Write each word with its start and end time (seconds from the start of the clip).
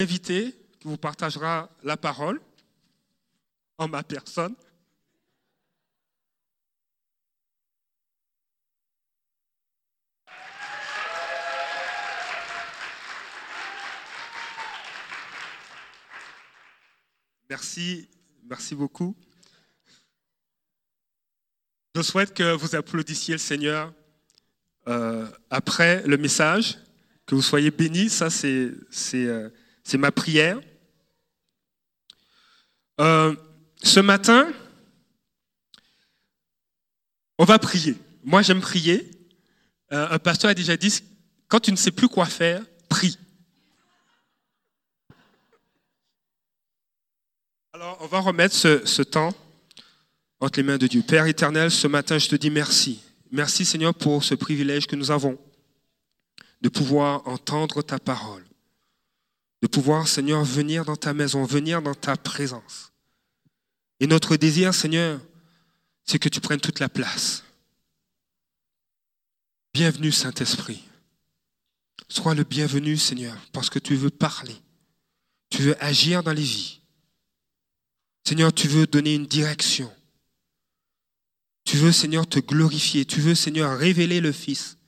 invité 0.00 0.52
qui 0.78 0.88
vous 0.88 0.98
partagera 0.98 1.70
la 1.82 1.96
parole 1.96 2.40
en 3.78 3.88
ma 3.88 4.02
personne. 4.02 4.54
Merci, 17.48 18.08
merci 18.44 18.74
beaucoup. 18.74 19.16
Je 21.94 22.02
souhaite 22.02 22.34
que 22.34 22.52
vous 22.52 22.74
applaudissiez 22.74 23.34
le 23.34 23.38
Seigneur 23.38 23.94
euh, 24.88 25.26
après 25.48 26.02
le 26.06 26.18
message, 26.18 26.76
que 27.24 27.34
vous 27.34 27.42
soyez 27.42 27.70
bénis. 27.70 28.10
Ça, 28.10 28.28
c'est 28.28 28.72
euh, 29.94 29.98
ma 29.98 30.10
prière. 30.10 30.60
Euh, 33.00 33.34
ce 33.82 34.00
matin, 34.00 34.52
on 37.38 37.44
va 37.44 37.58
prier. 37.58 37.94
Moi, 38.24 38.42
j'aime 38.42 38.60
prier. 38.60 39.10
un 39.90 40.18
pasteur 40.18 40.50
a 40.50 40.54
déjà 40.54 40.76
dit, 40.76 41.02
quand 41.48 41.60
tu 41.60 41.70
ne 41.70 41.76
sais 41.76 41.92
plus 41.92 42.08
quoi 42.08 42.26
faire, 42.26 42.62
prie. 42.88 43.18
Alors, 47.76 47.98
on 48.00 48.06
va 48.06 48.20
remettre 48.20 48.54
ce, 48.54 49.02
temps 49.02 49.34
entre 50.40 50.58
les 50.58 50.62
mains 50.62 50.78
de 50.78 50.86
Dieu. 50.86 51.02
Père 51.02 51.26
éternel, 51.26 51.70
ce 51.70 51.86
matin, 51.86 52.16
je 52.16 52.26
te 52.26 52.34
dis 52.34 52.48
merci. 52.48 53.02
Merci 53.30 53.66
Seigneur 53.66 53.94
pour 53.94 54.24
ce 54.24 54.34
privilège 54.34 54.86
que 54.86 54.96
nous 54.96 55.10
avons 55.10 55.38
de 56.62 56.70
pouvoir 56.70 57.28
entendre 57.28 57.82
ta 57.82 57.98
parole, 57.98 58.45
de 59.62 59.66
pouvoir 59.66 60.06
Seigneur 60.06 60.44
venir 60.44 60.84
dans 60.84 60.96
ta 60.96 61.14
maison, 61.14 61.44
venir 61.44 61.82
dans 61.82 61.94
ta 61.94 62.16
présence. 62.16 62.92
Et 64.00 64.06
notre 64.06 64.36
désir 64.36 64.74
Seigneur, 64.74 65.20
c'est 66.04 66.18
que 66.18 66.28
tu 66.28 66.40
prennes 66.40 66.60
toute 66.60 66.80
la 66.80 66.88
place. 66.88 67.44
Bienvenue 69.72 70.12
Saint-Esprit. 70.12 70.82
Sois 72.08 72.34
le 72.34 72.44
bienvenu 72.44 72.96
Seigneur, 72.96 73.36
parce 73.52 73.70
que 73.70 73.78
tu 73.78 73.96
veux 73.96 74.10
parler, 74.10 74.56
tu 75.50 75.62
veux 75.62 75.82
agir 75.82 76.22
dans 76.22 76.32
les 76.32 76.42
vies. 76.42 76.80
Seigneur, 78.26 78.52
tu 78.52 78.68
veux 78.68 78.86
donner 78.86 79.14
une 79.14 79.26
direction. 79.26 79.92
Tu 81.64 81.76
veux, 81.76 81.92
Seigneur, 81.92 82.26
te 82.26 82.38
glorifier. 82.38 83.04
Tu 83.04 83.20
veux, 83.20 83.34
Seigneur, 83.34 83.78
révéler 83.78 84.20
le 84.20 84.32
Fils. 84.32 84.78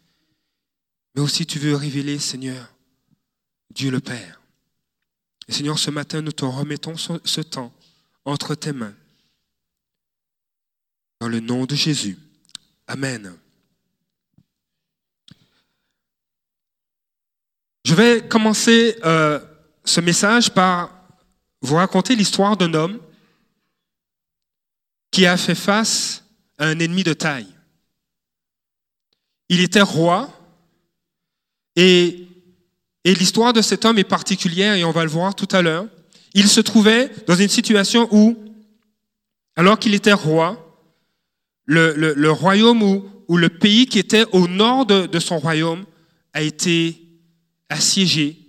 Mais 1.15 1.23
aussi, 1.23 1.47
tu 1.47 1.59
veux 1.59 1.75
révéler, 1.75 2.19
Seigneur, 2.19 2.73
Dieu 3.71 3.91
le 3.91 4.01
Père. 4.01 4.38
Seigneur, 5.49 5.79
ce 5.79 5.91
matin, 5.91 6.21
nous 6.21 6.33
te 6.33 6.45
remettons 6.45 6.97
ce 6.97 7.41
temps 7.41 7.73
entre 8.25 8.55
tes 8.55 8.73
mains. 8.73 8.95
Dans 11.21 11.29
le 11.29 11.41
nom 11.41 11.65
de 11.65 11.75
Jésus. 11.75 12.19
Amen. 12.87 13.37
Je 17.85 17.95
vais 17.95 18.29
commencer 18.29 18.99
euh, 19.05 19.41
ce 19.83 20.03
message 20.03 20.51
par 20.51 20.93
vous 21.63 21.77
raconter 21.77 22.15
l'histoire 22.15 22.57
d'un 22.57 22.75
homme 22.75 23.01
qui 25.11 25.25
a 25.25 25.39
fait 25.39 25.55
face 25.55 26.23
à 26.59 26.67
un 26.67 26.79
ennemi 26.79 27.03
de 27.03 27.15
taille. 27.15 27.49
Il 29.49 29.61
était 29.61 29.81
roi 29.81 30.31
et, 31.77 32.28
l'histoire 33.15 33.53
de 33.53 33.63
cet 33.63 33.85
homme 33.85 33.99
est 33.99 34.05
particulière 34.05 34.75
et 34.75 34.85
on 34.85 34.91
va 34.91 35.05
le 35.05 35.11
voir 35.11 35.35
tout 35.35 35.49
à 35.53 35.63
l'heure. 35.63 35.87
Il 36.35 36.49
se 36.49 36.61
trouvait 36.61 37.11
dans 37.27 37.37
une 37.37 37.49
situation 37.49 38.09
où, 38.11 38.37
alors 39.57 39.79
qu'il 39.79 39.95
était 39.95 40.13
roi, 40.13 40.65
le, 41.67 42.31
royaume 42.31 42.83
ou, 42.83 43.37
le 43.37 43.49
pays 43.49 43.87
qui 43.87 43.99
était 43.99 44.25
au 44.33 44.49
nord 44.49 44.87
de 44.87 45.19
son 45.19 45.39
royaume 45.39 45.85
a 46.33 46.43
été 46.43 47.03
assiégé 47.69 48.49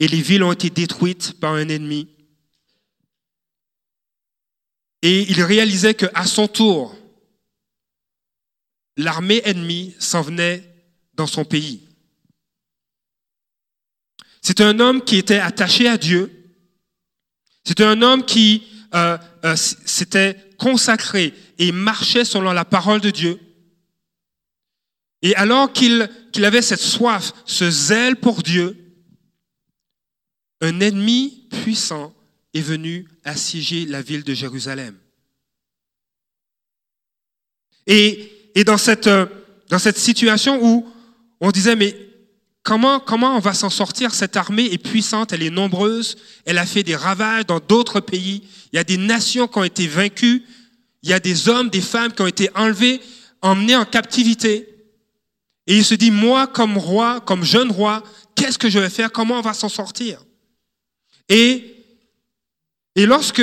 et 0.00 0.08
les 0.08 0.20
villes 0.20 0.42
ont 0.42 0.52
été 0.52 0.70
détruites 0.70 1.38
par 1.40 1.54
un 1.54 1.68
ennemi. 1.68 2.08
Et 5.02 5.30
il 5.30 5.42
réalisait 5.42 5.94
qu'à 5.94 6.24
son 6.24 6.48
tour, 6.48 6.96
l'armée 8.96 9.42
ennemie 9.44 9.94
s'en 9.98 10.22
venait 10.22 10.64
dans 11.14 11.26
son 11.26 11.44
pays. 11.44 11.87
C'était 14.48 14.64
un 14.64 14.80
homme 14.80 15.04
qui 15.04 15.16
était 15.16 15.40
attaché 15.40 15.86
à 15.88 15.98
Dieu. 15.98 16.32
C'était 17.66 17.84
un 17.84 18.00
homme 18.00 18.24
qui 18.24 18.66
euh, 18.94 19.18
euh, 19.44 19.54
s'était 19.56 20.38
consacré 20.56 21.34
et 21.58 21.70
marchait 21.70 22.24
selon 22.24 22.52
la 22.54 22.64
parole 22.64 23.02
de 23.02 23.10
Dieu. 23.10 23.38
Et 25.20 25.36
alors 25.36 25.70
qu'il 25.70 26.08
avait 26.36 26.62
cette 26.62 26.80
soif, 26.80 27.34
ce 27.44 27.70
zèle 27.70 28.16
pour 28.16 28.42
Dieu, 28.42 28.74
un 30.62 30.80
ennemi 30.80 31.46
puissant 31.50 32.14
est 32.54 32.62
venu 32.62 33.06
assiéger 33.24 33.84
la 33.84 34.00
ville 34.00 34.24
de 34.24 34.32
Jérusalem. 34.32 34.96
Et, 37.86 38.32
euh, 38.56 38.64
dans 38.64 39.78
cette 39.78 39.98
situation 39.98 40.58
où 40.64 40.88
on 41.38 41.50
disait, 41.50 41.76
mais 41.76 42.07
comment, 42.68 43.00
comment 43.00 43.34
on 43.34 43.38
va 43.38 43.54
s'en 43.54 43.70
sortir 43.70 44.14
Cette 44.14 44.36
armée 44.36 44.66
est 44.66 44.76
puissante, 44.76 45.32
elle 45.32 45.42
est 45.42 45.48
nombreuse, 45.48 46.18
elle 46.44 46.58
a 46.58 46.66
fait 46.66 46.82
des 46.82 46.96
ravages 46.96 47.46
dans 47.46 47.60
d'autres 47.60 48.00
pays, 48.00 48.42
il 48.72 48.76
y 48.76 48.78
a 48.78 48.84
des 48.84 48.98
nations 48.98 49.48
qui 49.48 49.58
ont 49.58 49.64
été 49.64 49.86
vaincues, 49.86 50.44
il 51.02 51.08
y 51.08 51.14
a 51.14 51.18
des 51.18 51.48
hommes, 51.48 51.70
des 51.70 51.80
femmes 51.80 52.12
qui 52.12 52.20
ont 52.20 52.26
été 52.26 52.50
enlevés, 52.54 53.00
emmenés 53.40 53.74
en 53.74 53.86
captivité. 53.86 54.68
Et 55.66 55.78
il 55.78 55.84
se 55.84 55.94
dit, 55.94 56.10
moi 56.10 56.46
comme 56.46 56.76
roi, 56.76 57.20
comme 57.20 57.42
jeune 57.42 57.70
roi, 57.70 58.02
qu'est-ce 58.34 58.58
que 58.58 58.68
je 58.68 58.78
vais 58.78 58.90
faire? 58.90 59.12
Comment 59.12 59.38
on 59.38 59.42
va 59.42 59.54
s'en 59.54 59.70
sortir? 59.70 60.22
Et 61.30 61.74
et 62.96 63.06
lorsque 63.06 63.38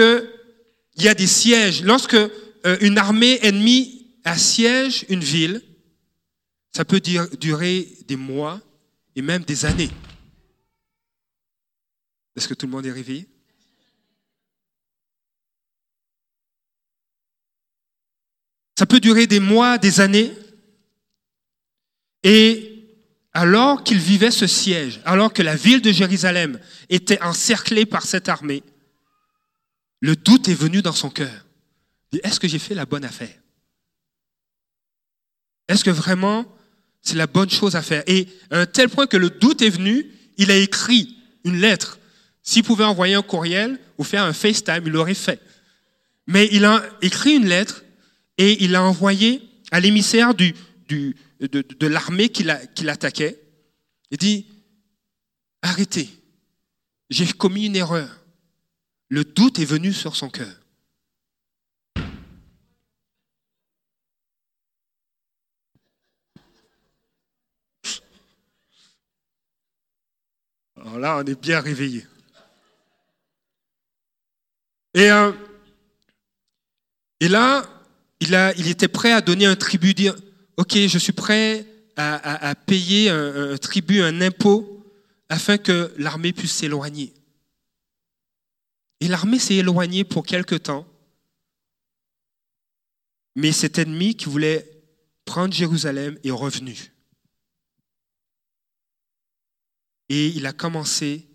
il 0.97 1.03
y 1.03 1.07
a 1.07 1.15
des 1.15 1.27
sièges, 1.27 1.81
lorsque 1.81 2.13
euh, 2.13 2.77
une 2.81 2.99
armée 2.99 3.39
ennemie 3.41 4.05
assiège 4.23 5.03
une 5.09 5.23
ville, 5.23 5.63
ça 6.75 6.85
peut 6.85 6.99
durer 6.99 7.87
des 8.07 8.17
mois 8.17 8.61
et 9.15 9.21
même 9.21 9.43
des 9.43 9.65
années. 9.65 9.91
Est-ce 12.35 12.47
que 12.47 12.53
tout 12.53 12.65
le 12.65 12.71
monde 12.71 12.85
est 12.85 12.91
réveillé? 12.91 13.27
Ça 18.77 18.85
peut 18.85 18.99
durer 18.99 19.25
des 19.25 19.39
mois, 19.39 19.77
des 19.77 20.01
années. 20.01 20.33
Et 22.23 22.71
alors 23.31 23.83
qu'il 23.83 23.99
vivait 23.99 24.31
ce 24.31 24.47
siège, 24.47 25.01
alors 25.05 25.31
que 25.31 25.41
la 25.41 25.55
ville 25.55 25.81
de 25.81 25.91
Jérusalem 25.91 26.59
était 26.89 27.21
encerclée 27.21 27.85
par 27.85 28.05
cette 28.05 28.29
armée, 28.29 28.63
le 30.01 30.15
doute 30.15 30.47
est 30.49 30.53
venu 30.55 30.81
dans 30.81 30.93
son 30.93 31.09
cœur. 31.09 31.45
Est-ce 32.23 32.39
que 32.39 32.47
j'ai 32.47 32.59
fait 32.59 32.75
la 32.75 32.85
bonne 32.85 33.05
affaire? 33.05 33.37
Est-ce 35.67 35.83
que 35.83 35.89
vraiment 35.89 36.45
c'est 37.05 37.15
la 37.15 37.27
bonne 37.27 37.49
chose 37.49 37.75
à 37.75 37.81
faire 37.81 38.03
Et 38.07 38.27
à 38.51 38.61
un 38.61 38.65
tel 38.65 38.89
point 38.89 39.07
que 39.07 39.17
le 39.17 39.29
doute 39.29 39.61
est 39.61 39.69
venu, 39.69 40.11
il 40.37 40.51
a 40.51 40.57
écrit 40.57 41.15
une 41.43 41.59
lettre. 41.61 41.99
S'il 42.43 42.63
pouvait 42.63 42.83
envoyer 42.83 43.15
un 43.15 43.21
courriel 43.21 43.79
ou 43.97 44.03
faire 44.03 44.23
un 44.23 44.33
FaceTime, 44.33 44.83
il 44.85 44.91
l'aurait 44.91 45.13
fait. 45.13 45.39
Mais 46.27 46.49
il 46.51 46.65
a 46.65 46.83
écrit 47.01 47.35
une 47.35 47.47
lettre 47.47 47.83
et 48.37 48.63
il 48.63 48.71
l'a 48.71 48.83
envoyé 48.83 49.41
à 49.71 49.79
l'émissaire 49.79 50.33
de 50.33 51.87
l'armée 51.87 52.29
qui 52.29 52.43
l'attaquait. 52.43 53.39
Il 54.11 54.17
dit, 54.17 54.45
arrêtez, 55.61 56.09
j'ai 57.09 57.27
commis 57.27 57.67
une 57.67 57.75
erreur 57.75 58.25
le 59.09 59.23
doute 59.23 59.59
est 59.59 59.65
venu 59.65 59.93
sur 59.93 60.15
son 60.15 60.29
cœur. 60.29 60.64
Alors 70.85 70.99
là, 70.99 71.17
on 71.17 71.25
est 71.25 71.41
bien 71.41 71.59
réveillé. 71.61 72.05
Et, 74.93 75.09
euh, 75.09 75.31
là, 77.21 77.65
il 78.21 78.67
était 78.67 78.87
prêt 78.87 79.11
à 79.11 79.21
donner 79.21 79.47
un 79.47 79.55
tribut, 79.55 79.95
dire, 79.95 80.15
OK, 80.57 80.77
je 80.77 80.97
suis 80.99 81.11
prêt 81.11 81.65
à, 81.97 82.53
payer 82.53 83.09
un 83.09 83.57
tribut, 83.57 84.01
un 84.01 84.21
impôt, 84.21 84.85
afin 85.27 85.57
que 85.57 85.91
l'armée 85.97 86.33
puisse 86.33 86.53
s'éloigner. 86.53 87.13
Et 88.99 89.07
l'armée 89.07 89.39
s'est 89.39 89.55
éloignée 89.55 90.03
pour 90.03 90.25
quelque 90.25 90.55
temps. 90.55 90.85
Mais 93.35 93.51
cet 93.51 93.79
ennemi 93.79 94.15
qui 94.15 94.25
voulait 94.25 94.69
prendre 95.25 95.53
Jérusalem 95.53 96.17
est 96.23 96.31
revenu. 96.31 96.94
Et 100.09 100.27
il 100.27 100.45
a 100.45 100.53
commencé 100.53 101.27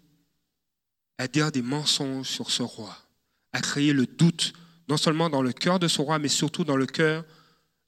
à 1.19 1.29
dire 1.29 1.53
des 1.53 1.63
mensonges 1.63 2.29
sur 2.29 2.51
ce 2.51 2.63
roi, 2.63 2.97
à 3.53 3.61
créer 3.61 3.93
le 3.93 4.07
doute, 4.07 4.53
non 4.89 4.97
seulement 4.97 5.29
dans 5.29 5.43
le 5.43 5.53
cœur 5.53 5.79
de 5.79 5.89
ce 5.89 6.01
roi, 6.01 6.19
mais 6.19 6.29
surtout 6.29 6.65
dans 6.65 6.77
le 6.77 6.87
cœur 6.87 7.25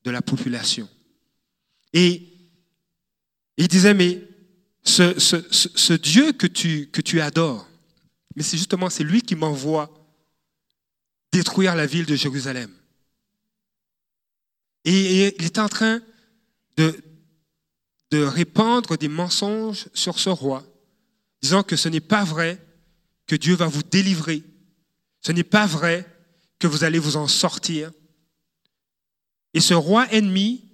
de 0.05 0.11
la 0.11 0.23
population. 0.23 0.89
Et 1.93 2.29
il 3.57 3.69
disait, 3.69 3.95
mais 3.95 4.23
ce, 4.85 5.19
ce, 5.19 5.93
Dieu 5.93 6.33
que 6.33 6.47
tu, 6.47 6.89
que 6.91 7.01
tu 7.01 7.21
adores, 7.21 7.69
mais 8.35 8.43
c'est 8.43 8.57
justement, 8.57 8.91
c'est 8.91 9.05
lui 9.05 9.23
qui 9.23 9.35
m'envoie 9.35 9.91
détruire 11.33 11.75
la 11.75 11.87
ville 11.87 12.07
de 12.07 12.17
Jérusalem. 12.17 12.71
Et, 14.85 15.35
il 15.39 15.47
était 15.47 15.61
en 15.61 15.69
train 15.69 16.01
de, 16.77 17.03
de 18.11 18.23
répandre 18.23 18.97
des 18.99 19.09
mensonges 19.09 19.89
sur 19.95 20.19
ce 20.19 20.31
roi, 20.31 20.65
disant 21.43 21.63
que 21.63 21.77
ce 21.77 21.89
n'est 21.89 22.01
pas 22.01 22.25
vrai 22.25 22.65
que 23.27 23.37
Dieu 23.37 23.55
va 23.55 23.67
vous 23.67 23.83
délivrer. 23.83 24.43
Ce 25.21 25.33
n'est 25.33 25.45
pas 25.45 25.67
vrai 25.67 26.07
que 26.59 26.67
vous 26.67 26.85
allez 26.85 26.99
vous 26.99 27.17
en 27.17 27.29
sortir. 27.29 27.93
Et 29.55 29.61
ce 29.61 29.75
roi 29.75 30.11
ennemi 30.13 30.65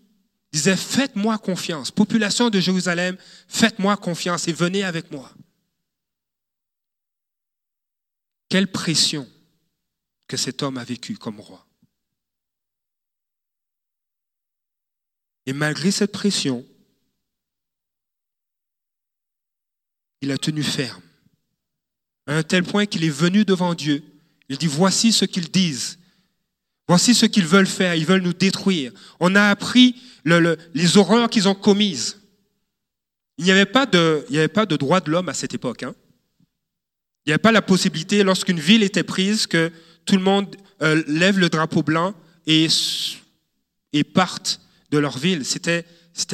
disait, 0.52 0.76
faites-moi 0.76 1.38
confiance. 1.38 1.90
Population 1.90 2.50
de 2.50 2.60
Jérusalem, 2.60 3.16
faites-moi 3.48 3.96
confiance 3.96 4.48
et 4.48 4.52
venez 4.52 4.84
avec 4.84 5.10
moi. 5.10 5.32
Quelle 8.48 8.70
pression 8.70 9.28
que 10.28 10.36
cet 10.36 10.62
homme 10.62 10.76
a 10.76 10.84
vécu 10.84 11.16
comme 11.16 11.40
roi. 11.40 11.66
Et 15.46 15.54
malgré 15.54 15.90
cette 15.90 16.12
pression, 16.12 16.64
il 20.20 20.30
a 20.30 20.38
tenu 20.38 20.62
ferme, 20.62 21.02
à 22.26 22.36
un 22.36 22.42
tel 22.42 22.62
point 22.62 22.86
qu'il 22.86 23.04
est 23.04 23.10
venu 23.10 23.44
devant 23.44 23.74
Dieu. 23.74 24.02
Il 24.48 24.56
dit, 24.56 24.66
voici 24.66 25.12
ce 25.12 25.24
qu'ils 25.24 25.50
disent, 25.50 25.98
voici 26.86 27.14
ce 27.14 27.26
qu'ils 27.26 27.46
veulent 27.46 27.66
faire, 27.66 27.94
ils 27.94 28.06
veulent 28.06 28.22
nous 28.22 28.32
détruire. 28.32 28.92
On 29.20 29.34
a 29.34 29.50
appris 29.50 29.96
les 30.24 30.96
horreurs 30.96 31.30
qu'ils 31.30 31.48
ont 31.48 31.54
commises. 31.54 32.18
Il 33.38 33.44
n'y 33.44 33.52
avait 33.52 33.66
pas 33.66 33.86
de, 33.86 34.76
droit 34.76 35.00
de 35.00 35.10
l'homme 35.10 35.28
à 35.28 35.34
cette 35.34 35.54
époque. 35.54 35.84
Hein. 35.84 35.94
Il 37.24 37.30
n'y 37.30 37.32
avait 37.32 37.42
pas 37.42 37.52
la 37.52 37.62
possibilité, 37.62 38.24
lorsqu'une 38.24 38.58
ville 38.58 38.82
était 38.82 39.04
prise, 39.04 39.46
que 39.46 39.70
tout 40.04 40.16
le 40.16 40.22
monde 40.22 40.56
euh, 40.82 41.02
lève 41.06 41.38
le 41.38 41.48
drapeau 41.48 41.82
blanc 41.82 42.14
et, 42.46 42.68
parte 44.14 44.60
de 44.90 44.98
leur 44.98 45.18
ville. 45.18 45.44
C'était 45.44 45.84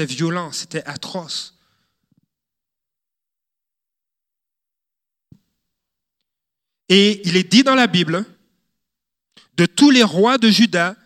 violent, 0.07 0.53
c'était 0.53 0.85
atroce. 0.85 1.54
Et 6.89 7.27
il 7.27 7.37
est 7.37 7.51
dit 7.51 7.63
dans 7.63 7.75
la 7.75 7.87
Bible, 7.87 8.25
de 9.57 9.67
tous 9.67 9.91
les 9.91 10.03
rois 10.03 10.39
de 10.39 10.51
Juda 10.51 10.97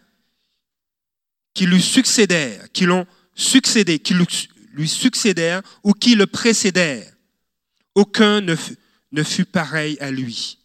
qui 1.54 1.66
lui 1.66 1.82
succédèrent, 1.82 2.70
qui 2.72 2.84
l'ont 2.86 3.06
succédé, 3.34 3.98
qui 3.98 4.14
lui 4.14 4.88
succédèrent 4.88 5.62
ou 5.84 5.92
qui 5.92 6.14
le 6.14 6.26
précédèrent, 6.26 7.12
aucun 7.94 8.40
ne 8.40 8.56
fut, 8.56 8.76
ne 9.12 9.22
fut 9.22 9.44
pareil 9.44 9.96
à 10.00 10.10
lui. 10.10 10.58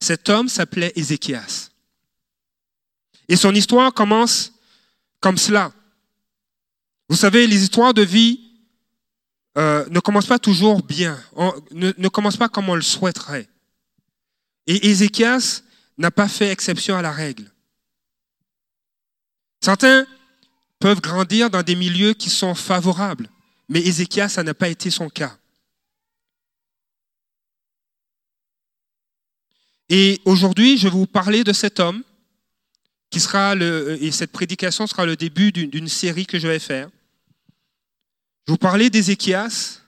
Cet 0.00 0.28
homme 0.28 0.48
s'appelait 0.48 0.92
Ézéchias. 0.96 1.70
Et 3.28 3.36
son 3.36 3.54
histoire 3.54 3.94
commence 3.94 4.52
comme 5.20 5.38
cela. 5.38 5.72
Vous 7.08 7.16
savez, 7.16 7.46
les 7.46 7.62
histoires 7.62 7.94
de 7.94 8.02
vie 8.02 8.43
euh, 9.56 9.86
ne 9.88 10.00
commencent 10.00 10.26
pas 10.26 10.38
toujours 10.38 10.82
bien, 10.82 11.18
ne, 11.70 12.08
commencent 12.08 12.36
pas 12.36 12.48
comme 12.48 12.68
on 12.68 12.74
le 12.74 12.82
souhaiterait. 12.82 13.48
Et 14.66 14.88
Ézéchias 14.88 15.62
n'a 15.96 16.10
pas 16.10 16.28
fait 16.28 16.50
exception 16.50 16.96
à 16.96 17.02
la 17.02 17.12
règle. 17.12 17.50
Certains 19.60 20.06
peuvent 20.80 21.00
grandir 21.00 21.50
dans 21.50 21.62
des 21.62 21.76
milieux 21.76 22.14
qui 22.14 22.30
sont 22.30 22.54
favorables, 22.54 23.28
mais 23.68 23.80
Ézéchias, 23.80 24.30
ça 24.30 24.42
n'a 24.42 24.54
pas 24.54 24.68
été 24.68 24.90
son 24.90 25.08
cas. 25.08 25.36
Et 29.88 30.20
aujourd'hui, 30.24 30.78
je 30.78 30.88
vais 30.88 30.94
vous 30.94 31.06
parler 31.06 31.44
de 31.44 31.52
cet 31.52 31.78
homme 31.78 32.02
qui 33.10 33.20
sera 33.20 33.54
le, 33.54 34.02
et 34.02 34.10
cette 34.10 34.32
prédication 34.32 34.88
sera 34.88 35.06
le 35.06 35.14
début 35.14 35.52
d'une 35.52 35.88
série 35.88 36.26
que 36.26 36.38
je 36.38 36.48
vais 36.48 36.58
faire. 36.58 36.90
Je 38.46 38.52
vous 38.52 38.58
parler 38.58 38.90
d'Ézéchias. 38.90 39.80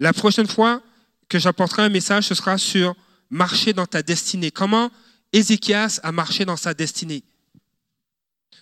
La 0.00 0.12
prochaine 0.12 0.48
fois 0.48 0.82
que 1.28 1.38
j'apporterai 1.38 1.82
un 1.82 1.88
message, 1.88 2.26
ce 2.26 2.34
sera 2.34 2.58
sur 2.58 2.96
marcher 3.30 3.72
dans 3.72 3.86
ta 3.86 4.02
destinée. 4.02 4.50
Comment 4.50 4.90
Ézéchias 5.32 6.00
a 6.02 6.10
marché 6.10 6.44
dans 6.44 6.56
sa 6.56 6.74
destinée? 6.74 7.22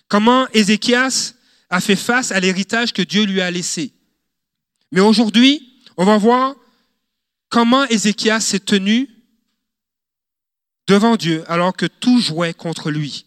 Comment 0.07 0.47
Ézéchias 0.49 1.33
a 1.69 1.81
fait 1.81 1.95
face 1.95 2.31
à 2.31 2.39
l'héritage 2.39 2.93
que 2.93 3.01
Dieu 3.01 3.23
lui 3.23 3.41
a 3.41 3.49
laissé? 3.49 3.93
Mais 4.91 5.01
aujourd'hui, 5.01 5.81
on 5.97 6.05
va 6.05 6.17
voir 6.17 6.55
comment 7.49 7.85
Ézéchias 7.85 8.41
s'est 8.41 8.59
tenu 8.59 9.09
devant 10.87 11.15
Dieu 11.15 11.43
alors 11.47 11.75
que 11.75 11.85
tout 11.85 12.19
jouait 12.19 12.53
contre 12.53 12.91
lui. 12.91 13.25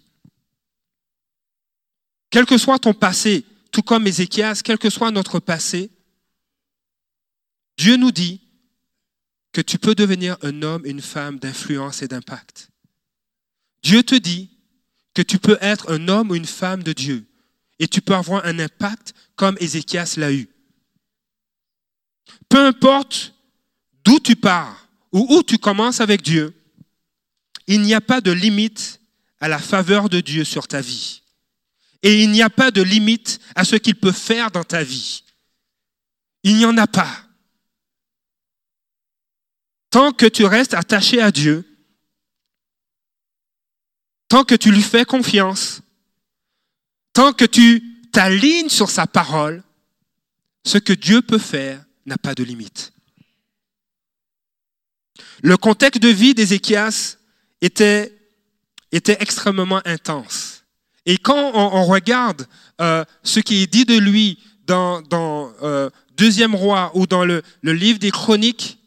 Quel 2.31 2.47
que 2.47 2.59
soit 2.59 2.79
ton 2.79 2.95
passé, 2.95 3.45
tout 3.73 3.83
comme 3.83 4.07
Ézéchias, 4.07 4.61
quel 4.63 4.79
que 4.79 4.91
soit 4.91 5.11
notre 5.11 5.41
passé, 5.41 5.91
Dieu 7.85 7.97
nous 7.99 8.13
dit 8.13 8.41
que 9.53 9.61
tu 9.61 9.79
peux 9.79 9.95
devenir 9.95 10.39
un 10.41 10.63
homme, 10.63 10.87
une 10.87 11.03
femme 11.03 11.39
d'influence 11.39 12.01
et 12.01 12.09
d'impact. 12.09 12.71
Dieu 13.83 14.03
te 14.03 14.15
dit 14.15 14.49
que 15.13 15.21
tu 15.21 15.39
peux 15.39 15.59
être 15.61 15.93
un 15.93 16.09
homme 16.09 16.31
ou 16.31 16.35
une 16.35 16.47
femme 16.47 16.83
de 16.83 16.95
Dieu 16.95 17.27
et 17.79 17.87
tu 17.87 18.01
peux 18.01 18.15
avoir 18.15 18.47
un 18.47 18.59
impact 18.59 19.13
comme 19.37 19.59
Ézéchias 19.61 20.15
l'a 20.17 20.33
eu. 20.33 20.49
Peu 22.49 22.65
importe 22.65 23.35
d'où 24.03 24.19
tu 24.19 24.35
pars 24.35 24.89
ou 25.13 25.27
où 25.29 25.43
tu 25.43 25.59
commences 25.59 26.01
avec 26.01 26.23
Dieu, 26.23 26.55
il 27.67 27.83
n'y 27.83 27.93
a 27.93 28.01
pas 28.01 28.23
de 28.23 28.33
limite 28.33 28.99
à 29.41 29.49
la 29.49 29.59
faveur 29.59 30.09
de 30.09 30.23
Dieu 30.23 30.45
sur 30.45 30.69
ta 30.69 30.81
vie. 30.81 31.21
Et 32.03 32.23
il 32.23 32.31
n'y 32.31 32.41
a 32.41 32.49
pas 32.49 32.71
de 32.71 32.81
limite 32.81 33.41
à 33.55 33.67
ce 33.67 33.77
qu'il 33.77 33.97
peut 33.97 34.11
faire 34.11 34.51
dans 34.51 34.65
ta 34.65 34.83
vie. 34.83 35.23
Il 36.45 36.57
n'y 36.57 36.65
en 36.65 36.79
a 36.79 36.87
pas. 36.87 37.24
Tant 39.95 40.11
que 40.11 40.27
tu 40.27 40.45
restes 40.45 40.75
attaché 40.75 41.23
à 41.23 41.31
Dieu, 41.31 41.65
tant 44.27 44.43
que 44.43 44.57
tu 44.57 44.73
lui 44.73 44.83
fais 44.83 45.05
confiance, 45.05 45.83
tant 47.13 47.33
que 47.33 47.45
tu 47.45 47.81
t'alignes 48.11 48.71
sur 48.71 48.91
sa 48.91 49.07
parole, 49.07 49.63
ce 50.65 50.79
que 50.79 50.93
Dieu 50.93 51.23
peut 51.23 51.39
faire 51.39 51.85
n'a 52.07 52.19
pas 52.19 52.35
de 52.35 52.43
limite. 52.43 52.93
Le 55.45 55.57
contexte 55.57 56.03
de 56.03 56.09
vie 56.09 56.35
d'Ézéchias 56.35 57.17
était, 57.61 58.19
extrêmement 58.91 59.81
intense. 59.85 60.65
Et 61.07 61.19
quand 61.19 61.53
on, 61.55 61.85
regarde 61.85 62.49
euh, 62.81 63.05
ce 63.23 63.39
qui 63.39 63.63
est 63.63 63.69
dit 63.69 63.85
de 63.85 63.97
lui 63.97 64.43
dans, 64.67 65.05
euh, 65.63 65.89
Deuxième 66.17 66.57
Roi 66.57 66.91
ou 66.95 67.07
dans 67.07 67.25
le 67.25 67.43
livre 67.63 68.01
des 68.01 68.11
Chroniques, 68.11 68.81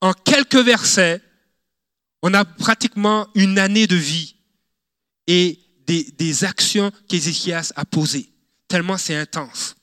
en 0.00 0.12
quelques 0.12 0.56
versets, 0.64 1.20
on 2.22 2.34
a 2.34 2.44
pratiquement 2.44 3.28
une 3.34 3.58
année 3.58 3.86
de 3.86 3.96
vie 3.96 4.36
et 5.26 5.58
des, 5.86 6.04
des 6.04 6.44
actions 6.44 6.90
qu'Ézéchias 7.08 7.72
a 7.76 7.84
posées, 7.84 8.30
tellement 8.66 8.98
c'est 8.98 9.16
intense. 9.16 9.76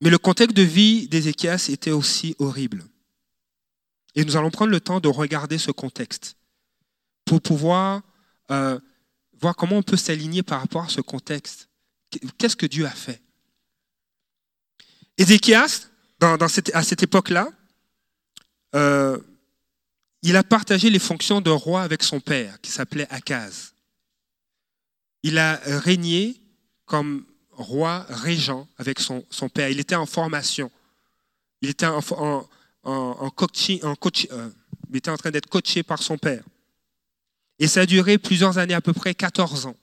Mais 0.00 0.10
le 0.10 0.18
contexte 0.18 0.56
de 0.56 0.62
vie 0.62 1.08
d'Ézéchias 1.08 1.68
était 1.70 1.90
aussi 1.90 2.36
horrible. 2.38 2.84
Et 4.14 4.24
nous 4.24 4.36
allons 4.36 4.50
prendre 4.50 4.70
le 4.70 4.80
temps 4.80 5.00
de 5.00 5.08
regarder 5.08 5.58
ce 5.58 5.70
contexte 5.70 6.36
pour 7.24 7.40
pouvoir 7.40 8.02
euh, 8.50 8.78
voir 9.40 9.56
comment 9.56 9.76
on 9.76 9.82
peut 9.82 9.96
s'aligner 9.96 10.42
par 10.42 10.60
rapport 10.60 10.84
à 10.84 10.88
ce 10.88 11.00
contexte. 11.00 11.68
Qu'est-ce 12.38 12.56
que 12.56 12.66
Dieu 12.66 12.86
a 12.86 12.90
fait? 12.90 13.20
Ézéchias, 15.16 15.88
à 16.20 16.82
cette 16.82 17.02
époque-là, 17.02 17.50
euh, 18.74 19.18
il 20.22 20.36
a 20.36 20.42
partagé 20.42 20.90
les 20.90 20.98
fonctions 20.98 21.40
de 21.40 21.50
roi 21.50 21.82
avec 21.82 22.02
son 22.02 22.20
père, 22.20 22.60
qui 22.60 22.70
s'appelait 22.70 23.06
Akaz. 23.10 23.72
Il 25.22 25.38
a 25.38 25.60
régné 25.64 26.40
comme 26.86 27.24
roi 27.52 28.06
régent 28.08 28.68
avec 28.78 29.00
son, 29.00 29.22
père. 29.52 29.68
Il 29.68 29.80
était 29.80 29.94
en 29.94 30.06
formation. 30.06 30.70
Il 31.60 31.68
était 31.70 31.86
en, 31.86 32.00
en, 32.84 33.30
coach, 33.30 33.70
euh, 33.70 34.50
il 34.90 34.96
était 34.96 35.10
en 35.10 35.16
train 35.16 35.30
d'être 35.30 35.48
coaché 35.48 35.82
par 35.82 36.02
son 36.02 36.18
père. 36.18 36.42
Et 37.58 37.66
ça 37.66 37.80
a 37.80 37.86
duré 37.86 38.18
plusieurs 38.18 38.58
années, 38.58 38.74
à 38.74 38.80
peu 38.80 38.92
près 38.92 39.14
14 39.14 39.66
ans. 39.66 39.76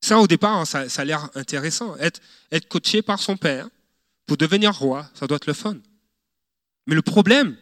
Ça, 0.00 0.18
au 0.18 0.26
départ, 0.26 0.66
ça, 0.66 0.86
a 0.96 1.04
l'air 1.04 1.28
intéressant. 1.34 1.96
Être, 1.98 2.20
être 2.50 2.68
coaché 2.68 3.02
par 3.02 3.20
son 3.20 3.36
père, 3.36 3.68
pour 4.26 4.38
devenir 4.38 4.74
roi, 4.74 5.08
ça 5.14 5.26
doit 5.26 5.36
être 5.36 5.46
le 5.46 5.52
fun. 5.52 5.76
Mais 6.90 6.96
le 6.96 7.02
problème, 7.02 7.56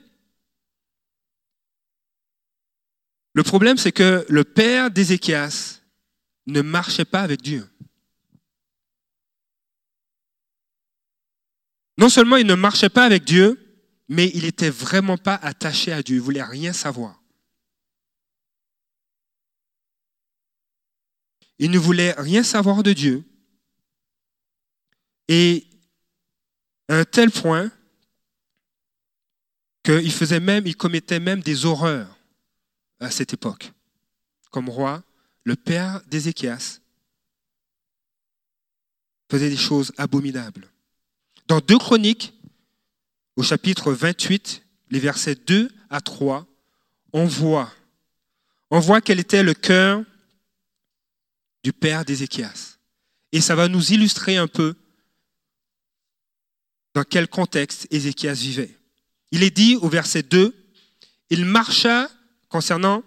le 3.35 3.43
problème, 3.43 3.77
c'est 3.77 3.93
que 3.93 4.25
le 4.27 4.43
père 4.43 4.91
d'Ézéchias 4.91 5.83
ne 6.47 6.63
marchait 6.63 7.05
pas 7.05 7.21
avec 7.21 7.43
Dieu. 7.43 7.69
Non 11.99 12.09
seulement 12.09 12.39
il 12.39 12.47
ne 12.47 12.55
marchait 12.55 12.89
pas 12.89 13.05
avec 13.05 13.25
Dieu, 13.25 13.85
mais 14.09 14.31
il 14.33 14.45
n'était 14.45 14.71
vraiment 14.71 15.19
pas 15.19 15.35
attaché 15.35 15.93
à 15.93 16.03
Dieu, 16.03 16.17
il 16.17 16.23
voulait 16.23 16.43
rien 16.43 16.73
savoir. 16.73 17.23
Il 21.59 21.71
ne 21.71 21.79
voulait 21.79 22.13
rien 22.13 22.43
savoir 22.43 22.83
de 22.83 22.95
Dieu. 22.95 23.25
Et 25.29 25.67
à 26.89 27.01
un 27.01 27.05
tel 27.05 27.31
point 27.31 27.71
qu'il 29.89 30.13
faisait 30.13 30.41
même, 30.41 30.67
il 30.67 30.77
commettait 30.77 31.21
même 31.21 31.41
des 31.41 31.65
horreurs 31.65 32.19
à 33.01 33.11
cette 33.11 33.33
époque. 33.33 33.73
Comme 34.51 34.69
roi, 34.69 35.03
le 35.45 35.57
père 35.57 36.03
d'Ézéchias 36.09 36.81
faisait 39.31 39.49
des 39.49 39.57
choses 39.57 39.93
abominables. 39.97 40.71
Dans 41.47 41.61
2 41.61 41.79
Chroniques, 41.79 42.35
au 43.37 43.43
chapitre 43.43 43.93
28, 43.93 44.63
les 44.91 44.99
versets 44.99 45.37
2 45.37 45.71
à 45.89 46.03
3, 46.03 46.47
on 47.15 47.25
voit, 47.25 47.73
on 48.71 48.81
voit 48.81 49.01
quel 49.01 49.21
était 49.21 49.43
le 49.43 49.55
cœur 49.55 50.05
du 51.65 51.73
père 51.73 52.05
d'Ézéchias. 52.05 52.77
Et 53.33 53.41
ça 53.41 53.55
va 53.55 53.69
nous 53.69 53.93
illustrer 53.93 54.37
un 54.37 54.49
peu 54.49 54.75
dans 56.95 57.05
quel 57.05 57.29
contexte 57.29 57.87
Ézéchias 57.91 58.35
vivait. 58.35 58.78
Il 59.31 59.43
est 59.43 59.51
dit 59.51 59.77
au 59.77 59.89
verset 59.89 60.23
2, 60.23 60.55
il 61.31 61.45
marcha, 61.45 62.09
concernant 62.49 63.03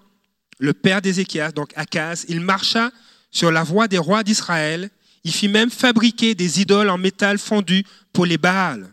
le 0.60 0.74
père 0.74 1.02
d'Ézéchias, 1.02 1.52
donc 1.52 1.72
Akaz, 1.76 2.26
il 2.30 2.40
marcha 2.42 2.92
sur 3.32 3.52
la 3.52 3.64
voie 3.64 3.88
des 3.88 3.98
rois 3.98 4.24
d'Israël, 4.24 4.92
il 5.24 5.32
fit 5.32 5.48
même 5.48 5.72
fabriquer 5.72 6.36
des 6.36 6.62
idoles 6.62 6.90
en 6.90 6.98
métal 6.98 7.38
fondu 7.38 7.86
pour 8.14 8.26
les 8.26 8.38
Baals, 8.38 8.92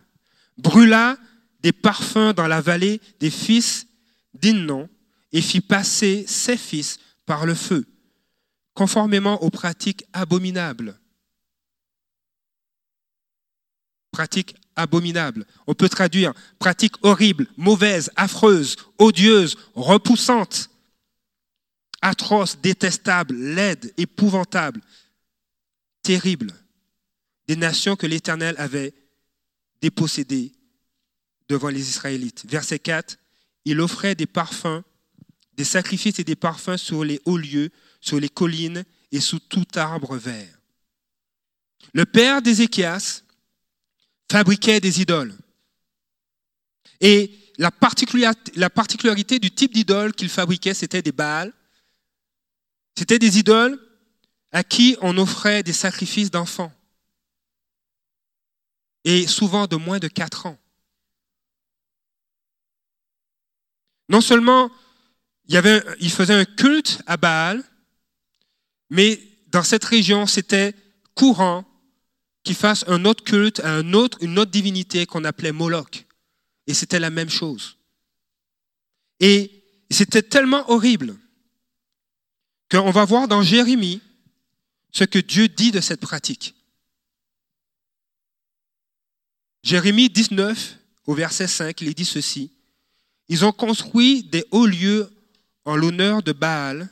brûla 0.57 1.17
des 1.61 1.71
parfums 1.71 2.33
dans 2.35 2.47
la 2.47 2.61
vallée 2.61 3.01
des 3.19 3.29
fils 3.29 3.87
d'Innon 4.33 4.89
et 5.31 5.41
fit 5.41 5.61
passer 5.61 6.25
ses 6.27 6.57
fils 6.57 6.99
par 7.25 7.45
le 7.45 7.53
feu, 7.53 7.85
conformément 8.73 9.43
aux 9.43 9.49
pratiques 9.49 10.05
abominables. 10.13 10.99
Pratiques 14.11 14.55
abominables. 14.79 15.45
On 15.67 15.73
peut 15.73 15.89
traduire 15.89 16.33
pratique 16.57 16.95
horrible, 17.03 17.47
mauvaise, 17.57 18.11
affreuse, 18.15 18.75
odieuse, 18.97 19.57
repoussante, 19.75 20.69
atroce, 22.01 22.57
détestable, 22.61 23.35
laide, 23.35 23.93
épouvantable, 23.97 24.81
terrible. 26.01 26.53
Des 27.47 27.55
nations 27.55 27.95
que 27.95 28.07
l'Éternel 28.07 28.55
avait 28.57 28.93
dépossédées 29.81 30.51
devant 31.47 31.69
les 31.69 31.89
Israélites. 31.89 32.45
Verset 32.47 32.79
4, 32.79 33.17
il 33.65 33.81
offrait 33.81 34.15
des 34.15 34.27
parfums, 34.27 34.83
des 35.53 35.63
sacrifices 35.63 36.19
et 36.19 36.23
des 36.23 36.35
parfums 36.35 36.77
sur 36.77 37.03
les 37.03 37.21
hauts 37.25 37.37
lieux, 37.37 37.69
sur 38.01 38.19
les 38.19 38.29
collines 38.29 38.83
et 39.11 39.19
sous 39.19 39.39
tout 39.39 39.65
arbre 39.75 40.15
vert. 40.15 40.59
Le 41.93 42.05
père 42.05 42.41
d'Ézéchias 42.41 43.23
fabriquait 44.31 44.79
des 44.79 45.01
idoles. 45.01 45.33
Et 47.01 47.31
la 47.57 47.71
particularité, 47.71 48.51
la 48.55 48.69
particularité 48.69 49.39
du 49.39 49.51
type 49.51 49.73
d'idole 49.73 50.13
qu'il 50.13 50.29
fabriquait, 50.29 50.73
c'était 50.73 51.01
des 51.01 51.11
Baals. 51.11 51.53
C'était 52.97 53.19
des 53.19 53.37
idoles 53.39 53.79
à 54.51 54.63
qui 54.63 54.97
on 55.01 55.17
offrait 55.17 55.63
des 55.63 55.73
sacrifices 55.73 56.31
d'enfants. 56.31 56.73
Et 59.03 59.27
souvent 59.27 59.67
de 59.67 59.75
moins 59.75 59.99
de 59.99 60.07
4 60.07 60.47
ans. 60.47 60.57
Non 64.09 64.21
seulement 64.21 64.71
y 65.47 65.57
avait, 65.57 65.83
il 65.99 66.11
faisait 66.11 66.33
un 66.33 66.45
culte 66.45 67.01
à 67.05 67.17
Baal, 67.17 67.63
mais 68.89 69.19
dans 69.47 69.63
cette 69.63 69.85
région, 69.85 70.25
c'était 70.27 70.75
courant 71.15 71.65
qu'il 72.49 72.55
fasse 72.55 72.83
un 72.87 73.05
autre 73.05 73.23
culte 73.23 73.59
à 73.59 73.75
un 73.75 73.93
autre, 73.93 74.17
une 74.21 74.39
autre 74.39 74.49
divinité 74.49 75.05
qu'on 75.05 75.23
appelait 75.23 75.51
Moloch. 75.51 76.07
Et 76.65 76.73
c'était 76.73 76.99
la 76.99 77.11
même 77.11 77.29
chose. 77.29 77.77
Et 79.19 79.51
c'était 79.91 80.23
tellement 80.23 80.67
horrible 80.67 81.15
qu'on 82.71 82.89
va 82.89 83.05
voir 83.05 83.27
dans 83.27 83.43
Jérémie 83.43 84.01
ce 84.91 85.03
que 85.03 85.19
Dieu 85.19 85.47
dit 85.47 85.69
de 85.69 85.79
cette 85.79 86.01
pratique. 86.01 86.55
Jérémie 89.61 90.09
19, 90.09 90.79
au 91.05 91.13
verset 91.13 91.45
5, 91.45 91.79
il 91.81 91.93
dit 91.93 92.03
ceci. 92.03 92.51
Ils 93.27 93.45
ont 93.45 93.51
construit 93.51 94.23
des 94.23 94.43
hauts 94.49 94.65
lieux 94.65 95.07
en 95.65 95.75
l'honneur 95.75 96.23
de 96.23 96.31
Baal 96.31 96.89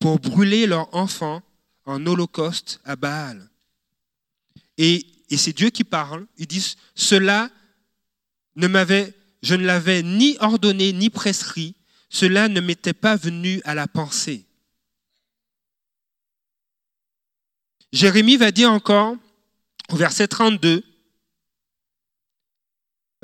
pour 0.00 0.18
brûler 0.18 0.66
leurs 0.66 0.94
enfants 0.94 1.42
en 1.86 2.04
holocauste 2.04 2.78
à 2.84 2.94
Baal. 2.94 3.48
Et, 4.78 5.06
c'est 5.36 5.56
Dieu 5.56 5.70
qui 5.70 5.84
parle. 5.84 6.26
Il 6.36 6.46
dit, 6.46 6.76
cela 6.94 7.50
ne 8.54 8.66
m'avait, 8.66 9.14
je 9.42 9.54
ne 9.54 9.64
l'avais 9.64 10.02
ni 10.02 10.36
ordonné 10.40 10.92
ni 10.92 11.10
prescrit, 11.10 11.74
cela 12.08 12.48
ne 12.48 12.60
m'était 12.60 12.92
pas 12.92 13.16
venu 13.16 13.60
à 13.64 13.74
la 13.74 13.88
pensée. 13.88 14.46
Jérémie 17.92 18.36
va 18.36 18.52
dire 18.52 18.70
encore 18.70 19.16
au 19.90 19.96
verset 19.96 20.28
32, 20.28 20.84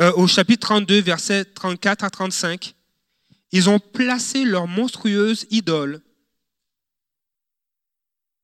euh, 0.01 0.13
au 0.15 0.27
chapitre 0.27 0.69
32, 0.69 1.01
versets 1.01 1.45
34 1.45 2.05
à 2.05 2.11
35, 2.11 2.75
ils 3.53 3.69
ont 3.69 3.79
placé 3.79 4.45
leur 4.45 4.67
monstrueuse 4.67 5.47
idole 5.51 6.01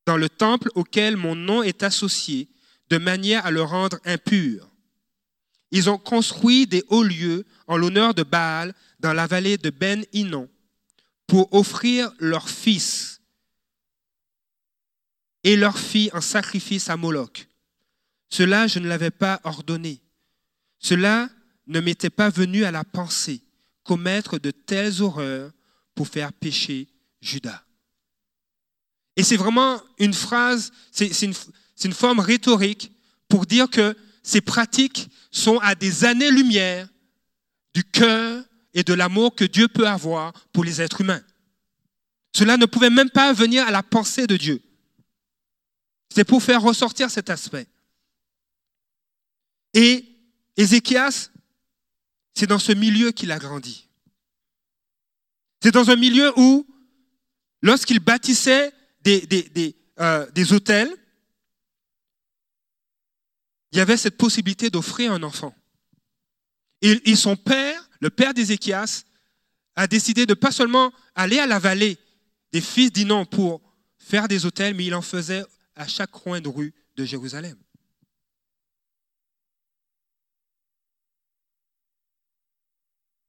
dans 0.05 0.17
le 0.17 0.29
temple 0.29 0.69
auquel 0.75 1.17
mon 1.17 1.35
nom 1.35 1.63
est 1.63 1.83
associé, 1.83 2.47
de 2.89 2.97
manière 2.97 3.45
à 3.45 3.51
le 3.51 3.61
rendre 3.61 3.99
impur. 4.05 4.69
Ils 5.71 5.89
ont 5.89 5.97
construit 5.97 6.65
des 6.65 6.83
hauts 6.87 7.03
lieux 7.03 7.45
en 7.67 7.77
l'honneur 7.77 8.13
de 8.13 8.23
Baal 8.23 8.73
dans 8.99 9.13
la 9.13 9.27
vallée 9.27 9.57
de 9.57 9.69
Ben 9.69 10.03
Inon 10.13 10.49
pour 11.27 11.53
offrir 11.53 12.11
leurs 12.19 12.49
fils 12.49 13.21
et 15.43 15.55
leurs 15.55 15.77
filles 15.77 16.09
en 16.13 16.21
sacrifice 16.21 16.89
à 16.89 16.97
Moloch. 16.97 17.47
Cela, 18.29 18.67
je 18.67 18.79
ne 18.79 18.87
l'avais 18.87 19.11
pas 19.11 19.39
ordonné. 19.43 20.01
Cela 20.79 21.29
ne 21.67 21.79
m'était 21.79 22.09
pas 22.09 22.29
venu 22.29 22.63
à 22.63 22.71
la 22.71 22.83
pensée, 22.83 23.41
commettre 23.83 24.39
de 24.39 24.51
telles 24.51 25.01
horreurs 25.01 25.51
pour 25.93 26.07
faire 26.07 26.33
pécher 26.33 26.87
Judas. 27.21 27.63
Et 29.15 29.23
c'est 29.23 29.37
vraiment 29.37 29.81
une 29.97 30.13
phrase, 30.13 30.71
une 31.87 31.93
forme 31.93 32.19
rhétorique 32.19 32.91
pour 33.27 33.45
dire 33.45 33.69
que 33.69 33.95
ces 34.23 34.41
pratiques 34.41 35.09
sont 35.31 35.59
à 35.59 35.75
des 35.75 36.05
années-lumière 36.05 36.87
du 37.73 37.83
cœur 37.83 38.43
et 38.73 38.83
de 38.83 38.93
l'amour 38.93 39.35
que 39.35 39.45
Dieu 39.45 39.67
peut 39.67 39.87
avoir 39.87 40.33
pour 40.51 40.63
les 40.63 40.81
êtres 40.81 41.01
humains. 41.01 41.23
Cela 42.35 42.57
ne 42.57 42.65
pouvait 42.65 42.89
même 42.89 43.09
pas 43.09 43.33
venir 43.33 43.67
à 43.67 43.71
la 43.71 43.83
pensée 43.83 44.27
de 44.27 44.37
Dieu. 44.37 44.61
C'est 46.13 46.23
pour 46.23 46.43
faire 46.43 46.61
ressortir 46.61 47.09
cet 47.09 47.29
aspect. 47.29 47.67
Et 49.73 50.05
Ézéchias, 50.57 51.29
c'est 52.33 52.47
dans 52.47 52.59
ce 52.59 52.71
milieu 52.71 53.11
qu'il 53.11 53.31
a 53.31 53.39
grandi. 53.39 53.87
C'est 55.61 55.73
dans 55.73 55.89
un 55.89 55.95
milieu 55.95 56.31
où, 56.37 56.65
lorsqu'il 57.61 57.99
bâtissait 57.99 58.73
des, 59.01 59.21
des, 59.21 59.75
euh, 59.99 60.29
des 60.31 60.53
hôtels, 60.53 60.95
il 63.71 63.77
y 63.77 63.81
avait 63.81 63.97
cette 63.97 64.17
possibilité 64.17 64.69
d'offrir 64.69 65.11
un 65.11 65.23
enfant. 65.23 65.55
Et, 66.81 67.15
son 67.15 67.35
père, 67.35 67.89
le 67.99 68.09
père 68.09 68.33
d'Ézéchias, 68.33 69.03
a 69.75 69.87
décidé 69.87 70.25
de 70.25 70.33
pas 70.33 70.51
seulement 70.51 70.93
aller 71.15 71.39
à 71.39 71.47
la 71.47 71.59
vallée 71.59 71.97
des 72.51 72.61
fils 72.61 72.91
d'Inon 72.91 73.25
pour 73.25 73.61
faire 73.97 74.27
des 74.27 74.45
hôtels, 74.45 74.73
mais 74.73 74.85
il 74.85 74.95
en 74.95 75.01
faisait 75.01 75.43
à 75.75 75.87
chaque 75.87 76.11
coin 76.11 76.41
de 76.41 76.49
rue 76.49 76.73
de 76.95 77.05
Jérusalem. 77.05 77.57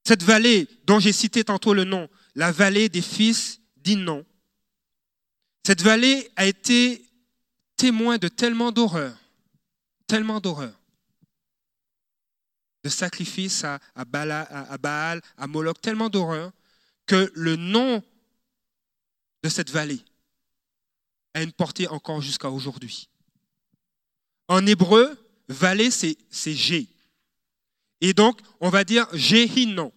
Cette 0.07 0.23
vallée 0.23 0.67
dont 0.87 0.99
j'ai 0.99 1.13
cité 1.13 1.45
tantôt 1.45 1.75
le 1.75 1.85
nom, 1.85 2.09
la 2.35 2.51
vallée 2.51 2.89
des 2.89 3.03
fils 3.03 3.61
d'Inon, 3.77 4.25
cette 5.65 5.83
vallée 5.83 6.31
a 6.37 6.47
été 6.47 7.05
témoin 7.77 8.19
de 8.19 8.29
tellement 8.29 8.73
d'horreurs 8.73 9.17
tellement 10.11 10.41
d'horreur. 10.41 10.75
de 12.83 12.89
sacrifices 12.89 13.63
à, 13.63 13.79
Baal, 14.07 15.23
à 15.37 15.47
Moloch, 15.47 15.81
tellement 15.81 16.09
d'horreur, 16.09 16.51
que 17.07 17.31
le 17.35 17.55
nom 17.55 18.03
de 19.45 19.49
cette 19.49 19.71
vallée 19.71 20.03
a 21.35 21.43
une 21.43 21.53
portée 21.53 21.87
encore 21.87 22.23
jusqu'à 22.23 22.51
aujourd'hui. 22.51 23.09
En 24.49 24.67
hébreu, 24.67 25.17
vallée, 25.49 25.91
c'est 25.91 26.17
G. 26.33 26.89
Et 28.01 28.13
donc, 28.13 28.41
on 28.61 28.71
va 28.71 28.83
dire 28.83 29.07
Jéhinon. 29.13 29.93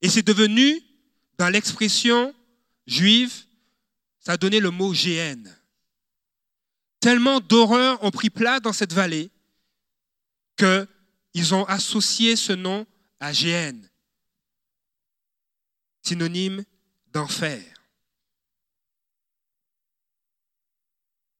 Et 0.00 0.08
c'est 0.08 0.22
devenu, 0.22 0.80
dans 1.36 1.50
l'expression 1.50 2.32
juive, 2.86 3.34
ça 4.20 4.32
a 4.32 4.36
donné 4.38 4.60
le 4.60 4.70
mot 4.70 4.92
GN. 4.92 5.59
Tellement 7.00 7.40
d'horreurs 7.40 8.02
ont 8.04 8.10
pris 8.10 8.28
place 8.28 8.60
dans 8.60 8.74
cette 8.74 8.92
vallée 8.92 9.30
qu'ils 10.56 11.54
ont 11.54 11.64
associé 11.64 12.36
ce 12.36 12.52
nom 12.52 12.86
à 13.18 13.32
GN, 13.32 13.80
synonyme 16.02 16.62
d'enfer. 17.06 17.62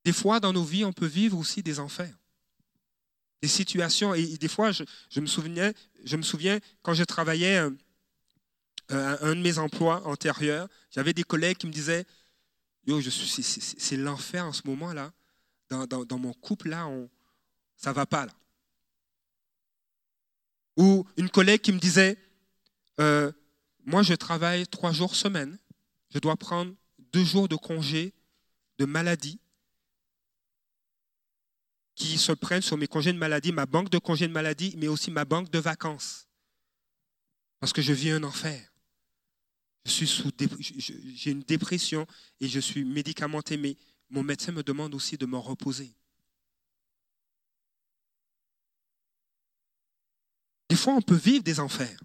Des 0.04 0.14
fois, 0.14 0.40
dans 0.40 0.54
nos 0.54 0.64
vies, 0.64 0.84
on 0.86 0.94
peut 0.94 1.06
vivre 1.06 1.36
aussi 1.36 1.62
des 1.62 1.78
enfers, 1.78 2.16
des 3.42 3.48
situations. 3.48 4.14
Et 4.14 4.38
des 4.38 4.48
fois, 4.48 4.72
je, 4.72 5.20
me, 5.20 5.26
souviens, 5.26 5.72
je 6.04 6.16
me 6.16 6.22
souviens 6.22 6.58
quand 6.82 6.94
je 6.94 7.04
travaillais 7.04 7.58
un, 7.58 7.76
euh, 8.92 9.18
un 9.20 9.34
de 9.36 9.40
mes 9.40 9.58
emplois 9.58 10.06
antérieurs, 10.06 10.68
j'avais 10.90 11.12
des 11.12 11.22
collègues 11.22 11.58
qui 11.58 11.66
me 11.66 11.72
disaient 11.72 12.06
Yo, 12.86 13.00
c'est 13.02 13.96
l'enfer 13.98 14.46
en 14.46 14.54
ce 14.54 14.62
moment-là. 14.64 15.12
Dans, 15.70 16.18
mon 16.18 16.32
couple, 16.32 16.70
là, 16.70 16.88
ça 17.76 17.90
ne 17.90 17.94
va 17.94 18.04
pas. 18.04 18.26
Là. 18.26 18.32
Ou 20.76 21.06
une 21.16 21.30
collègue 21.30 21.60
qui 21.60 21.72
me 21.72 21.78
disait 21.78 22.16
euh, 22.98 23.30
Moi, 23.84 24.02
je 24.02 24.14
travaille 24.14 24.66
trois 24.66 24.92
jours 24.92 25.14
semaine. 25.14 25.58
Je 26.12 26.18
dois 26.18 26.36
prendre 26.36 26.74
deux 27.12 27.24
jours 27.24 27.48
de 27.48 27.56
congé 27.56 28.12
de 28.78 28.84
maladie 28.84 29.38
qui 31.94 32.16
se 32.18 32.32
prennent 32.32 32.62
sur 32.62 32.78
mes 32.78 32.86
congés 32.86 33.12
de 33.12 33.18
maladie, 33.18 33.52
ma 33.52 33.66
banque 33.66 33.90
de 33.90 33.98
congés 33.98 34.26
de 34.26 34.32
maladie, 34.32 34.74
mais 34.78 34.88
aussi 34.88 35.10
ma 35.10 35.24
banque 35.24 35.50
de 35.50 35.58
vacances. 35.58 36.26
Parce 37.60 37.74
que 37.74 37.82
je 37.82 37.92
vis 37.92 38.10
un 38.10 38.24
enfer. 38.24 38.72
Je 39.84 39.90
suis 39.90 40.06
sous, 40.06 40.30
j'ai 41.14 41.30
une 41.30 41.42
dépression 41.42 42.06
et 42.40 42.48
je 42.48 42.58
suis 42.58 42.84
médicamenté, 42.84 43.56
mais 43.56 43.76
mon 44.10 44.22
médecin 44.22 44.52
me 44.52 44.62
demande 44.62 44.94
aussi 44.94 45.16
de 45.16 45.26
me 45.26 45.38
reposer. 45.38 45.92
Des 50.68 50.76
fois, 50.76 50.94
on 50.94 51.02
peut 51.02 51.16
vivre 51.16 51.42
des 51.42 51.60
enfers. 51.60 51.98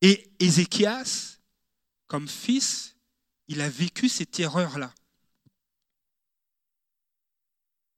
Et 0.00 0.32
Ézéchias, 0.38 1.38
comme 2.06 2.28
fils, 2.28 2.96
il 3.48 3.60
a 3.60 3.68
vécu 3.68 4.08
ces 4.08 4.26
terreurs-là. 4.26 4.92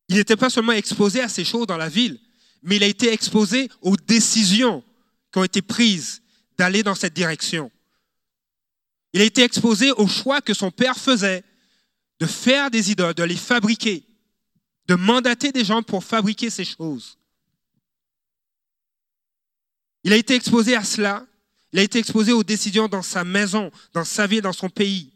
Il 0.09 0.17
n'était 0.17 0.37
pas 0.37 0.51
seulement 0.51 0.73
exposé 0.73 1.21
à 1.21 1.29
ces 1.29 1.45
choses 1.45 1.67
dans 1.67 1.77
la 1.77 1.89
ville, 1.89 2.21
mais 2.63 2.77
il 2.77 2.83
a 2.83 2.87
été 2.87 3.13
exposé 3.13 3.71
aux 3.81 3.97
décisions 3.97 4.85
qui 5.33 5.39
ont 5.39 5.45
été 5.45 5.63
prises 5.63 6.23
d'aller 6.59 6.83
dans 6.83 6.95
cette 6.95 7.15
direction. 7.15 7.71
Il 9.15 9.21
a 9.21 9.25
été 9.25 9.43
exposé 9.43 9.91
au 9.93 10.07
choix 10.07 10.41
que 10.41 10.55
son 10.55 10.71
père 10.71 10.97
faisait 10.97 11.45
de 12.23 12.27
faire 12.29 12.71
des 12.71 12.93
idoles, 12.93 13.15
de 13.15 13.25
les 13.25 13.37
fabriquer, 13.37 14.07
de 14.87 14.95
mandater 14.95 15.51
des 15.51 15.65
gens 15.65 15.83
pour 15.83 16.05
fabriquer 16.05 16.51
ces 16.51 16.65
choses. 16.65 17.19
Il 20.05 20.13
a 20.13 20.17
été 20.17 20.37
exposé 20.37 20.77
à 20.77 20.85
cela. 20.85 21.27
Il 21.73 21.81
a 21.81 21.83
été 21.83 21.99
exposé 21.99 22.31
aux 22.33 22.45
décisions 22.45 22.87
dans 22.87 23.03
sa 23.03 23.25
maison, 23.25 23.73
dans 23.93 24.05
sa 24.05 24.29
vie, 24.29 24.41
dans 24.41 24.53
son 24.53 24.71
pays. 24.71 25.13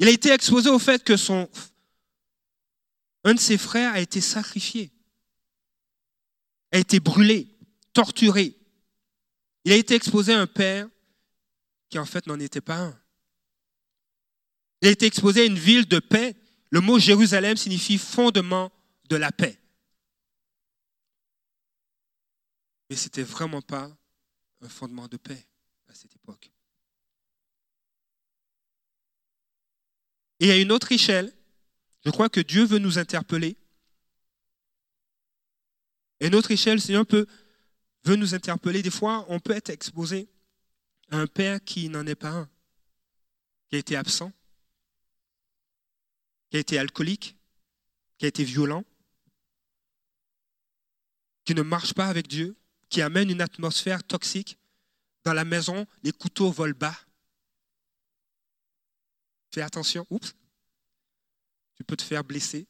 Il 0.00 0.08
a 0.08 0.10
été 0.10 0.32
exposé 0.32 0.68
au 0.68 0.78
fait 0.78 1.02
que 1.02 1.16
son 1.16 1.48
un 3.24 3.32
de 3.32 3.40
ses 3.40 3.56
frères 3.56 3.94
a 3.94 4.00
été 4.00 4.20
sacrifié, 4.20 4.92
a 6.72 6.78
été 6.78 7.00
brûlé, 7.00 7.48
torturé. 7.94 8.54
Il 9.64 9.72
a 9.72 9.76
été 9.76 9.94
exposé 9.94 10.34
à 10.34 10.40
un 10.40 10.46
père 10.46 10.90
qui 11.88 11.98
en 11.98 12.04
fait 12.04 12.26
n'en 12.26 12.38
était 12.38 12.60
pas 12.60 12.80
un. 12.80 12.99
Il 14.80 14.88
a 14.88 14.90
été 14.90 15.06
exposé 15.06 15.42
à 15.42 15.44
une 15.44 15.58
ville 15.58 15.86
de 15.86 15.98
paix. 15.98 16.36
Le 16.70 16.80
mot 16.80 16.98
Jérusalem 16.98 17.56
signifie 17.56 17.98
fondement 17.98 18.72
de 19.08 19.16
la 19.16 19.32
paix. 19.32 19.58
Mais 22.88 22.96
ce 22.96 23.04
n'était 23.04 23.22
vraiment 23.22 23.62
pas 23.62 23.90
un 24.62 24.68
fondement 24.68 25.08
de 25.08 25.16
paix 25.16 25.46
à 25.88 25.94
cette 25.94 26.14
époque. 26.16 26.50
Et 30.40 30.50
à 30.50 30.56
une 30.56 30.72
autre 30.72 30.90
échelle, 30.90 31.32
je 32.04 32.10
crois 32.10 32.28
que 32.28 32.40
Dieu 32.40 32.64
veut 32.64 32.78
nous 32.78 32.98
interpeller. 32.98 33.56
Et 36.18 36.30
notre 36.30 36.50
échelle, 36.50 36.74
le 36.74 36.80
Seigneur 36.80 37.04
veut 38.04 38.16
nous 38.16 38.34
interpeller. 38.34 38.82
Des 38.82 38.90
fois, 38.90 39.26
on 39.28 39.38
peut 39.38 39.52
être 39.52 39.70
exposé 39.70 40.28
à 41.10 41.18
un 41.18 41.26
père 41.26 41.62
qui 41.62 41.88
n'en 41.88 42.06
est 42.06 42.14
pas 42.14 42.30
un, 42.30 42.48
qui 43.68 43.76
a 43.76 43.78
été 43.78 43.96
absent, 43.96 44.32
qui 46.50 46.56
a 46.56 46.60
été 46.60 46.78
alcoolique, 46.78 47.36
qui 48.18 48.26
a 48.26 48.28
été 48.28 48.44
violent, 48.44 48.84
qui 51.44 51.54
ne 51.54 51.62
marche 51.62 51.94
pas 51.94 52.06
avec 52.06 52.28
Dieu, 52.28 52.56
qui 52.88 53.02
amène 53.02 53.30
une 53.30 53.40
atmosphère 53.40 54.04
toxique. 54.04 54.58
Dans 55.24 55.32
la 55.32 55.44
maison, 55.44 55.86
les 56.02 56.12
couteaux 56.12 56.50
volent 56.50 56.76
bas. 56.78 56.98
Fais 59.50 59.62
attention. 59.62 60.06
Oups 60.10 60.34
tu 61.80 61.84
peux 61.84 61.96
te 61.96 62.02
faire 62.02 62.22
blesser, 62.22 62.66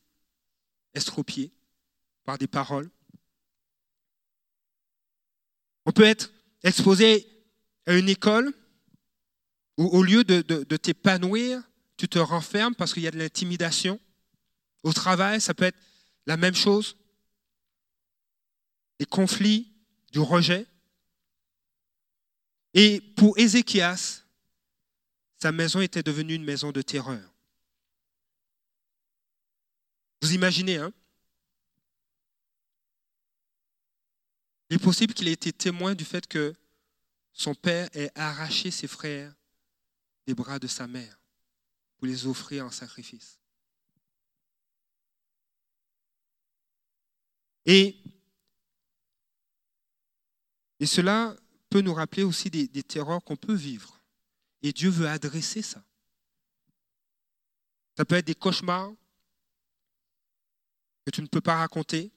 estropier 0.95 1.53
par 2.23 2.38
des 2.38 2.47
paroles. 2.47 2.88
On 5.85 5.90
peut 5.90 6.05
être 6.05 6.33
exposé 6.62 7.27
à 7.87 7.97
une 7.97 8.09
école 8.09 8.55
où 9.79 9.87
au 9.87 10.05
lieu 10.05 10.23
de 10.23 10.77
t'épanouir, 10.77 11.61
tu 12.00 12.08
te 12.08 12.18
renfermes 12.18 12.74
parce 12.74 12.94
qu'il 12.94 13.02
y 13.02 13.06
a 13.06 13.10
de 13.10 13.18
l'intimidation. 13.18 14.00
Au 14.84 14.94
travail, 14.94 15.38
ça 15.38 15.52
peut 15.52 15.66
être 15.66 15.78
la 16.24 16.38
même 16.38 16.54
chose. 16.54 16.96
Les 18.98 19.04
conflits, 19.04 19.70
du 20.10 20.18
rejet. 20.18 20.66
Et 22.72 23.02
pour 23.02 23.38
Ézéchias, 23.38 24.22
sa 25.42 25.52
maison 25.52 25.82
était 25.82 26.02
devenue 26.02 26.32
une 26.36 26.44
maison 26.44 26.72
de 26.72 26.80
terreur. 26.80 27.34
Vous 30.22 30.32
imaginez, 30.32 30.78
hein? 30.78 30.94
Il 34.70 34.76
est 34.76 34.82
possible 34.82 35.12
qu'il 35.12 35.28
ait 35.28 35.32
été 35.32 35.52
témoin 35.52 35.94
du 35.94 36.06
fait 36.06 36.26
que 36.26 36.54
son 37.34 37.54
père 37.54 37.90
ait 37.92 38.10
arraché 38.14 38.70
ses 38.70 38.88
frères 38.88 39.34
des 40.26 40.32
bras 40.32 40.58
de 40.58 40.66
sa 40.66 40.86
mère 40.86 41.19
pour 42.00 42.06
les 42.06 42.26
offrir 42.26 42.64
en 42.64 42.70
sacrifice. 42.70 43.38
Et, 47.66 47.94
cela 50.86 51.36
peut 51.68 51.82
nous 51.82 51.92
rappeler 51.92 52.22
aussi 52.22 52.48
des, 52.48 52.66
des 52.66 52.82
terreurs 52.82 53.22
qu'on 53.22 53.36
peut 53.36 53.54
vivre. 53.54 54.00
Et 54.62 54.72
Dieu 54.72 54.88
veut 54.88 55.08
adresser 55.08 55.60
ça. 55.60 55.84
Ça 57.98 58.06
peut 58.06 58.14
être 58.14 58.26
des 58.26 58.34
cauchemars, 58.34 58.90
que 61.04 61.10
tu 61.10 61.20
ne 61.20 61.26
peux 61.26 61.42
pas 61.42 61.56
raconter. 61.56 62.10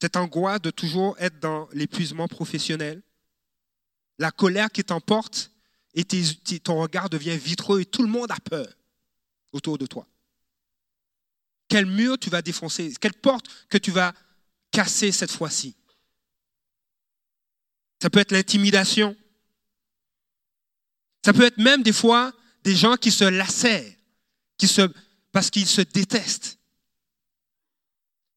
Cette 0.00 0.16
angoisse 0.16 0.60
de 0.60 0.72
toujours 0.72 1.16
être 1.20 1.38
dans 1.38 1.68
l'épuisement 1.72 2.26
professionnel. 2.26 3.04
La 4.18 4.32
colère 4.32 4.70
qui 4.70 4.82
t'emporte 4.82 5.53
et 5.94 6.04
ton 6.60 6.80
regard 6.80 7.08
devient 7.08 7.36
vitreux 7.36 7.80
et 7.80 7.86
tout 7.86 8.02
le 8.02 8.08
monde 8.08 8.30
a 8.30 8.40
peur 8.40 8.66
autour 9.52 9.78
de 9.78 9.86
toi. 9.86 10.06
Quel 11.68 11.86
mur 11.86 12.18
tu 12.18 12.30
vas 12.30 12.42
défoncer? 12.42 12.92
Quelle 13.00 13.14
porte 13.14 13.46
que 13.68 13.78
tu 13.78 13.90
vas 13.90 14.12
casser 14.70 15.12
cette 15.12 15.32
fois-ci? 15.32 15.76
Ça 18.02 18.10
peut 18.10 18.18
être 18.18 18.32
l'intimidation. 18.32 19.16
Ça 21.24 21.32
peut 21.32 21.44
être 21.44 21.58
même 21.58 21.82
des 21.82 21.92
fois 21.92 22.32
des 22.64 22.76
gens 22.76 22.96
qui 22.96 23.10
se 23.10 23.24
lacèrent, 23.24 23.94
parce 25.32 25.50
qu'ils 25.50 25.66
se 25.66 25.80
détestent. 25.80 26.58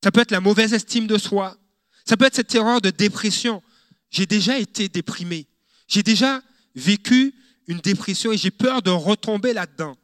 Ça 0.03 0.11
peut 0.11 0.21
être 0.21 0.31
la 0.31 0.39
mauvaise 0.39 0.73
estime 0.73 1.07
de 1.07 1.17
soi. 1.17 1.57
Ça 2.05 2.15
peut 2.15 2.25
être 2.25 2.35
cette 2.35 2.47
terreur 2.47 2.81
de 2.81 2.91
dépression. 2.91 3.61
J'ai 4.09 4.25
déjà 4.25 4.57
été 4.57 4.87
déprimé. 4.87 5.47
J'ai 5.87 6.03
déjà 6.03 6.41
vécu 6.75 7.33
une 7.67 7.79
dépression 7.79 8.31
et 8.31 8.37
j'ai 8.37 8.51
peur 8.51 8.81
de 8.81 8.89
retomber 8.89 9.53
là-dedans. 9.53 9.97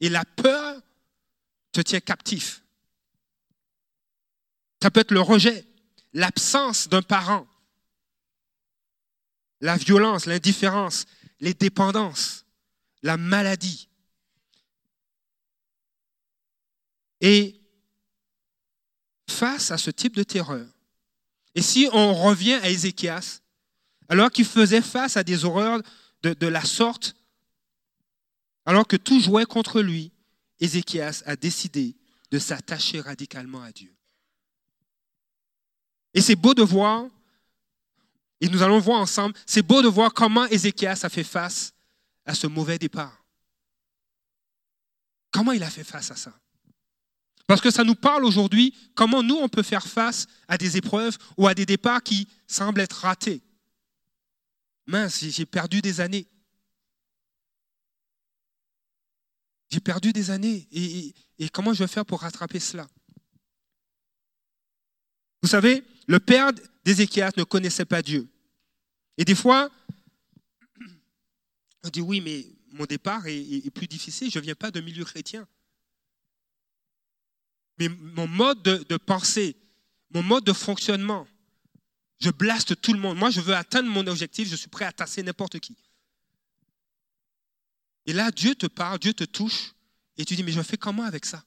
Et 0.00 0.08
la 0.08 0.24
peur 0.24 0.80
te 1.72 1.80
tient 1.80 2.00
captif. 2.00 2.62
Ça 4.82 4.90
peut 4.90 5.00
être 5.00 5.12
le 5.12 5.20
rejet, 5.20 5.66
l'absence 6.12 6.88
d'un 6.88 7.02
parent, 7.02 7.46
la 9.60 9.76
violence, 9.76 10.26
l'indifférence, 10.26 11.06
les 11.38 11.54
dépendances, 11.54 12.44
la 13.02 13.16
maladie. 13.16 13.88
Et 17.20 17.60
face 19.28 19.70
à 19.70 19.78
ce 19.78 19.90
type 19.90 20.16
de 20.16 20.22
terreur, 20.22 20.66
et 21.54 21.62
si 21.62 21.88
on 21.92 22.14
revient 22.14 22.54
à 22.54 22.70
Ézéchias, 22.70 23.42
alors 24.08 24.30
qu'il 24.30 24.44
faisait 24.44 24.82
face 24.82 25.16
à 25.16 25.22
des 25.22 25.44
horreurs 25.44 25.80
de, 26.22 26.46
la 26.46 26.64
sorte, 26.64 27.16
alors 28.66 28.86
que 28.86 28.96
tout 28.96 29.20
jouait 29.20 29.46
contre 29.46 29.80
lui, 29.80 30.12
Ézéchias 30.58 31.22
a 31.26 31.36
décidé 31.36 31.96
de 32.30 32.38
s'attacher 32.38 33.00
radicalement 33.00 33.62
à 33.62 33.72
Dieu. 33.72 33.94
Et 36.12 36.20
c'est 36.20 36.36
beau 36.36 36.54
de 36.54 36.62
voir, 36.62 37.06
et 38.40 38.48
nous 38.48 38.62
allons 38.62 38.78
voir 38.78 39.00
ensemble, 39.00 39.34
c'est 39.46 39.62
beau 39.62 39.82
de 39.82 39.88
voir 39.88 40.12
comment 40.12 40.46
Ézéchias 40.46 41.00
a 41.02 41.08
fait 41.08 41.24
face 41.24 41.72
à 42.26 42.34
ce 42.34 42.46
mauvais 42.46 42.78
départ. 42.78 43.24
Comment 45.30 45.52
il 45.52 45.62
a 45.62 45.70
fait 45.70 45.84
face 45.84 46.10
à 46.10 46.16
ça? 46.16 46.32
Parce 47.46 47.60
que 47.60 47.70
ça 47.70 47.82
nous 47.82 47.94
parle 47.94 48.24
aujourd'hui 48.24 48.74
comment 48.94 49.22
nous, 49.22 49.36
on 49.36 49.48
peut 49.48 49.62
faire 49.62 49.86
face 49.86 50.26
à 50.46 50.56
des 50.56 50.76
épreuves 50.76 51.16
ou 51.36 51.48
à 51.48 51.54
des 51.54 51.66
départs 51.66 52.02
qui 52.02 52.28
semblent 52.46 52.80
être 52.80 52.98
ratés. 52.98 53.42
Mince, 54.90 55.24
j'ai 55.24 55.46
perdu 55.46 55.80
des 55.80 56.00
années. 56.00 56.26
J'ai 59.70 59.78
perdu 59.78 60.12
des 60.12 60.30
années. 60.30 60.66
Et, 60.72 61.48
comment 61.50 61.72
je 61.72 61.84
vais 61.84 61.88
faire 61.88 62.04
pour 62.04 62.20
rattraper 62.20 62.58
cela? 62.58 62.88
Vous 65.42 65.48
savez, 65.48 65.84
le 66.08 66.18
père 66.18 66.50
d'Ézéchias 66.84 67.30
ne 67.36 67.44
connaissait 67.44 67.84
pas 67.84 68.02
Dieu. 68.02 68.28
Et 69.16 69.24
des 69.24 69.36
fois, 69.36 69.70
on 71.84 71.88
dit 71.88 72.00
oui, 72.00 72.20
mais 72.20 72.44
mon 72.72 72.84
départ 72.84 73.26
est, 73.26 73.70
plus 73.70 73.86
difficile, 73.86 74.30
je 74.30 74.40
ne 74.40 74.44
viens 74.44 74.56
pas 74.56 74.72
de 74.72 74.80
milieu 74.80 75.04
chrétien. 75.04 75.46
Mais 77.78 77.88
mon 77.88 78.26
mode 78.26 78.62
de, 78.62 78.84
de, 78.88 78.96
pensée, 78.96 79.56
mon 80.12 80.22
mode 80.22 80.44
de 80.44 80.52
fonctionnement, 80.52 81.26
je 82.20 82.30
blaste 82.30 82.80
tout 82.80 82.92
le 82.92 82.98
monde. 82.98 83.18
Moi, 83.18 83.30
je 83.30 83.40
veux 83.40 83.54
atteindre 83.54 83.88
mon 83.88 84.06
objectif, 84.06 84.48
je 84.48 84.56
suis 84.56 84.68
prêt 84.68 84.84
à 84.84 84.92
tasser 84.92 85.22
n'importe 85.22 85.58
qui. 85.58 85.76
Et 88.06 88.12
là, 88.12 88.30
Dieu 88.30 88.54
te 88.54 88.66
parle, 88.66 88.98
Dieu 88.98 89.12
te 89.12 89.24
touche, 89.24 89.72
et 90.16 90.24
tu 90.24 90.36
dis, 90.36 90.42
mais 90.42 90.52
je 90.52 90.62
fais 90.62 90.76
comment 90.76 91.04
avec 91.04 91.24
ça? 91.24 91.44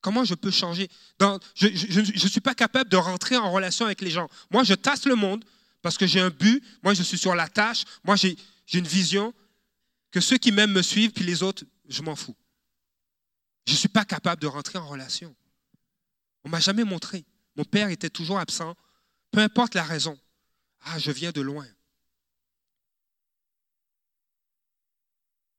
Comment 0.00 0.24
je 0.24 0.34
peux 0.34 0.50
changer? 0.50 0.88
Je 1.18 2.22
ne 2.22 2.28
suis 2.28 2.40
pas 2.40 2.54
capable 2.54 2.90
de 2.90 2.96
rentrer 2.96 3.36
en 3.36 3.50
relation 3.50 3.86
avec 3.86 4.00
les 4.02 4.10
gens. 4.10 4.28
Moi, 4.50 4.62
je 4.62 4.74
tasse 4.74 5.06
le 5.06 5.14
monde 5.14 5.44
parce 5.82 5.96
que 5.98 6.06
j'ai 6.06 6.20
un 6.20 6.30
but. 6.30 6.62
Moi, 6.82 6.94
je 6.94 7.02
suis 7.02 7.18
sur 7.18 7.34
la 7.34 7.48
tâche. 7.48 7.84
Moi, 8.04 8.16
j'ai 8.16 8.36
une 8.74 8.86
vision 8.86 9.34
que 10.10 10.20
ceux 10.20 10.38
qui 10.38 10.52
m'aiment 10.52 10.72
me 10.72 10.82
suivent, 10.82 11.12
puis 11.12 11.24
les 11.24 11.42
autres, 11.42 11.64
je 11.88 12.02
m'en 12.02 12.14
fous. 12.14 12.36
Je 13.66 13.72
ne 13.72 13.78
suis 13.78 13.88
pas 13.88 14.04
capable 14.04 14.40
de 14.40 14.46
rentrer 14.46 14.78
en 14.78 14.86
relation. 14.86 15.34
On 16.44 16.48
ne 16.48 16.52
m'a 16.52 16.60
jamais 16.60 16.84
montré. 16.84 17.24
Mon 17.56 17.64
père 17.64 17.88
était 17.88 18.10
toujours 18.10 18.38
absent, 18.38 18.76
peu 19.36 19.42
importe 19.42 19.74
la 19.74 19.84
raison. 19.84 20.18
Ah, 20.80 20.98
je 20.98 21.10
viens 21.10 21.30
de 21.30 21.42
loin. 21.42 21.68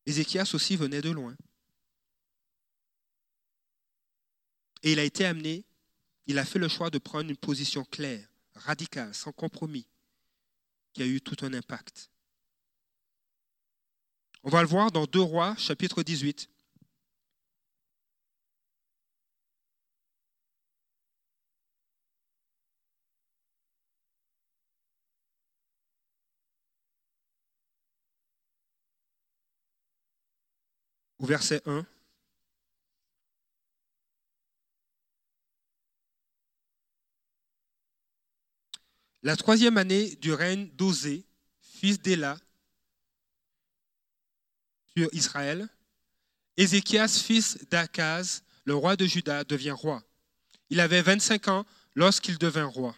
Ézéchias 0.07 0.49
aussi 0.55 0.75
venait 0.75 1.03
de 1.03 1.11
loin. 1.11 1.35
Et 4.81 4.93
il 4.93 4.99
a 4.99 5.03
été 5.03 5.25
amené, 5.25 5.63
il 6.25 6.39
a 6.39 6.45
fait 6.45 6.57
le 6.57 6.67
choix 6.67 6.89
de 6.89 6.97
prendre 6.97 7.29
une 7.29 7.37
position 7.37 7.83
claire, 7.83 8.27
radicale, 8.55 9.13
sans 9.13 9.31
compromis, 9.31 9.87
qui 10.93 11.03
a 11.03 11.05
eu 11.05 11.21
tout 11.21 11.45
un 11.45 11.53
impact. 11.53 12.09
On 14.41 14.49
va 14.49 14.63
le 14.63 14.67
voir 14.67 14.91
dans 14.91 15.05
2 15.05 15.21
Rois, 15.21 15.55
chapitre 15.57 16.01
18. 16.01 16.49
Au 31.19 31.25
verset 31.25 31.61
1. 31.65 31.85
La 39.23 39.35
troisième 39.35 39.77
année 39.77 40.15
du 40.17 40.31
règne 40.31 40.69
d'Osée, 40.69 41.25
fils 41.59 41.99
d'Éla, 41.99 42.37
sur 44.95 45.09
Israël, 45.11 45.67
Ézéchias, 46.55 47.21
fils 47.23 47.57
d'Akaz, 47.69 48.43
le 48.65 48.75
roi 48.75 48.95
de 48.95 49.05
Juda, 49.05 49.43
devient 49.43 49.71
roi. 49.71 50.03
Il 50.69 50.79
avait 50.79 51.01
25 51.01 51.47
ans 51.47 51.65
lorsqu'il 51.95 52.37
devint 52.37 52.65
roi. 52.65 52.95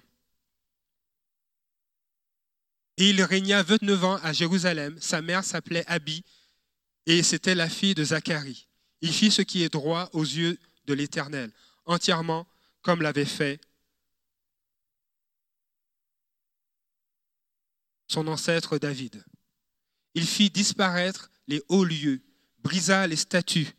Et 2.98 3.10
il 3.10 3.24
régna 3.24 3.64
29 3.64 4.04
ans 4.04 4.16
à 4.18 4.34
Jérusalem. 4.34 5.00
Sa 5.00 5.22
mère 5.22 5.44
s'appelait 5.44 5.86
Abi 5.88 6.24
et 7.10 7.24
c'était 7.24 7.56
la 7.56 7.68
fille 7.68 7.96
de 7.96 8.04
Zacharie. 8.04 8.68
Il 9.02 9.12
fit 9.12 9.32
ce 9.32 9.42
qui 9.42 9.64
est 9.64 9.74
droit 9.74 10.12
aux 10.14 10.24
yeux 10.24 10.60
de 10.86 10.94
l'Éternel, 10.94 11.52
entièrement 11.86 12.48
comme 12.84 13.02
l'avait 13.02 13.26
fait 13.26 13.60
son 18.08 18.28
ancêtre 18.28 18.78
David. 18.78 19.26
Il 20.14 20.28
fit 20.28 20.52
disparaître 20.52 21.32
les 21.48 21.64
hauts 21.68 21.84
lieux, 21.84 22.22
brisa 22.60 23.08
les 23.08 23.16
statues, 23.16 23.74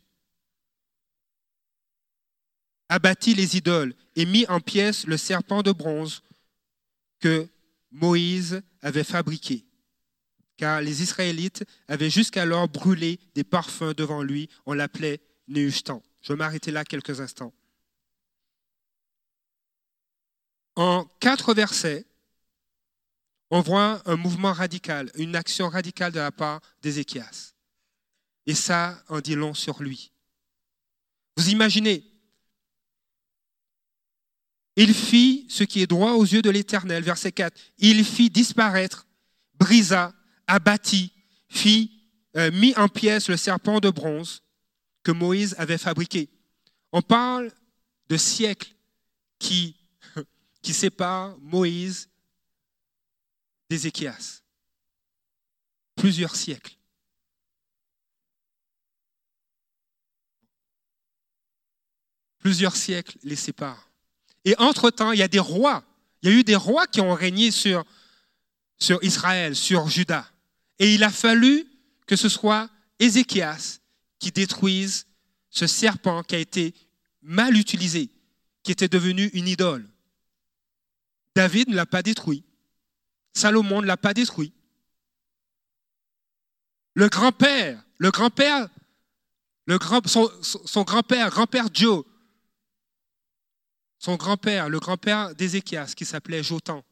abattit 2.89 3.33
les 3.33 3.55
idoles 3.55 3.95
et 4.17 4.25
mit 4.25 4.45
en 4.47 4.59
pièces 4.59 5.07
le 5.07 5.15
serpent 5.15 5.63
de 5.63 5.71
bronze 5.71 6.21
que 7.21 7.47
Moïse 7.91 8.61
avait 8.81 9.05
fabriqué. 9.05 9.65
Car 10.61 10.79
les 10.79 11.01
Israélites 11.01 11.65
avaient 11.87 12.11
jusqu'alors 12.11 12.67
brûlé 12.67 13.19
des 13.33 13.43
parfums 13.43 13.95
devant 13.97 14.21
lui, 14.21 14.47
on 14.67 14.73
l'appelait 14.73 15.19
Néhushtan. 15.47 16.03
Je 16.21 16.33
vais 16.33 16.37
m'arrêter 16.37 16.69
là 16.69 16.85
quelques 16.85 17.19
instants. 17.19 17.51
En 20.75 21.05
quatre 21.19 21.55
versets, 21.55 22.05
on 23.49 23.61
voit 23.61 24.03
un 24.05 24.15
mouvement 24.17 24.53
radical, 24.53 25.11
une 25.15 25.35
action 25.35 25.67
radicale 25.67 26.11
de 26.11 26.19
la 26.19 26.31
part 26.31 26.61
d'Ézéchias. 26.83 27.55
Et 28.45 28.53
ça 28.53 29.03
en 29.09 29.19
dit 29.19 29.33
long 29.33 29.55
sur 29.55 29.81
lui. 29.81 30.11
Vous 31.37 31.49
imaginez, 31.49 32.05
il 34.75 34.93
fit 34.93 35.47
ce 35.49 35.63
qui 35.63 35.81
est 35.81 35.87
droit 35.87 36.11
aux 36.11 36.25
yeux 36.25 36.43
de 36.43 36.51
l'Éternel, 36.51 37.03
verset 37.03 37.31
4. 37.31 37.59
Il 37.79 38.05
fit 38.05 38.29
disparaître, 38.29 39.07
brisa, 39.55 40.13
abattit, 40.47 41.13
fit, 41.49 41.91
euh, 42.37 42.51
mit 42.51 42.73
en 42.77 42.87
pièces 42.87 43.29
le 43.29 43.37
serpent 43.37 43.79
de 43.79 43.89
bronze 43.89 44.41
que 45.03 45.11
Moïse 45.11 45.55
avait 45.57 45.77
fabriqué. 45.77 46.29
On 46.91 47.01
parle 47.01 47.51
de 48.09 48.17
siècles 48.17 48.73
qui, 49.39 49.75
qui 50.61 50.73
séparent 50.73 51.37
Moïse 51.39 52.09
d'Ézéchias. 53.69 54.41
Plusieurs 55.95 56.35
siècles. 56.35 56.75
Plusieurs 62.39 62.75
siècles 62.75 63.17
les 63.23 63.35
séparent. 63.35 63.89
Et 64.45 64.55
entre-temps, 64.57 65.11
il 65.11 65.19
y 65.19 65.23
a 65.23 65.27
des 65.27 65.39
rois. 65.39 65.83
Il 66.21 66.29
y 66.29 66.33
a 66.33 66.35
eu 66.35 66.43
des 66.43 66.55
rois 66.55 66.87
qui 66.87 67.01
ont 67.01 67.13
régné 67.13 67.51
sur, 67.51 67.85
sur 68.81 69.01
Israël, 69.03 69.55
sur 69.55 69.87
Juda. 69.87 70.27
Et 70.79 70.95
il 70.95 71.03
a 71.03 71.11
fallu 71.11 71.67
que 72.07 72.15
ce 72.15 72.27
soit 72.27 72.69
Ézéchias 72.99 73.79
qui 74.19 74.31
détruise 74.31 75.05
ce 75.51 75.67
serpent 75.67 76.23
qui 76.23 76.35
a 76.35 76.39
été 76.39 76.73
mal 77.21 77.55
utilisé, 77.55 78.09
qui 78.63 78.71
était 78.71 78.87
devenu 78.87 79.27
une 79.33 79.47
idole. 79.47 79.87
David 81.35 81.69
ne 81.69 81.75
l'a 81.75 81.85
pas 81.85 82.01
détruit. 82.01 82.43
Salomon 83.33 83.81
ne 83.81 83.87
l'a 83.87 83.97
pas 83.97 84.15
détruit. 84.15 84.51
Le 86.95 87.07
grand-père, 87.07 87.81
le 87.99 88.09
grand-père, 88.09 88.67
le 89.65 89.77
grand, 89.77 90.05
son, 90.07 90.83
grand-père, 90.83 91.29
grand-père 91.29 91.67
Joe, 91.71 92.03
son 93.99 94.15
grand-père, 94.15 94.69
le 94.69 94.79
grand-père 94.79 95.35
d'Ézéchias, 95.35 95.93
qui 95.95 96.03
s'appelait 96.03 96.43
Jotan, 96.43 96.83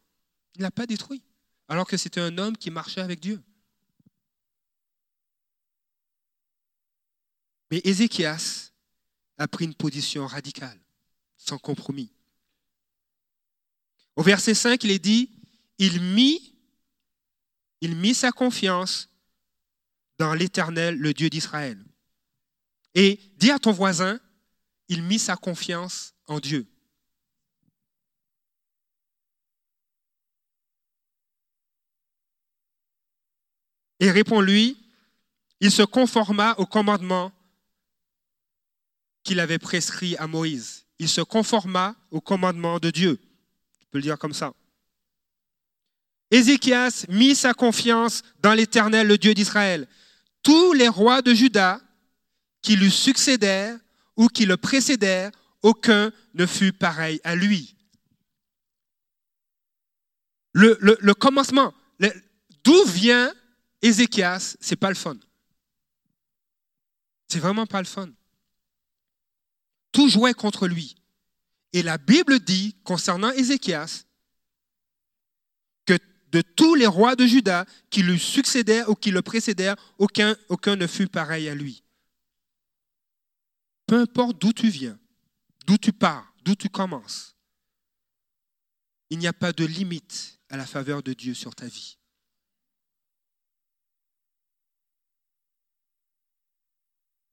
il 0.56 0.60
ne 0.60 0.66
l'a 0.66 0.72
pas 0.72 0.86
détruit, 0.86 1.24
alors 1.70 1.88
que 1.88 1.98
c'était 1.98 2.20
un 2.20 2.38
homme 2.38 2.58
qui 2.58 2.72
marchait 2.72 3.00
avec 3.00 3.20
Dieu. 3.20 3.42
Mais 7.72 7.80
Ézéchias 7.84 8.72
a 9.38 9.48
pris 9.48 9.66
une 9.66 9.76
position 9.76 10.26
radicale, 10.26 10.80
sans 11.38 11.60
compromis. 11.60 12.12
Au 14.16 14.24
verset 14.24 14.56
5, 14.56 14.84
il 14.84 14.92
est 14.92 15.00
dit, 15.00 15.30
il 15.78 16.02
mit, 16.02 16.56
il 17.82 17.96
mit 17.96 18.16
sa 18.16 18.32
confiance 18.32 19.08
dans 20.18 20.34
l'Éternel, 20.34 20.98
le 20.98 21.14
Dieu 21.14 21.30
d'Israël. 21.30 21.82
Et 22.96 23.20
dis 23.38 23.52
à 23.52 23.60
ton 23.60 23.72
voisin, 23.72 24.20
il 24.88 25.04
mit 25.04 25.20
sa 25.20 25.38
confiance 25.38 26.16
en 26.26 26.40
Dieu. 26.40 26.68
Et 34.00 34.12
réponds-lui, 34.12 34.78
il 35.60 35.72
se 35.72 35.84
conforma 35.84 36.56
au 36.58 36.66
commandement 36.66 37.32
qu'il 39.24 39.40
avait 39.40 39.60
prescrit 39.60 40.16
à 40.18 40.28
Moïse. 40.28 40.86
Il 41.00 41.10
se 41.10 41.22
conforma 41.22 41.96
au 42.12 42.22
commandement 42.22 42.80
de 42.80 42.92
Dieu. 42.92 43.20
Je 43.82 43.86
peux 43.92 43.98
le 43.98 44.04
dire 44.04 44.18
comme 44.18 44.34
ça. 44.34 44.54
Ézéchias 46.32 47.06
mit 47.10 47.36
sa 47.36 47.54
confiance 47.54 48.22
dans 48.40 48.54
l'Éternel, 48.54 49.08
le 49.08 49.18
Dieu 49.18 49.34
d'Israël. 49.34 49.88
Tous 50.44 50.74
les 50.74 50.88
rois 50.88 51.22
de 51.22 51.34
Juda 51.34 51.82
qui 52.62 52.76
lui 52.76 52.92
succédèrent 52.92 53.78
ou 54.16 54.28
qui 54.28 54.46
le 54.46 54.58
précédèrent, 54.58 55.32
aucun 55.62 56.12
ne 56.34 56.46
fut 56.46 56.72
pareil 56.72 57.20
à 57.24 57.36
lui. 57.36 57.76
Le 60.54 61.14
commencement, 61.14 61.74
d'où 62.64 62.84
vient 62.86 63.34
Ézéchias, 63.82 64.58
c'est 64.60 64.76
pas 64.76 64.90
le 64.90 64.96
fun. 64.96 65.18
C'est 67.28 67.40
vraiment 67.40 67.66
pas 67.66 67.80
le 67.80 67.88
fun. 67.88 68.10
Tout 69.92 70.10
jouait 70.10 70.34
contre 70.34 70.68
lui. 70.68 70.96
Et 71.74 71.84
la 71.84 71.98
Bible 71.98 72.40
dit, 72.40 72.76
concernant 72.84 73.32
Ézéchias, 73.32 74.06
que 75.86 75.98
de 76.32 76.42
tous 76.42 76.76
les 76.76 76.88
rois 76.88 77.16
de 77.16 77.26
Juda 77.26 77.66
qui 77.90 78.02
lui 78.02 78.20
succédèrent 78.20 78.90
ou 78.90 78.96
qui 78.96 79.12
le 79.12 79.22
précédèrent, 79.22 79.76
aucun, 79.98 80.36
aucun 80.50 80.76
ne 80.76 80.88
fut 80.88 81.08
pareil 81.08 81.48
à 81.48 81.56
lui. 81.56 81.84
Peu 83.86 84.00
importe 84.00 84.40
d'où 84.40 84.54
tu 84.54 84.70
viens, 84.70 85.00
d'où 85.66 85.78
tu 85.78 85.94
pars, 85.94 86.34
d'où 86.44 86.56
tu 86.56 86.70
commences, 86.70 87.36
il 89.10 89.20
n'y 89.20 89.28
a 89.28 89.34
pas 89.34 89.54
de 89.54 89.66
limite 89.66 90.40
à 90.50 90.58
la 90.58 90.66
faveur 90.66 91.04
de 91.04 91.14
Dieu 91.14 91.34
sur 91.34 91.56
ta 91.56 91.68
vie. 91.68 91.99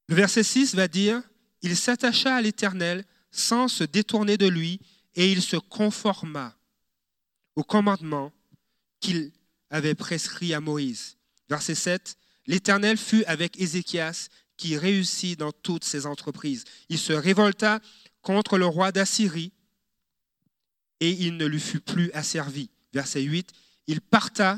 Le 0.08 0.14
verset 0.14 0.42
6 0.42 0.74
va 0.74 0.88
dire, 0.88 1.22
il 1.62 1.76
s'attacha 1.76 2.34
à 2.34 2.40
l'Éternel 2.40 3.04
sans 3.30 3.68
se 3.68 3.84
détourner 3.84 4.36
de 4.36 4.46
lui, 4.46 4.80
et 5.14 5.32
il 5.32 5.42
se 5.42 5.56
conforma 5.56 6.54
au 7.54 7.64
commandement 7.64 8.32
qu'il 9.00 9.32
avait 9.70 9.94
prescrit 9.94 10.54
à 10.54 10.60
Moïse. 10.60 11.16
Verset 11.48 11.74
7, 11.74 12.16
l'Éternel 12.46 12.98
fut 12.98 13.24
avec 13.24 13.58
Ézéchias, 13.58 14.28
qui 14.56 14.76
réussit 14.76 15.38
dans 15.38 15.52
toutes 15.52 15.84
ses 15.84 16.06
entreprises. 16.06 16.64
Il 16.88 16.98
se 16.98 17.12
révolta 17.12 17.80
contre 18.22 18.58
le 18.58 18.66
roi 18.66 18.92
d'Assyrie, 18.92 19.52
et 21.00 21.10
il 21.10 21.36
ne 21.36 21.46
lui 21.46 21.60
fut 21.60 21.80
plus 21.80 22.10
asservi. 22.12 22.70
Verset 22.92 23.22
8, 23.22 23.50
il, 23.86 24.00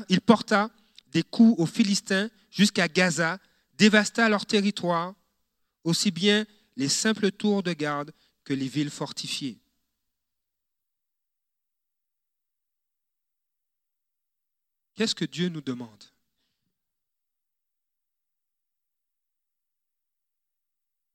il 0.09 0.21
porta 0.21 0.69
des 1.07 1.23
coups 1.23 1.59
aux 1.59 1.65
Philistins 1.65 2.29
jusqu'à 2.49 2.87
Gaza, 2.87 3.39
dévasta 3.77 4.29
leur 4.29 4.45
territoire, 4.45 5.15
aussi 5.83 6.11
bien 6.11 6.45
les 6.75 6.89
simples 6.89 7.31
tours 7.31 7.63
de 7.63 7.73
garde 7.73 8.13
que 8.43 8.53
les 8.53 8.67
villes 8.67 8.89
fortifiées. 8.89 9.59
Qu'est-ce 14.95 15.15
que 15.15 15.25
Dieu 15.25 15.49
nous 15.49 15.61
demande? 15.61 16.03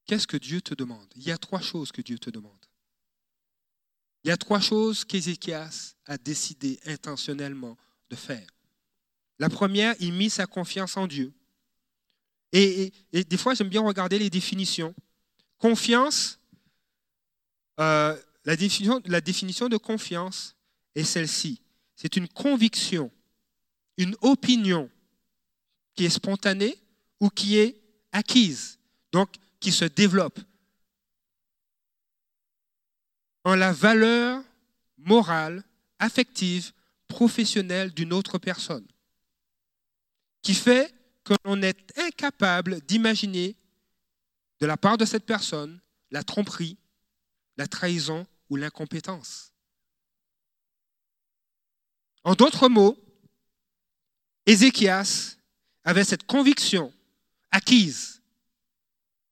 Qu'est-ce 0.07 0.27
que 0.27 0.37
Dieu 0.37 0.61
te 0.61 0.75
demande? 0.75 1.13
Il 1.17 1.23
y 1.23 1.33
a 1.33 1.39
trois 1.39 1.61
choses 1.61 1.93
que 1.93 2.03
Dieu 2.03 2.19
te 2.19 2.31
demande. 2.31 2.65
Il 4.23 4.29
y 4.29 4.31
a 4.31 4.37
trois 4.37 4.61
choses 4.61 5.05
qu'Ézéchias 5.05 5.97
a 6.07 6.17
décidé 6.17 6.81
intentionnellement 6.87 7.77
de 8.09 8.17
faire. 8.17 8.47
La 9.39 9.51
première, 9.51 9.95
il 10.01 10.13
mit 10.13 10.31
sa 10.31 10.47
confiance 10.47 10.97
en 10.97 11.07
Dieu. 11.07 11.35
Et, 12.57 12.93
des 13.13 13.37
fois, 13.37 13.55
j'aime 13.55 13.69
bien 13.69 13.83
regarder 13.83 14.17
les 14.17 14.31
définitions. 14.31 14.95
Confiance, 15.59 16.39
euh, 17.81 18.17
la, 18.45 18.55
définition, 18.55 19.03
la 19.07 19.21
définition 19.21 19.69
de 19.69 19.77
confiance 19.77 20.55
est 20.95 21.03
celle-ci. 21.03 21.61
C'est 21.97 22.17
une 22.17 22.29
conviction, 22.29 23.11
une 23.97 24.17
opinion 24.21 24.89
qui 25.97 26.05
est 26.05 26.11
spontanée 26.11 26.79
ou 27.19 27.29
qui 27.29 27.59
est 27.59 27.77
acquise, 28.13 28.79
donc 29.11 29.31
qui 29.59 29.73
se 29.73 29.85
développe 29.85 30.39
en 33.43 33.57
la 33.57 33.73
valeur 33.73 34.43
morale, 34.97 35.65
affective, 35.99 36.73
professionnelle 37.09 37.93
d'une 37.93 38.13
autre 38.13 38.39
personne, 38.39 38.87
qui 40.41 40.55
fait 40.55 40.95
que 41.25 41.35
l'on 41.45 41.63
est 41.63 41.99
incapable 41.99 42.81
d'imaginer 42.83 43.57
de 44.61 44.67
la 44.67 44.77
part 44.77 44.99
de 44.99 45.05
cette 45.05 45.27
personne 45.27 45.81
la 46.11 46.23
tromperie, 46.23 46.79
la 47.57 47.67
trahison 47.67 48.27
ou 48.51 48.57
l'incompétence. 48.57 49.53
En 52.23 52.35
d'autres 52.35 52.69
mots, 52.69 52.97
Ézéchias 54.47 55.37
avait 55.83 56.05
cette 56.05 56.27
conviction 56.27 56.93
acquise, 57.51 58.23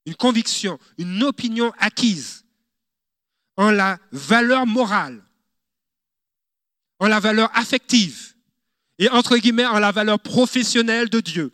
une 0.07 0.15
conviction, 0.15 0.79
une 0.99 1.23
opinion 1.23 1.73
acquise 1.79 2.45
en 3.57 3.71
la 3.71 3.99
valeur 4.11 4.67
morale, 4.67 5.23
en 6.99 7.09
la 7.09 7.21
valeur 7.21 7.51
affective 7.57 8.35
et 8.99 9.09
entre 9.09 9.37
guillemets 9.37 9.67
en 9.67 9.79
la 9.79 9.93
valeur 9.93 10.21
professionnelle 10.21 11.09
de 11.09 11.21
Dieu. 11.21 11.53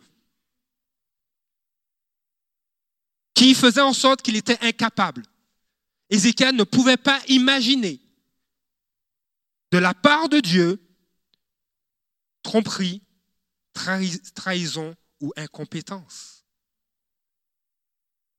Qui 3.39 3.55
faisait 3.55 3.79
en 3.79 3.93
sorte 3.93 4.21
qu'il 4.21 4.35
était 4.35 4.59
incapable. 4.59 5.23
Ézéchiel 6.09 6.57
ne 6.57 6.65
pouvait 6.65 6.97
pas 6.97 7.21
imaginer 7.29 8.01
de 9.71 9.77
la 9.77 9.93
part 9.93 10.27
de 10.27 10.41
Dieu 10.41 10.77
tromperie, 12.43 13.01
trahison 14.35 14.93
ou 15.21 15.31
incompétence. 15.37 16.43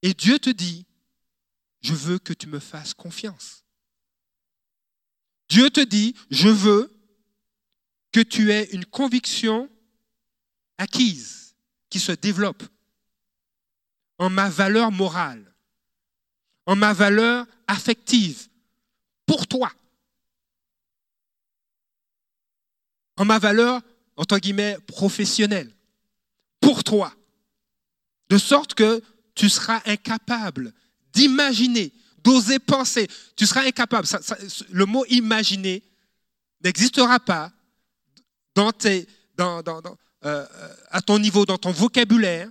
Et 0.02 0.12
Dieu 0.12 0.38
te 0.38 0.50
dit, 0.50 0.84
je 1.80 1.94
veux 1.94 2.18
que 2.18 2.34
tu 2.34 2.46
me 2.46 2.58
fasses 2.58 2.92
confiance. 2.92 3.64
Dieu 5.48 5.70
te 5.70 5.80
dit, 5.80 6.14
je 6.30 6.48
veux 6.48 6.94
que 8.12 8.20
tu 8.20 8.52
aies 8.52 8.68
une 8.72 8.84
conviction 8.84 9.70
acquise, 10.76 11.56
qui 11.88 12.00
se 12.00 12.12
développe 12.12 12.62
en 14.20 14.28
ma 14.28 14.50
valeur 14.50 14.92
morale, 14.92 15.42
en 16.66 16.76
ma 16.76 16.92
valeur 16.92 17.46
affective 17.66 18.48
pour 19.24 19.46
toi, 19.46 19.72
en 23.16 23.24
ma 23.24 23.38
valeur, 23.38 23.80
entre 24.16 24.38
guillemets, 24.38 24.76
professionnelle 24.86 25.74
pour 26.60 26.84
toi, 26.84 27.14
de 28.28 28.36
sorte 28.36 28.74
que 28.74 29.02
tu 29.34 29.48
seras 29.48 29.80
incapable 29.86 30.74
d'imaginer, 31.14 31.90
d'oser 32.22 32.58
penser. 32.58 33.08
Tu 33.36 33.46
seras 33.46 33.62
incapable. 33.62 34.06
le 34.70 34.84
mot 34.84 35.04
imaginer 35.06 35.82
n'existera 36.62 37.18
pas 37.18 37.50
dans 38.54 38.70
euh, 40.26 40.46
à 40.90 41.00
ton 41.00 41.18
niveau, 41.18 41.46
dans 41.46 41.56
ton 41.56 41.72
vocabulaire, 41.72 42.50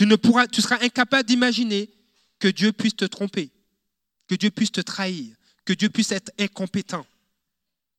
tu, 0.00 0.06
ne 0.06 0.16
pourras, 0.16 0.46
tu 0.46 0.62
seras 0.62 0.78
incapable 0.80 1.28
d'imaginer 1.28 1.90
que 2.38 2.48
Dieu 2.48 2.72
puisse 2.72 2.96
te 2.96 3.04
tromper, 3.04 3.50
que 4.28 4.34
Dieu 4.34 4.50
puisse 4.50 4.72
te 4.72 4.80
trahir, 4.80 5.36
que 5.66 5.74
Dieu 5.74 5.90
puisse 5.90 6.10
être 6.10 6.32
incompétent 6.38 7.06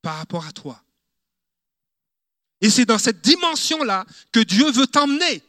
par 0.02 0.18
rapport 0.18 0.44
à 0.48 0.52
toi. 0.52 0.84
Et 2.60 2.72
c'est 2.72 2.86
dans 2.86 2.98
cette 2.98 3.22
dimension-là 3.22 4.08
que 4.32 4.40
Dieu 4.40 4.72
veut 4.72 4.88
t'emmener 4.88 5.44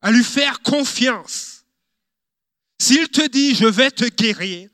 à 0.00 0.12
lui 0.12 0.24
faire 0.24 0.62
confiance. 0.62 1.62
S'il 2.78 3.10
te 3.10 3.28
dit, 3.28 3.54
je 3.54 3.66
vais 3.66 3.90
te 3.90 4.06
guérir, 4.06 4.70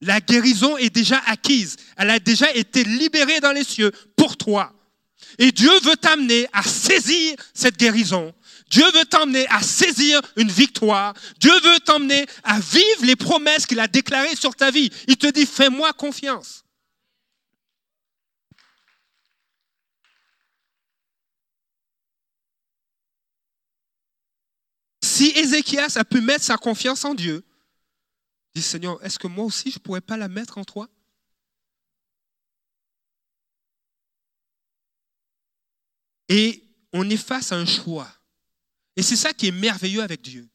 la 0.00 0.20
guérison 0.20 0.76
est 0.76 0.94
déjà 0.94 1.18
acquise. 1.26 1.76
Elle 1.96 2.10
a 2.10 2.20
déjà 2.20 2.54
été 2.54 2.84
libérée 2.84 3.40
dans 3.40 3.50
les 3.50 3.64
cieux 3.64 3.90
pour 4.14 4.36
toi. 4.36 4.72
Et 5.38 5.50
Dieu 5.50 5.76
veut 5.80 5.96
t'amener 5.96 6.46
à 6.52 6.62
saisir 6.62 7.34
cette 7.52 7.76
guérison 7.76 8.32
Dieu 8.70 8.84
veut 8.92 9.04
t'emmener 9.04 9.46
à 9.48 9.62
saisir 9.62 10.20
une 10.36 10.50
victoire. 10.50 11.14
Dieu 11.38 11.52
veut 11.60 11.80
t'emmener 11.80 12.26
à 12.42 12.58
vivre 12.58 13.04
les 13.04 13.16
promesses 13.16 13.66
qu'il 13.66 13.80
a 13.80 13.86
déclarées 13.86 14.36
sur 14.36 14.54
ta 14.56 14.70
vie. 14.70 14.90
Il 15.06 15.16
te 15.16 15.28
dit, 15.28 15.46
fais-moi 15.46 15.92
confiance. 15.92 16.64
Si 25.02 25.30
Ézéchias 25.30 25.96
a 25.96 26.04
pu 26.04 26.20
mettre 26.20 26.44
sa 26.44 26.56
confiance 26.56 27.04
en 27.04 27.14
Dieu, 27.14 27.42
il 28.54 28.60
dit 28.60 28.66
Seigneur, 28.66 29.02
est-ce 29.02 29.18
que 29.18 29.28
moi 29.28 29.44
aussi 29.44 29.70
je 29.70 29.78
ne 29.78 29.82
pourrais 29.82 30.00
pas 30.00 30.16
la 30.16 30.28
mettre 30.28 30.58
en 30.58 30.64
toi? 30.64 30.88
Et 36.28 36.64
on 36.92 37.08
est 37.08 37.16
face 37.16 37.52
à 37.52 37.56
un 37.56 37.64
choix. 37.64 38.10
Et 38.96 39.02
c'est 39.02 39.16
ça 39.16 39.32
qui 39.32 39.48
est 39.48 39.52
merveilleux 39.52 40.02
avec 40.02 40.22
Dieu. 40.22 40.48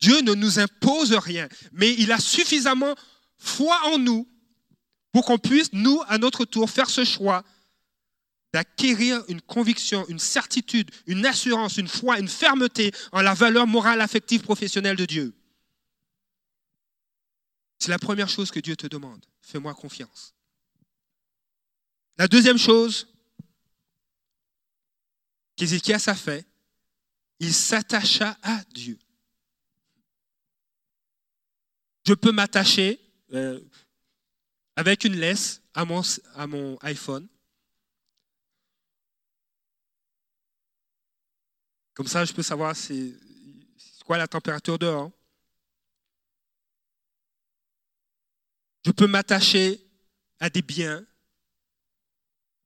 Dieu 0.00 0.20
ne 0.20 0.34
nous 0.34 0.58
impose 0.58 1.12
rien, 1.12 1.48
mais 1.72 1.94
il 1.94 2.12
a 2.12 2.18
suffisamment 2.18 2.94
foi 3.38 3.78
en 3.86 3.98
nous 3.98 4.28
pour 5.12 5.24
qu'on 5.24 5.38
puisse, 5.38 5.72
nous, 5.72 6.02
à 6.08 6.18
notre 6.18 6.44
tour, 6.44 6.68
faire 6.68 6.90
ce 6.90 7.04
choix 7.04 7.44
d'acquérir 8.52 9.22
une 9.28 9.40
conviction, 9.42 10.06
une 10.08 10.18
certitude, 10.18 10.90
une 11.06 11.26
assurance, 11.26 11.76
une 11.76 11.88
foi, 11.88 12.18
une 12.18 12.28
fermeté 12.28 12.90
en 13.12 13.20
la 13.20 13.34
valeur 13.34 13.66
morale, 13.66 14.00
affective, 14.00 14.42
professionnelle 14.42 14.96
de 14.96 15.04
Dieu. 15.04 15.34
C'est 17.78 17.90
la 17.90 17.98
première 17.98 18.28
chose 18.28 18.50
que 18.50 18.60
Dieu 18.60 18.76
te 18.76 18.86
demande. 18.86 19.24
Fais-moi 19.40 19.74
confiance. 19.74 20.34
La 22.18 22.28
deuxième 22.28 22.58
chose 22.58 23.06
qu'Ézéchias 25.56 26.04
a 26.06 26.14
fait, 26.14 26.46
il 27.38 27.52
s'attacha 27.52 28.36
à 28.42 28.62
Dieu. 28.72 28.98
Je 32.06 32.14
peux 32.14 32.32
m'attacher 32.32 33.00
euh, 33.32 33.60
avec 34.76 35.04
une 35.04 35.16
laisse 35.16 35.60
à 35.74 35.84
mon, 35.84 36.02
à 36.34 36.46
mon 36.46 36.78
iPhone. 36.82 37.26
Comme 41.94 42.06
ça, 42.06 42.24
je 42.24 42.32
peux 42.32 42.42
savoir 42.42 42.76
c'est 42.76 43.14
quoi 44.04 44.18
la 44.18 44.28
température 44.28 44.78
dehors. 44.78 45.10
Je 48.84 48.92
peux 48.92 49.08
m'attacher 49.08 49.84
à 50.38 50.48
des 50.48 50.62
biens, 50.62 51.04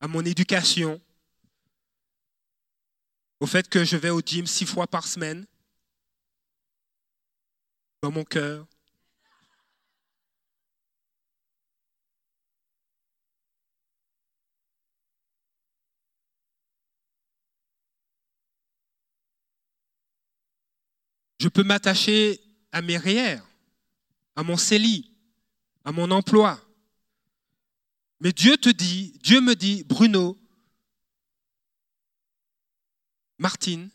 à 0.00 0.08
mon 0.08 0.24
éducation, 0.24 1.00
au 3.40 3.46
fait 3.46 3.68
que 3.68 3.84
je 3.84 3.96
vais 3.96 4.10
au 4.10 4.20
gym 4.20 4.46
six 4.46 4.66
fois 4.66 4.86
par 4.86 5.06
semaine, 5.06 5.46
dans 8.02 8.10
mon 8.10 8.24
cœur. 8.24 8.66
Je 21.40 21.48
peux 21.48 21.62
m'attacher 21.62 22.38
à 22.70 22.82
mes 22.82 22.98
REER, 22.98 23.40
à 24.36 24.42
mon 24.42 24.58
CELI, 24.58 25.10
à 25.86 25.92
mon 25.92 26.10
emploi. 26.10 26.60
Mais 28.20 28.32
Dieu 28.32 28.58
te 28.58 28.68
dit, 28.68 29.18
Dieu 29.22 29.40
me 29.40 29.54
dit, 29.54 29.82
Bruno, 29.84 30.38
Martine, 33.40 33.88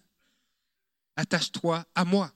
attache-toi 1.15 1.85
à 1.93 2.03
moi. 2.03 2.33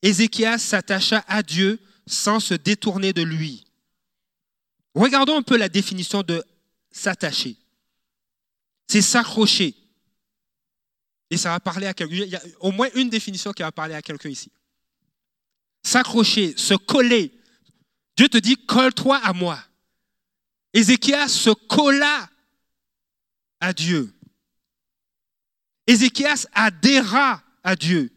Ézéchias 0.00 0.58
s'attacha 0.58 1.22
à 1.28 1.42
Dieu 1.42 1.78
sans 2.06 2.40
se 2.40 2.54
détourner 2.54 3.12
de 3.12 3.22
lui. 3.22 3.66
Regardons 4.94 5.36
un 5.36 5.42
peu 5.42 5.58
la 5.58 5.68
définition 5.68 6.22
de 6.22 6.42
s'attacher. 6.90 7.56
C'est 8.88 9.02
s'accrocher. 9.02 9.74
Et 11.30 11.36
ça 11.36 11.50
va 11.50 11.60
parler 11.60 11.86
à 11.86 11.92
quelqu'un. 11.92 12.14
Il 12.14 12.30
y 12.30 12.36
a 12.36 12.42
au 12.60 12.72
moins 12.72 12.88
une 12.94 13.10
définition 13.10 13.52
qui 13.52 13.62
va 13.62 13.70
parler 13.70 13.94
à 13.94 14.00
quelqu'un 14.00 14.30
ici. 14.30 14.50
S'accrocher, 15.82 16.56
se 16.56 16.72
coller. 16.74 17.30
Dieu 18.16 18.30
te 18.30 18.38
dit, 18.38 18.56
colle-toi 18.56 19.18
à 19.18 19.34
moi. 19.34 19.62
Ézéchias 20.72 21.28
se 21.28 21.50
colla 21.50 22.30
à 23.60 23.74
Dieu. 23.74 24.17
Ézéchias 25.88 26.46
adhéra 26.52 27.42
à 27.64 27.74
Dieu. 27.74 28.12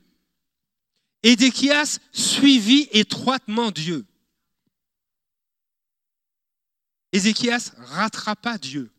Ézéchias 1.24 2.00
suivit 2.12 2.90
étroitement 2.92 3.72
Dieu. 3.72 4.06
Ézéchias 7.14 7.72
rattrapa 7.78 8.58
Dieu. 8.58 8.92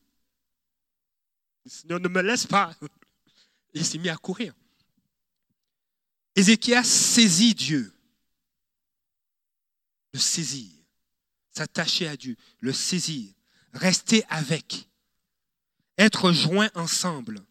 Ne 1.85 2.09
me 2.09 2.23
laisse 2.23 2.47
pas 2.47 2.75
il 3.75 3.85
s'est 3.85 3.99
mis 3.99 4.09
à 4.09 4.17
courir. 4.17 4.55
Ézéchias 6.35 6.85
saisit 6.85 7.55
Dieu. 7.55 7.93
Le 10.15 10.19
saisir. 10.19 10.73
S'attacher 11.51 12.09
à 12.09 12.17
Dieu. 12.17 12.37
Le 12.61 12.73
saisir. 12.73 13.35
Rester 13.75 14.25
avec. 14.31 14.89
Être 15.99 16.33
joint 16.33 16.71
ensemble. 16.75 17.45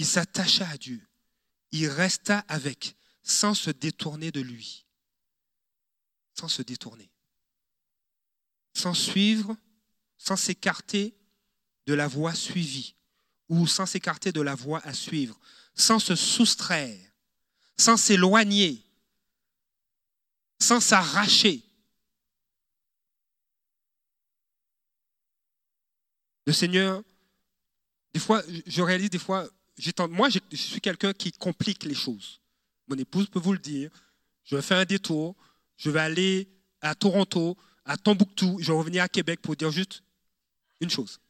Il 0.00 0.06
s'attacha 0.06 0.66
à 0.66 0.78
Dieu. 0.78 1.06
Il 1.72 1.86
resta 1.86 2.38
avec, 2.48 2.96
sans 3.22 3.52
se 3.52 3.68
détourner 3.68 4.32
de 4.32 4.40
lui. 4.40 4.86
Sans 6.32 6.48
se 6.48 6.62
détourner. 6.62 7.10
Sans 8.72 8.94
suivre, 8.94 9.54
sans 10.16 10.36
s'écarter 10.36 11.14
de 11.84 11.92
la 11.92 12.08
voie 12.08 12.34
suivie 12.34 12.94
ou 13.50 13.66
sans 13.66 13.84
s'écarter 13.84 14.32
de 14.32 14.40
la 14.40 14.54
voie 14.54 14.80
à 14.86 14.94
suivre, 14.94 15.38
sans 15.74 15.98
se 15.98 16.16
soustraire, 16.16 17.12
sans 17.76 17.98
s'éloigner, 17.98 18.82
sans 20.58 20.80
s'arracher. 20.80 21.62
Le 26.46 26.54
Seigneur, 26.54 27.02
des 28.14 28.20
fois, 28.20 28.42
je 28.66 28.80
réalise 28.80 29.10
des 29.10 29.18
fois, 29.18 29.46
moi 30.10 30.28
je 30.28 30.38
suis 30.56 30.80
quelqu'un 30.80 31.12
qui 31.12 31.32
complique 31.32 31.84
les 31.84 31.94
choses. 31.94 32.40
Mon 32.88 32.96
épouse 32.96 33.28
peut 33.28 33.38
vous 33.38 33.52
le 33.52 33.58
dire. 33.58 33.90
Je 34.44 34.56
vais 34.56 34.62
faire 34.62 34.78
un 34.78 34.84
détour, 34.84 35.36
je 35.76 35.90
vais 35.90 36.00
aller 36.00 36.48
à 36.80 36.94
Toronto, 36.94 37.56
à 37.84 37.96
Tombouctou, 37.96 38.58
je 38.60 38.72
vais 38.72 38.78
revenir 38.78 39.02
à 39.02 39.08
Québec 39.08 39.40
pour 39.40 39.54
dire 39.54 39.70
juste 39.70 40.02
une 40.80 40.90
chose. 40.90 41.20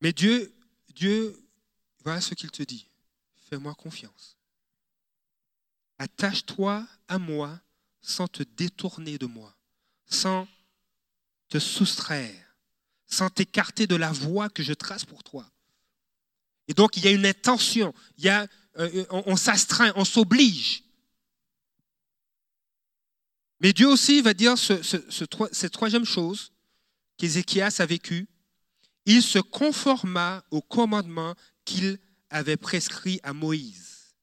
Mais 0.00 0.12
Dieu, 0.12 0.52
Dieu, 0.94 1.38
voilà 2.04 2.20
ce 2.20 2.34
qu'il 2.34 2.50
te 2.50 2.62
dit. 2.62 2.86
Fais-moi 3.48 3.74
confiance. 3.74 4.36
Attache-toi 5.98 6.86
à 7.08 7.18
moi 7.18 7.60
sans 8.00 8.26
te 8.26 8.42
détourner 8.42 9.18
de 9.18 9.26
moi, 9.26 9.54
sans 10.06 10.48
te 11.48 11.58
soustraire, 11.58 12.49
sans 13.10 13.28
t'écarter 13.28 13.86
de 13.86 13.96
la 13.96 14.12
voie 14.12 14.48
que 14.48 14.62
je 14.62 14.72
trace 14.72 15.04
pour 15.04 15.22
toi. 15.22 15.50
Et 16.68 16.74
donc, 16.74 16.96
il 16.96 17.04
y 17.04 17.08
a 17.08 17.10
une 17.10 17.26
intention, 17.26 17.92
il 18.16 18.24
y 18.24 18.28
a, 18.28 18.46
euh, 18.78 19.04
on, 19.10 19.36
s'astreint, 19.36 19.92
on 19.96 20.04
s'oblige. 20.04 20.84
Mais 23.60 23.72
Dieu 23.72 23.88
aussi 23.88 24.22
va 24.22 24.32
dire 24.32 24.56
cette 24.56 25.72
troisième 25.72 26.04
chose 26.04 26.52
qu'Ézéchias 27.16 27.76
a 27.80 27.86
vécue, 27.86 28.28
il 29.04 29.22
se 29.22 29.38
conforma 29.38 30.44
au 30.50 30.62
commandement 30.62 31.34
qu'il 31.64 31.98
avait 32.30 32.56
prescrit 32.56 33.20
à 33.22 33.32
Moïse. 33.32 34.14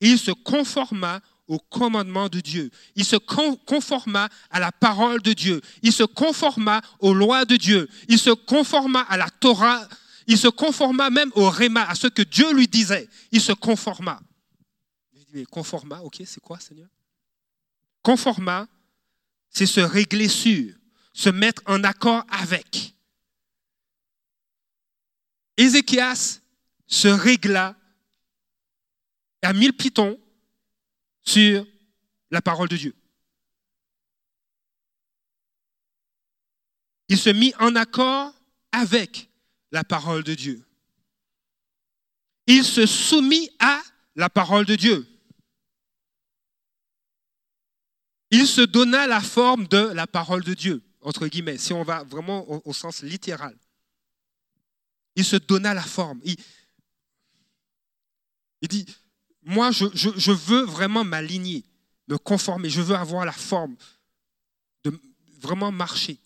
Il 0.00 0.18
se 0.18 0.30
conforma 0.30 1.20
au 1.50 1.58
commandement 1.58 2.28
de 2.28 2.38
Dieu. 2.38 2.70
Il 2.94 3.04
se 3.04 3.16
conforma 3.16 4.28
à 4.50 4.60
la 4.60 4.70
parole 4.70 5.20
de 5.20 5.32
Dieu. 5.32 5.60
Il 5.82 5.92
se 5.92 6.04
conforma 6.04 6.80
aux 7.00 7.12
lois 7.12 7.44
de 7.44 7.56
Dieu. 7.56 7.88
Il 8.08 8.20
se 8.20 8.30
conforma 8.30 9.00
à 9.00 9.16
la 9.16 9.28
Torah. 9.28 9.88
Il 10.28 10.38
se 10.38 10.46
conforma 10.46 11.10
même 11.10 11.32
au 11.34 11.50
Réma, 11.50 11.82
à 11.88 11.96
ce 11.96 12.06
que 12.06 12.22
Dieu 12.22 12.54
lui 12.54 12.68
disait. 12.68 13.08
Il 13.32 13.40
se 13.40 13.50
conforma. 13.50 14.20
Je 15.12 15.18
dis, 15.18 15.30
mais 15.34 15.44
conforma, 15.44 16.00
ok, 16.02 16.22
c'est 16.24 16.40
quoi, 16.40 16.60
Seigneur? 16.60 16.88
Conforma, 18.00 18.68
c'est 19.50 19.66
se 19.66 19.80
régler 19.80 20.28
sur, 20.28 20.72
se 21.12 21.30
mettre 21.30 21.62
en 21.66 21.82
accord 21.82 22.24
avec. 22.30 22.94
Ézéchias 25.56 26.40
se 26.86 27.08
régla 27.08 27.74
à 29.42 29.52
mille 29.52 29.72
pitons 29.72 30.16
sur 31.22 31.66
la 32.30 32.42
parole 32.42 32.68
de 32.68 32.76
Dieu. 32.76 32.94
Il 37.08 37.18
se 37.18 37.30
mit 37.30 37.52
en 37.58 37.74
accord 37.74 38.32
avec 38.72 39.28
la 39.72 39.82
parole 39.82 40.22
de 40.22 40.34
Dieu. 40.34 40.64
Il 42.46 42.64
se 42.64 42.86
soumit 42.86 43.50
à 43.58 43.82
la 44.14 44.30
parole 44.30 44.64
de 44.64 44.76
Dieu. 44.76 45.06
Il 48.30 48.46
se 48.46 48.60
donna 48.60 49.08
la 49.08 49.20
forme 49.20 49.66
de 49.66 49.78
la 49.78 50.06
parole 50.06 50.44
de 50.44 50.54
Dieu, 50.54 50.82
entre 51.00 51.26
guillemets, 51.26 51.58
si 51.58 51.72
on 51.72 51.82
va 51.82 52.04
vraiment 52.04 52.46
au, 52.64 52.72
sens 52.72 53.02
littéral. 53.02 53.56
Il 55.16 55.24
se 55.24 55.34
donna 55.36 55.74
la 55.74 55.82
forme. 55.82 56.20
Il 56.24 56.36
dit, 58.68 58.86
moi, 59.42 59.70
je, 59.70 60.32
veux 60.32 60.64
vraiment 60.64 61.04
m'aligner, 61.04 61.64
me 62.08 62.18
conformer, 62.18 62.68
je 62.68 62.82
veux 62.82 62.94
avoir 62.94 63.24
la 63.24 63.32
forme 63.32 63.76
de 64.84 64.98
vraiment 65.38 65.72
marcher. 65.72 66.18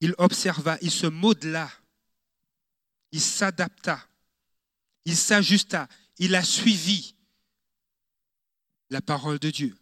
Il 0.00 0.14
observa, 0.18 0.78
il 0.82 0.90
se 0.90 1.06
modela, 1.06 1.70
il 3.10 3.20
s'adapta, 3.20 4.06
il 5.04 5.16
s'ajusta, 5.16 5.88
il 6.18 6.34
a 6.34 6.44
suivi 6.44 7.16
la 8.90 9.00
parole 9.00 9.38
de 9.38 9.50
Dieu. 9.50 9.76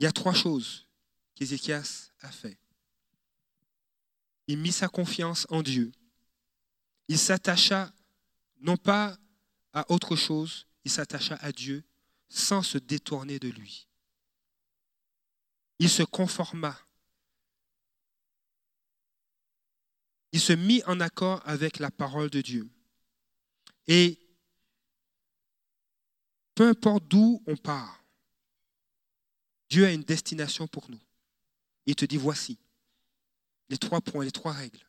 Il 0.00 0.04
y 0.04 0.06
a 0.06 0.12
trois 0.12 0.34
choses 0.34 0.87
qu'Ézéchias 1.38 2.10
a 2.20 2.32
fait. 2.32 2.58
Il 4.48 4.58
mit 4.58 4.72
sa 4.72 4.88
confiance 4.88 5.46
en 5.50 5.62
Dieu. 5.62 5.92
Il 7.06 7.18
s'attacha 7.18 7.92
non 8.60 8.76
pas 8.76 9.16
à 9.72 9.88
autre 9.92 10.16
chose, 10.16 10.66
il 10.84 10.90
s'attacha 10.90 11.36
à 11.36 11.52
Dieu 11.52 11.84
sans 12.28 12.62
se 12.62 12.76
détourner 12.76 13.38
de 13.38 13.50
lui. 13.50 13.86
Il 15.78 15.88
se 15.88 16.02
conforma. 16.02 16.76
Il 20.32 20.40
se 20.40 20.52
mit 20.52 20.82
en 20.86 20.98
accord 20.98 21.40
avec 21.44 21.78
la 21.78 21.92
parole 21.92 22.30
de 22.30 22.40
Dieu. 22.40 22.68
Et 23.86 24.18
peu 26.56 26.68
importe 26.68 27.06
d'où 27.06 27.44
on 27.46 27.56
part, 27.56 28.02
Dieu 29.70 29.86
a 29.86 29.92
une 29.92 30.02
destination 30.02 30.66
pour 30.66 30.90
nous. 30.90 31.00
Il 31.88 31.96
te 31.96 32.04
dit, 32.04 32.18
voici 32.18 32.58
les 33.70 33.78
trois 33.78 34.02
points, 34.02 34.22
les 34.22 34.30
trois 34.30 34.52
règles. 34.52 34.86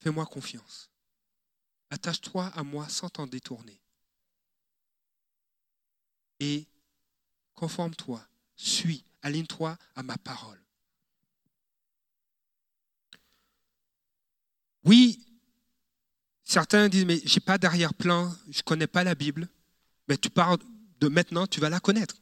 Fais-moi 0.00 0.24
confiance. 0.24 0.88
Attache-toi 1.90 2.46
à 2.54 2.62
moi 2.62 2.88
sans 2.88 3.10
t'en 3.10 3.26
détourner. 3.26 3.78
Et 6.40 6.66
conforme-toi, 7.52 8.26
suis, 8.56 9.04
aligne-toi 9.20 9.76
à 9.96 10.02
ma 10.02 10.16
parole. 10.16 10.62
Oui, 14.84 15.22
certains 16.42 16.88
disent, 16.88 17.04
mais 17.04 17.20
je 17.22 17.34
n'ai 17.34 17.40
pas 17.40 17.58
d'arrière-plan, 17.58 18.34
je 18.48 18.60
ne 18.60 18.62
connais 18.62 18.86
pas 18.86 19.04
la 19.04 19.14
Bible. 19.14 19.46
Mais 20.08 20.16
tu 20.16 20.30
parles 20.30 20.58
de 21.00 21.08
maintenant, 21.08 21.46
tu 21.46 21.60
vas 21.60 21.68
la 21.68 21.80
connaître. 21.80 22.16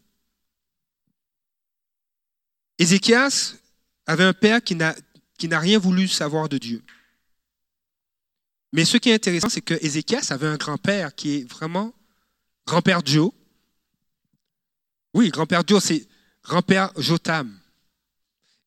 Ézéchias 2.79 3.55
avait 4.07 4.25
un 4.25 4.33
père 4.33 4.63
qui 4.63 4.75
n'a, 4.77 4.95
rien 5.59 5.79
voulu 5.79 6.09
savoir 6.09 6.49
de 6.49 6.59
Dieu. 6.59 6.83
Mais 8.73 8.85
ce 8.85 8.97
qui 8.97 9.11
est 9.11 9.15
intéressant, 9.15 9.49
c'est 9.49 9.63
que 9.63 9.75
Ézéchias 9.81 10.29
avait 10.31 10.47
un 10.47 10.57
grand-père 10.57 11.15
qui 11.15 11.37
est 11.37 11.51
vraiment 11.51 11.95
grand-père 12.67 13.01
Joe. 13.05 13.31
Oui, 15.15 15.31
grand-père 15.31 15.63
Joe, 15.67 15.83
c'est 15.83 16.07
grand-père 16.43 16.91
Jotam. 16.97 17.59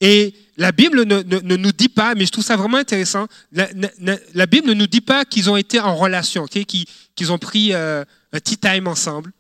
Et 0.02 0.34
la 0.56 0.72
Bible 0.72 1.04
ne, 1.04 1.56
nous 1.58 1.72
dit 1.74 1.90
pas, 1.90 2.16
mais 2.16 2.26
je 2.26 2.32
trouve 2.32 2.44
ça 2.44 2.56
vraiment 2.56 2.78
intéressant, 2.78 3.28
la, 3.52 4.46
Bible 4.46 4.70
ne 4.70 4.74
nous 4.74 4.88
dit 4.88 5.02
pas 5.02 5.26
qu'ils 5.26 5.50
ont 5.50 5.58
été 5.58 5.80
en 5.80 5.96
relation, 5.96 6.46
qu'ils, 6.48 7.32
ont 7.32 7.38
pris 7.38 7.74
euh, 7.74 8.06
un 8.32 8.40
tea 8.40 8.58
time 8.58 8.88
ensemble, 8.88 9.34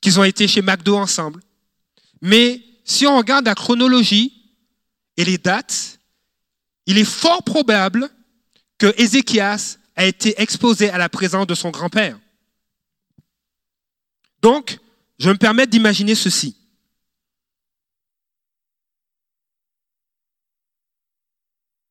qu'ils 0.00 0.18
ont 0.18 0.24
été 0.24 0.48
chez 0.48 0.62
McDo 0.62 0.96
ensemble. 0.96 1.40
Mais 2.22 2.62
si 2.84 3.06
on 3.06 3.16
regarde 3.16 3.46
la 3.46 3.54
chronologie 3.54 4.32
et 5.16 5.24
les 5.24 5.38
dates, 5.38 5.98
il 6.86 6.98
est 6.98 7.04
fort 7.04 7.42
probable 7.42 8.10
que 8.78 8.92
Ézéchias 9.00 9.78
a 9.96 10.04
été 10.04 10.40
exposé 10.40 10.90
à 10.90 10.98
la 10.98 11.08
présence 11.08 11.46
de 11.46 11.54
son 11.54 11.70
grand-père. 11.70 12.18
Donc, 14.42 14.78
je 15.18 15.30
me 15.30 15.36
permets 15.36 15.66
d'imaginer 15.66 16.14
ceci. 16.14 16.56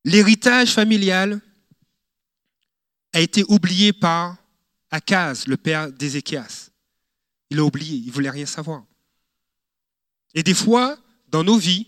L'héritage 0.06 0.72
familial 0.74 1.40
a 3.14 3.22
été 3.22 3.44
oublié 3.48 3.94
par 3.94 4.38
Akaz, 4.92 5.48
le 5.48 5.58
père 5.58 5.92
d'Ézéchias. 5.92 6.70
Il 7.50 7.60
a 7.60 7.64
oublié, 7.64 7.98
il 7.98 8.08
ne 8.08 8.12
voulait 8.12 8.30
rien 8.30 8.46
savoir. 8.46 8.84
Et 10.34 10.44
des 10.44 10.54
fois, 10.54 10.98
dans 11.28 11.44
nos 11.44 11.58
vies, 11.58 11.88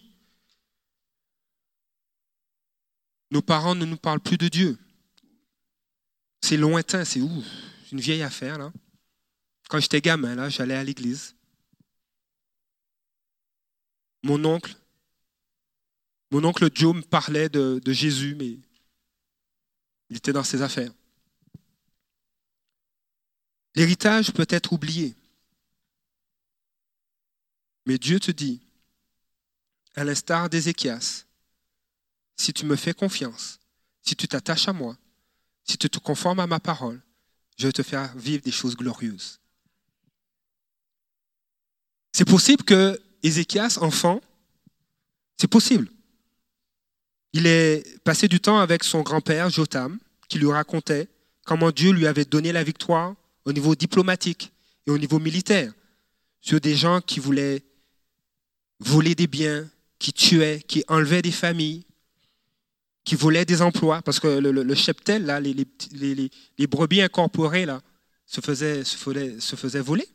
nos 3.31 3.41
parents 3.41 3.75
ne 3.75 3.85
nous 3.85 3.97
parlent 3.97 4.19
plus 4.19 4.37
de 4.37 4.47
Dieu. 4.47 4.77
C'est 6.41 6.57
lointain, 6.57 7.05
c'est 7.05 7.19
une 7.19 7.99
vieille 7.99 8.23
affaire, 8.23 8.57
là. 8.57 8.71
Quand 9.67 9.79
j'étais 9.79 10.01
gamin, 10.01 10.35
là, 10.35 10.47
j'allais 10.49 10.75
à 10.75 10.83
l'église. 10.83 11.35
Mon 14.21 14.43
oncle, 14.45 14.75
mon 16.31 16.43
oncle 16.43 16.69
Joe 16.73 16.95
me 16.95 17.01
parlait 17.01 17.49
de 17.49 17.81
Jésus, 17.91 18.35
mais 18.35 18.59
il 20.09 20.17
était 20.17 20.33
dans 20.33 20.43
ses 20.43 20.61
affaires. 20.61 20.91
L'héritage 23.75 24.31
peut 24.31 24.47
être 24.49 24.71
oublié. 24.71 25.15
Mais 27.86 27.97
Dieu 27.97 28.19
te 28.19 28.31
dit, 28.31 28.61
à 29.95 30.03
l'instar 30.03 30.49
d'Ézéchias, 30.49 31.25
si 32.36 32.53
tu 32.53 32.65
me 32.65 32.75
fais 32.75 32.93
confiance, 32.93 33.59
si 34.01 34.15
tu 34.15 34.27
t'attaches 34.27 34.67
à 34.67 34.73
moi, 34.73 34.97
si 35.63 35.77
tu 35.77 35.89
te 35.89 35.99
conformes 35.99 36.39
à 36.39 36.47
ma 36.47 36.59
parole, 36.59 37.01
je 37.57 37.67
vais 37.67 37.73
te 37.73 37.83
faire 37.83 38.15
vivre 38.17 38.43
des 38.43 38.51
choses 38.51 38.75
glorieuses. 38.75 39.39
C'est 42.11 42.25
possible 42.25 42.63
que 42.63 43.01
Ézéchias, 43.23 43.77
enfant, 43.81 44.21
c'est 45.38 45.47
possible. 45.47 45.89
Il 47.33 47.47
est 47.47 47.99
passé 48.03 48.27
du 48.27 48.39
temps 48.39 48.59
avec 48.59 48.83
son 48.83 49.01
grand-père, 49.01 49.49
Jotam, 49.49 49.99
qui 50.29 50.39
lui 50.39 50.51
racontait 50.51 51.09
comment 51.45 51.71
Dieu 51.71 51.91
lui 51.91 52.07
avait 52.07 52.25
donné 52.25 52.51
la 52.51 52.63
victoire 52.63 53.15
au 53.45 53.53
niveau 53.53 53.75
diplomatique 53.75 54.53
et 54.88 54.91
au 54.91 54.97
niveau 54.97 55.19
militaire 55.19 55.73
sur 56.41 56.61
des 56.61 56.75
gens 56.75 57.01
qui 57.01 57.19
voulaient 57.19 57.63
voler 58.80 59.15
des 59.15 59.28
biens, 59.28 59.69
qui 59.99 60.13
tuaient, 60.13 60.61
qui 60.67 60.84
enlevaient 60.88 61.21
des 61.21 61.32
familles, 61.32 61.86
qui 63.03 63.15
volaient 63.15 63.45
des 63.45 63.61
emplois, 63.61 64.01
parce 64.01 64.19
que 64.19 64.28
le, 64.28 64.76
cheptel, 64.76 65.26
là, 65.26 65.39
les, 65.39 66.67
brebis 66.67 67.01
incorporées 67.01 67.65
là, 67.65 67.82
se, 68.26 68.41
faisaient, 68.41 68.84
se, 68.84 69.39
se 69.39 69.55
faisaient 69.55 69.80
voler. 69.80 70.07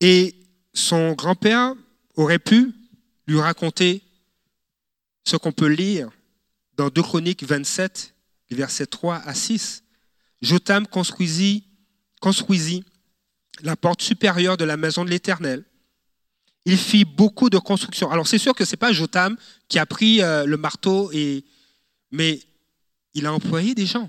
Et 0.00 0.34
son 0.74 1.12
grand-père 1.12 1.74
aurait 2.16 2.40
pu 2.40 2.72
lui 3.26 3.40
raconter 3.40 4.02
ce 5.24 5.36
qu'on 5.36 5.52
peut 5.52 5.68
lire 5.68 6.10
dans 6.76 6.88
2 6.88 7.02
Chroniques 7.02 7.44
27, 7.44 8.14
versets 8.50 8.86
3 8.86 9.16
à 9.16 9.34
6. 9.34 9.84
Jotam 10.40 10.86
construisit, 10.86 11.64
construisit 12.20 12.84
la 13.62 13.76
porte 13.76 14.02
supérieure 14.02 14.56
de 14.56 14.64
la 14.64 14.76
maison 14.76 15.04
de 15.04 15.10
l'Éternel. 15.10 15.64
Il 16.64 16.76
fit 16.76 17.04
beaucoup 17.04 17.50
de 17.50 17.58
constructions. 17.58 18.10
Alors 18.10 18.28
c'est 18.28 18.38
sûr 18.38 18.54
que 18.54 18.64
ce 18.64 18.72
n'est 18.72 18.76
pas 18.76 18.92
Jotam 18.92 19.36
qui 19.68 19.78
a 19.78 19.86
pris 19.86 20.22
euh, 20.22 20.44
le 20.44 20.56
marteau, 20.56 21.10
mais 22.10 22.40
il 23.14 23.26
a 23.26 23.32
employé 23.32 23.74
des 23.74 23.86
gens. 23.86 24.08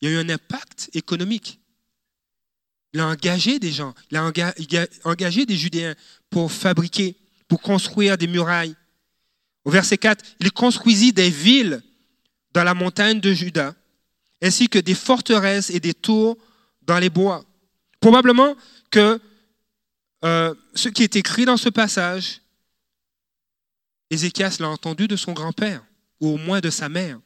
Il 0.00 0.08
y 0.08 0.12
a 0.12 0.14
eu 0.14 0.18
un 0.18 0.28
impact 0.28 0.90
économique. 0.94 1.60
Il 2.92 3.00
a 3.00 3.06
engagé 3.06 3.58
des 3.58 3.70
gens, 3.70 3.94
il 4.10 4.16
a 4.16 4.32
engagé 5.04 5.46
des 5.46 5.56
Judéens 5.56 5.94
pour 6.28 6.50
fabriquer, 6.50 7.16
pour 7.46 7.60
construire 7.60 8.18
des 8.18 8.26
murailles. 8.26 8.74
Au 9.64 9.70
verset 9.70 9.98
4, 9.98 10.24
il 10.40 10.50
construisit 10.50 11.12
des 11.12 11.30
villes 11.30 11.82
dans 12.52 12.64
la 12.64 12.74
montagne 12.74 13.20
de 13.20 13.32
Juda, 13.32 13.76
ainsi 14.42 14.68
que 14.68 14.78
des 14.78 14.94
forteresses 14.94 15.70
et 15.70 15.78
des 15.78 15.94
tours 15.94 16.36
dans 16.82 16.98
les 16.98 17.10
bois. 17.10 17.44
Probablement 18.00 18.56
que 18.90 19.20
euh, 20.24 20.54
ce 20.74 20.88
qui 20.88 21.02
est 21.02 21.16
écrit 21.16 21.44
dans 21.44 21.56
ce 21.56 21.68
passage, 21.68 22.40
Ézéchias 24.10 24.56
l'a 24.60 24.68
entendu 24.68 25.08
de 25.08 25.16
son 25.16 25.32
grand-père, 25.32 25.84
ou 26.20 26.28
au 26.30 26.36
moins 26.36 26.60
de 26.60 26.70
sa 26.70 26.88
mère. 26.88 27.20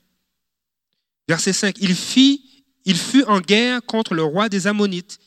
Verset 1.26 1.54
5, 1.54 1.76
il, 1.80 1.94
fit, 1.94 2.64
il 2.84 2.96
fut 2.96 3.24
en 3.24 3.40
guerre 3.40 3.82
contre 3.84 4.14
le 4.14 4.22
roi 4.22 4.48
des 4.48 4.66
Ammonites 4.66 5.18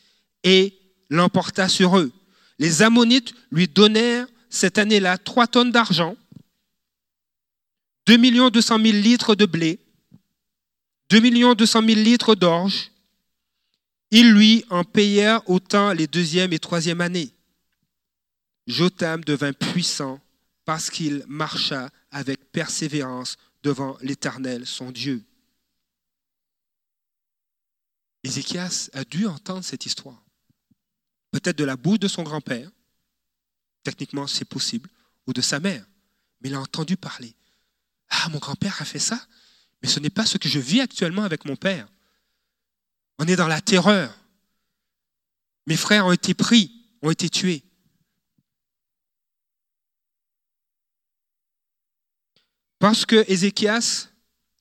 et 0.44 0.78
l'emporta 1.10 1.68
sur 1.68 1.98
eux. 1.98 2.12
Les 2.60 2.84
Ammonites 2.84 3.34
lui 3.52 3.68
donnèrent 3.68 4.28
cette 4.50 4.78
année-là 4.78 5.18
trois 5.18 5.48
tonnes 5.48 5.72
d'argent, 5.72 6.16
2 8.06 8.50
200 8.50 8.80
000 8.82 8.98
litres 8.98 9.36
de 9.36 9.46
blé, 9.46 9.80
2 11.10 11.56
200 11.56 11.82
000 11.82 12.00
litres 12.00 12.36
d'orge, 12.36 12.92
Ils 14.12 14.32
lui 14.32 14.64
en 14.70 14.84
payèrent 14.84 15.47
autant 15.49 15.93
les 15.93 16.08
deuxième 16.08 16.53
et 16.53 16.60
troisième 16.60 17.01
années. 17.01 17.34
Jotam 18.66 19.24
devint 19.24 19.53
puissant 19.53 20.20
parce 20.66 20.89
qu'il 20.89 21.24
marcha 21.28 21.89
avec 22.12 22.51
persévérance 22.51 23.38
devant 23.64 23.97
l'Éternel, 24.01 24.66
son 24.66 24.91
Dieu. 24.91 25.24
Ézéchias 28.24 28.89
a 28.93 29.03
dû 29.03 29.26
entendre 29.26 29.64
cette 29.64 29.86
histoire. 29.86 30.22
Peut-être 31.32 31.58
de 31.58 31.64
la 31.64 31.78
bouche 31.78 31.99
de 31.99 32.08
son 32.08 32.24
grand-père, 32.24 32.70
techniquement 33.84 34.28
c'est 34.28 34.45
possible, 34.45 34.89
ou 35.28 35.34
de 35.34 35.41
sa 35.41 35.60
mère, 35.60 35.86
mais 36.41 36.49
il 36.49 36.55
a 36.55 36.60
entendu 36.60 36.97
parler. 36.97 37.34
Ah, 38.10 38.30
mon 38.30 38.39
grand-père 38.39 38.82
a 38.82 38.86
fait 38.86 38.99
ça, 38.99 39.26
mais 39.82 39.88
ce 39.89 39.99
n'est 39.99 40.10
pas 40.10 40.26
ce 40.26 40.38
que 40.38 40.49
je 40.49 40.60
vis 40.60 40.82
actuellement 40.82 41.24
avec 41.24 41.45
mon 41.45 41.55
père. 41.55 41.88
On 43.20 43.28
est 43.28 43.36
dans 43.36 43.47
la 43.47 43.61
terreur. 43.61 44.15
Mes 45.65 45.78
frères 45.78 46.05
ont 46.05 46.11
été 46.11 46.34
pris, 46.34 46.72
ont 47.01 47.11
été 47.11 47.30
tués. 47.30 47.63
Parce 52.80 53.05
que 53.05 53.26
Ézéchias, 53.28 54.09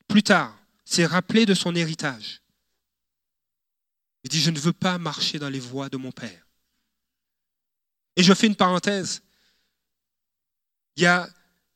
plus 0.09 0.23
tard, 0.23 0.57
s'est 0.85 1.07
rappelé 1.07 1.47
de 1.47 1.55
son 1.55 1.75
héritage. 1.75 2.41
Il 4.25 4.31
dit, 4.31 4.41
je 4.41 4.51
ne 4.51 4.59
veux 4.59 4.73
pas 4.73 4.99
marcher 4.99 5.39
dans 5.39 5.49
les 5.49 5.61
voies 5.61 5.89
de 5.89 5.97
mon 5.97 6.11
père. 6.11 6.47
Et 8.17 8.23
je 8.23 8.33
fais 8.33 8.47
une 8.47 8.57
parenthèse. 8.57 9.23
Il 10.97 11.03
y 11.03 11.07
a, 11.07 11.29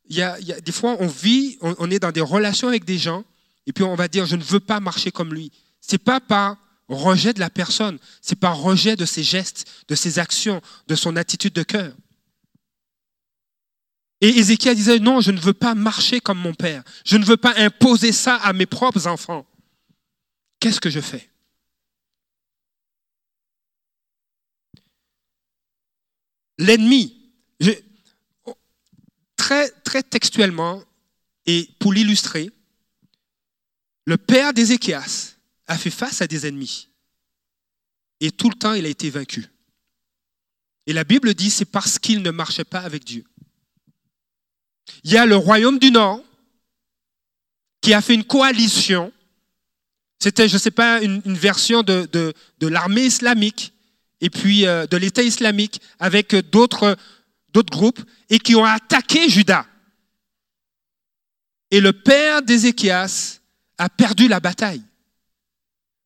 il 0.09 0.61
des 0.65 0.73
fois, 0.73 0.97
on 0.99 1.07
vit, 1.07 1.59
on, 1.61 1.91
est 1.91 1.99
dans 1.99 2.11
des 2.11 2.21
relations 2.21 2.69
avec 2.69 2.85
des 2.85 2.99
gens, 2.99 3.25
et 3.67 3.73
puis 3.73 3.85
on 3.85 3.95
va 3.95 4.09
dire, 4.09 4.27
je 4.27 4.37
ne 4.37 4.43
veux 4.43 4.59
pas 4.59 4.81
marcher 4.81 5.13
comme 5.13 5.33
lui. 5.33 5.53
Ce 5.81 5.93
n'est 5.93 5.99
pas 5.99 6.21
par 6.21 6.57
rejet 6.97 7.33
de 7.33 7.41
la 7.41 7.51
personne, 7.51 7.99
c'est 8.21 8.39
par 8.39 8.59
rejet 8.59 8.97
de 8.97 9.05
ses 9.05 9.23
gestes, 9.23 9.85
de 9.89 9.95
ses 9.95 10.19
actions, 10.19 10.61
de 10.89 10.95
son 10.95 11.17
attitude 11.17 11.53
de 11.53 11.63
cœur. 11.63 11.95
Et 14.21 14.29
Ézéchiel 14.29 14.77
disait, 14.77 14.99
non, 14.99 15.21
je 15.21 15.31
ne 15.31 15.41
veux 15.41 15.55
pas 15.55 15.75
marcher 15.75 16.21
comme 16.21 16.39
mon 16.39 16.53
père. 16.53 16.83
Je 17.07 17.17
ne 17.17 17.25
veux 17.25 17.39
pas 17.39 17.55
imposer 17.57 18.13
ça 18.13 18.37
à 18.37 18.53
mes 18.53 18.67
propres 18.67 19.07
enfants. 19.07 19.47
Qu'est-ce 20.59 20.81
que 20.81 20.91
je 20.91 21.01
fais? 21.01 21.31
L'ennemi, 26.59 27.33
très, 29.37 29.71
très 29.71 30.03
textuellement, 30.03 30.85
et 31.47 31.71
pour 31.79 31.95
l'illustrer, 31.95 32.51
le 34.05 34.19
père 34.19 34.53
d'Ézéchias 34.53 35.37
a 35.71 35.79
fait 35.79 35.91
face 35.91 36.21
à 36.21 36.27
des 36.27 36.47
ennemis. 36.47 36.89
Et 38.19 38.33
tout 38.33 38.51
le 38.51 38.57
temps, 38.57 38.75
il 38.75 38.85
a 38.85 38.89
été 38.89 39.09
vaincu. 39.09 39.47
Et 40.87 40.93
la 40.93 41.05
Bible 41.05 41.33
dit, 41.33 41.49
c'est 41.49 41.65
parce 41.65 41.99
qu'il 41.99 42.23
ne 42.23 42.31
marchait 42.31 42.65
pas 42.65 42.81
avec 42.81 43.05
Dieu. 43.05 43.25
Il 45.05 45.13
y 45.13 45.17
a 45.17 45.25
le 45.27 45.37
royaume 45.37 45.79
du 45.79 45.93
Nord 45.93 46.21
qui 47.81 47.95
a 47.95 48.03
fait 48.03 48.15
une 48.15 48.25
coalition. 48.25 49.13
C'était, 50.19 50.49
je 50.49 50.55
ne 50.55 50.59
sais 50.59 50.73
pas, 50.73 51.01
une, 51.03 51.21
version 51.21 51.85
de, 51.85 52.35
l'armée 52.61 53.07
islamique 53.07 53.73
et 54.21 54.29
puis 54.29 54.67
euh, 54.67 54.87
de 54.87 54.97
l'État 54.97 55.23
islamique 55.23 55.81
avec 56.01 56.35
d'autres, 56.51 56.97
groupes 57.55 58.03
et 58.29 58.41
qui 58.41 58.57
ont 58.57 58.65
attaqué 58.65 59.29
Juda. 59.29 59.65
Et 61.71 61.81
le 61.81 61.93
père 61.93 62.43
d'Ézéchias 62.43 63.39
a 63.79 63.89
perdu 63.89 64.27
la 64.27 64.41
bataille. 64.41 64.83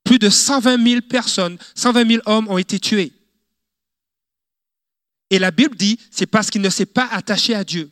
Plus 0.05 0.19
de 0.19 0.29
120 0.29 0.87
000 0.87 1.01
personnes, 1.03 1.59
120 1.75 2.09
000 2.09 2.23
hommes 2.27 2.49
ont 2.49 2.59
été 2.59 2.79
tués. 2.79 3.13
Et 5.31 5.39
la 5.39 5.51
Bible 5.51 5.77
dit, 5.77 5.99
c'est 6.11 6.27
parce 6.27 6.51
qu'il 6.51 6.61
ne 6.61 6.71
s'est 6.71 6.87
pas 6.87 7.09
attaché 7.11 7.55
à 7.55 7.65
Dieu. 7.65 7.91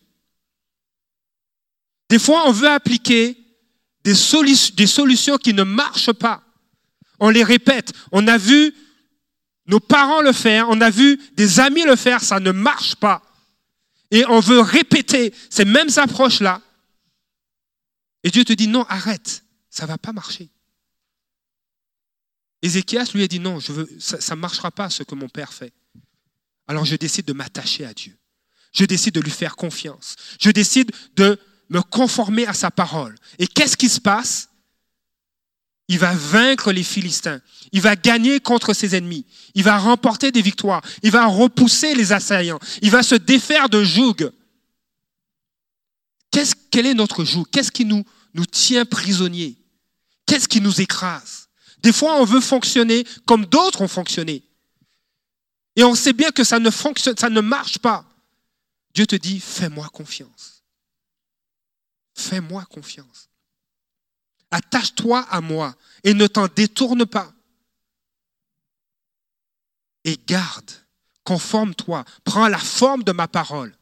Des 2.09 2.19
fois, 2.19 2.47
on 2.47 2.53
veut 2.53 2.69
appliquer 2.69 3.37
des, 4.05 4.15
solutions 4.15 5.39
qui 5.39 5.55
ne 5.55 5.63
marchent 5.63 6.13
pas. 6.13 6.43
On 7.19 7.31
les 7.31 7.45
répète. 7.45 7.93
On 8.11 8.27
a 8.27 8.37
vu 8.37 8.75
nos 9.67 9.81
parents 9.81 10.21
le 10.21 10.33
faire, 10.33 10.69
on 10.69 10.81
a 10.81 10.91
vu 10.91 11.19
des 11.35 11.61
amis 11.61 11.85
le 11.85 11.97
faire, 11.97 12.23
ça 12.23 12.41
ne 12.41 12.51
marche 12.51 12.97
pas. 12.97 13.23
Et 14.11 14.27
on 14.27 14.41
veut 14.41 14.61
répéter 14.61 15.33
ces 15.49 15.65
mêmes 15.65 15.89
approches-là. 15.97 16.61
Et 18.25 18.31
Dieu 18.31 18.45
te 18.45 18.53
dit, 18.53 18.69
non, 18.69 18.85
arrête, 18.89 19.45
ça 19.71 19.85
ne 19.85 19.89
va 19.89 19.99
pas 19.99 20.13
marcher. 20.13 20.51
Ézéchias 22.63 23.11
lui 23.15 23.25
a 23.25 23.29
dit, 23.29 23.41
non, 23.41 23.59
ça 23.99 24.35
ne 24.35 24.41
marchera 24.41 24.71
pas 24.71 24.89
ce 24.89 25.03
que 25.03 25.15
mon 25.15 25.29
père 25.29 25.53
fait. 25.53 25.73
Alors 26.69 26.85
je 26.85 26.97
décide 26.97 27.27
de 27.27 27.33
m'attacher 27.33 27.85
à 27.85 27.93
Dieu. 27.93 28.17
Je 28.73 28.85
décide 28.85 29.15
de 29.15 29.21
lui 29.21 29.31
faire 29.31 29.57
confiance. 29.57 30.17
Je 30.41 30.51
décide 30.51 30.93
de 31.17 31.39
me 31.69 31.81
conformer 31.83 32.47
à 32.47 32.55
sa 32.55 32.71
parole. 32.71 33.15
Et 33.39 33.47
qu'est-ce 33.47 33.77
qui 33.77 33.89
se 33.89 34.01
passe? 34.01 34.49
Il 35.89 35.99
va 35.99 36.15
vaincre 36.15 36.73
les 36.73 36.85
Philistins. 36.85 37.43
Il 37.73 37.81
va 37.81 37.97
gagner 37.97 38.41
contre 38.41 38.73
ses 38.73 38.95
ennemis. 38.95 39.27
Il 39.55 39.65
va 39.65 39.77
remporter 39.77 40.31
des 40.31 40.41
victoires. 40.41 40.83
Il 41.03 41.11
va 41.11 41.27
repousser 41.27 41.95
les 41.95 42.13
assaillants. 42.13 42.61
Il 42.81 42.91
va 42.91 43.03
se 43.03 43.17
défaire 43.17 43.69
de 43.69 43.83
joug. 43.83 44.31
Quel 46.71 46.87
est 46.87 46.95
notre 46.95 47.25
joug? 47.25 47.45
Qu'est-ce 47.51 47.73
qui 47.73 47.85
nous 47.85 48.05
tient 48.51 48.87
prisonniers? 48.87 49.59
Qu'est-ce 50.25 50.49
qui 50.49 50.61
nous 50.63 50.81
écrase? 50.81 51.42
Des 51.83 51.93
fois, 51.93 52.17
on 52.17 52.25
veut 52.25 52.41
fonctionner 52.41 53.05
comme 53.27 53.47
d'autres 53.47 53.81
ont 53.83 53.89
fonctionné. 53.89 54.43
Et 55.77 55.85
on 55.85 55.95
sait 55.95 56.13
bien 56.13 56.31
que 56.31 56.45
ça 56.45 56.59
ne 56.59 56.71
fonctionne, 56.71 57.17
ça 57.17 57.31
ne 57.31 57.41
marche 57.41 57.79
pas. 57.79 58.05
Dieu 58.95 59.07
te 59.07 59.17
dit, 59.17 59.41
fais-moi 59.41 59.89
confiance. 59.89 60.63
Fais-moi 62.15 62.65
confiance. 62.67 63.31
Attache-toi 64.51 65.21
à 65.31 65.41
moi 65.41 65.75
et 66.05 66.13
ne 66.13 66.27
t'en 66.27 66.47
détourne 66.47 67.07
pas. 67.07 67.33
Et 70.05 70.19
garde, 70.27 70.71
conforme-toi, 71.25 72.05
prends 72.25 72.49
la 72.49 72.59
forme 72.59 73.03
de 73.03 73.13
ma 73.13 73.29
parole. 73.29 73.75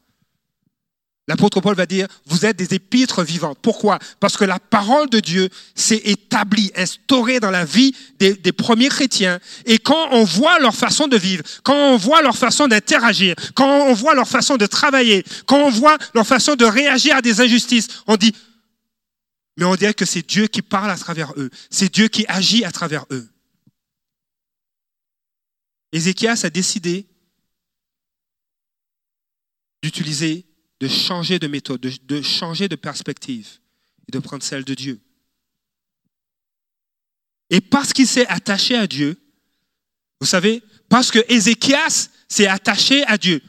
L'apôtre 1.31 1.61
Paul 1.61 1.77
va 1.77 1.85
dire, 1.85 2.07
vous 2.25 2.45
êtes 2.45 2.57
des 2.57 2.75
épîtres 2.75 3.23
vivantes. 3.23 3.57
Pourquoi? 3.61 3.99
Parce 4.19 4.35
que 4.35 4.43
la 4.43 4.59
parole 4.59 5.09
de 5.09 5.21
Dieu 5.21 5.47
s'est 5.75 6.01
établie, 6.03 6.73
instaurée 6.75 7.39
dans 7.39 7.51
la 7.51 7.63
vie 7.63 7.95
des, 8.19 8.51
premiers 8.51 8.89
chrétiens. 8.89 9.39
Et 9.65 9.77
quand 9.77 10.09
on 10.11 10.25
voit 10.25 10.59
leur 10.59 10.75
façon 10.75 11.07
de 11.07 11.15
vivre, 11.15 11.41
quand 11.63 11.93
on 11.93 11.95
voit 11.95 12.21
leur 12.21 12.37
façon 12.37 12.67
d'interagir, 12.67 13.35
quand 13.55 13.87
on 13.87 13.93
voit 13.93 14.13
leur 14.13 14.27
façon 14.27 14.57
de 14.57 14.65
travailler, 14.65 15.23
quand 15.45 15.55
on 15.55 15.69
voit 15.69 15.97
leur 16.13 16.27
façon 16.27 16.55
de 16.55 16.65
réagir 16.65 17.15
à 17.15 17.21
des 17.21 17.39
injustices, 17.39 17.87
on 18.07 18.17
dit, 18.17 18.35
mais 19.55 19.63
on 19.63 19.75
dirait 19.77 19.93
que 19.93 20.03
c'est 20.03 20.27
Dieu 20.27 20.47
qui 20.47 20.61
parle 20.61 20.91
à 20.91 20.97
travers 20.97 21.31
eux. 21.37 21.49
C'est 21.69 21.93
Dieu 21.93 22.09
qui 22.09 22.25
agit 22.27 22.65
à 22.65 22.73
travers 22.73 23.05
eux. 23.11 23.29
Ézéchias 25.93 26.41
a 26.43 26.49
décidé 26.49 27.07
d'utiliser 29.81 30.50
de 30.81 30.87
changer 30.87 31.37
de 31.37 31.45
méthode, 31.45 31.79
de, 31.79 32.21
changer 32.23 32.67
de 32.67 32.75
perspective 32.75 33.59
et 34.07 34.11
de 34.11 34.17
prendre 34.17 34.43
celle 34.43 34.65
de 34.65 34.73
Dieu. 34.73 34.99
Et 37.51 37.61
parce 37.61 37.93
qu'il 37.93 38.07
s'est 38.07 38.25
attaché 38.25 38.75
à 38.75 38.87
Dieu, 38.87 39.15
vous 40.19 40.25
savez, 40.25 40.63
parce 40.89 41.11
que 41.11 41.19
Ézéchias 41.31 42.09
s'est 42.27 42.47
attaché 42.47 43.05
à 43.05 43.19
Dieu, 43.19 43.43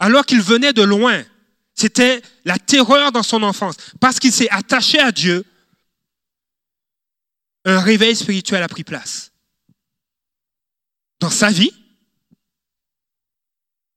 alors 0.00 0.26
qu'il 0.26 0.40
venait 0.40 0.72
de 0.72 0.82
loin, 0.82 1.24
c'était 1.72 2.20
la 2.44 2.58
terreur 2.58 3.12
dans 3.12 3.22
son 3.22 3.44
enfance, 3.44 3.76
parce 4.00 4.18
qu'il 4.18 4.32
s'est 4.32 4.50
attaché 4.50 4.98
à 4.98 5.12
Dieu, 5.12 5.44
un 7.64 7.80
réveil 7.80 8.16
spirituel 8.16 8.60
a 8.60 8.68
pris 8.68 8.82
place. 8.82 9.30
Dans 11.20 11.30
sa 11.30 11.52
vie, 11.52 11.72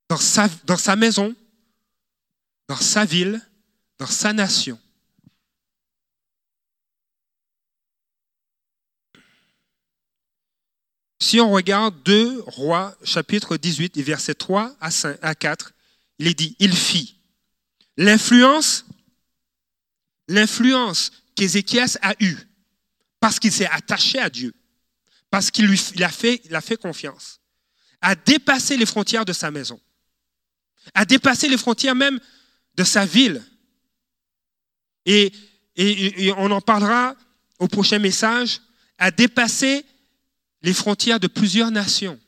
dans 0.07 0.17
sa, 0.17 0.47
dans 0.65 0.77
sa 0.77 0.95
maison, 0.95 1.36
dans 2.68 2.78
sa 2.78 3.05
ville, 3.05 3.41
dans 3.97 4.07
sa 4.07 4.34
nation. 4.34 4.80
Si 11.22 11.39
on 11.39 11.51
regarde 11.51 11.95
2 12.03 12.43
Rois, 12.45 12.95
chapitre 13.03 13.57
18, 13.57 13.97
verset 14.01 14.36
3 14.36 14.76
à, 14.80 14.91
5, 14.91 15.18
à 15.22 15.34
4, 15.34 15.74
il 16.20 16.28
est 16.28 16.34
dit, 16.34 16.55
il 16.59 16.76
fit. 16.76 17.20
L'influence, 17.97 18.86
l'influence 20.28 21.11
qu'Ézéchias 21.36 21.97
a 22.01 22.13
eue, 22.20 22.38
parce 23.20 23.39
qu'il 23.39 23.51
s'est 23.51 23.66
attaché 23.68 24.20
à 24.20 24.30
Dieu, 24.30 24.53
parce 25.30 25.51
qu'il 25.51 25.66
lui, 25.66 25.80
a 26.03 26.09
fait, 26.09 26.41
a 26.53 26.61
fait 26.61 26.78
confiance, 26.78 27.39
a 28.01 28.16
dépassé 28.16 28.78
les 28.78 28.86
frontières 28.86 29.26
de 29.26 29.34
sa 29.34 29.51
maison, 29.51 29.80
a 30.93 31.05
dépassé 31.05 31.47
les 31.47 31.57
frontières 31.57 31.95
même 31.95 32.20
de 32.76 32.84
sa 32.84 33.05
ville. 33.05 33.43
Et, 35.05 35.32
on 36.38 36.51
en 36.51 36.61
parlera 36.61 37.15
au 37.59 37.67
prochain 37.67 37.99
message, 37.99 38.61
a 38.97 39.11
dépassé 39.11 39.86
les 40.61 40.73
frontières 40.73 41.19
de 41.19 41.28
plusieurs 41.28 41.71
nations. 41.71 42.19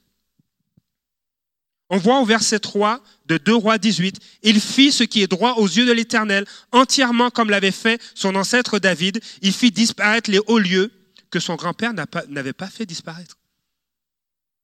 On 1.90 1.98
voit 1.98 2.20
au 2.20 2.26
verset 2.26 2.60
3 2.60 3.02
de 3.28 3.38
2 3.38 3.56
Rois 3.56 3.78
18, 3.78 4.20
il 4.44 4.60
fit 4.60 4.92
ce 4.92 5.04
qui 5.04 5.22
est 5.22 5.28
droit 5.28 5.54
aux 5.54 5.68
yeux 5.68 5.86
de 5.86 5.92
l'Éternel, 5.92 6.46
entièrement 6.72 7.30
comme 7.30 7.50
l'avait 7.50 7.72
fait 7.72 8.02
son 8.14 8.36
ancêtre 8.36 8.80
David. 8.80 9.22
Il 9.42 9.54
fit 9.54 9.72
disparaître 9.72 10.30
les 10.30 10.40
hauts 10.48 10.60
lieux 10.60 10.92
que 11.30 11.40
son 11.40 11.56
grand-père 11.56 11.94
n'avait 11.94 12.54
pas 12.54 12.70
fait 12.70 12.86
disparaître. 12.86 13.38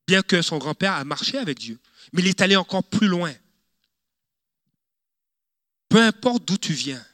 Bien 0.08 0.22
que 0.22 0.42
son 0.42 0.58
grand-père 0.58 0.94
a 0.94 1.06
marché 1.06 1.38
avec 1.38 1.60
Dieu, 1.60 1.80
mais 2.12 2.22
il 2.22 2.28
est 2.28 2.42
allé 2.42 2.58
encore 2.58 2.84
plus 2.84 3.08
loin. 3.08 3.34
Peu 5.94 6.02
importe 6.02 6.48
d'où 6.48 6.58
tu 6.58 6.74
viens, 6.74 7.06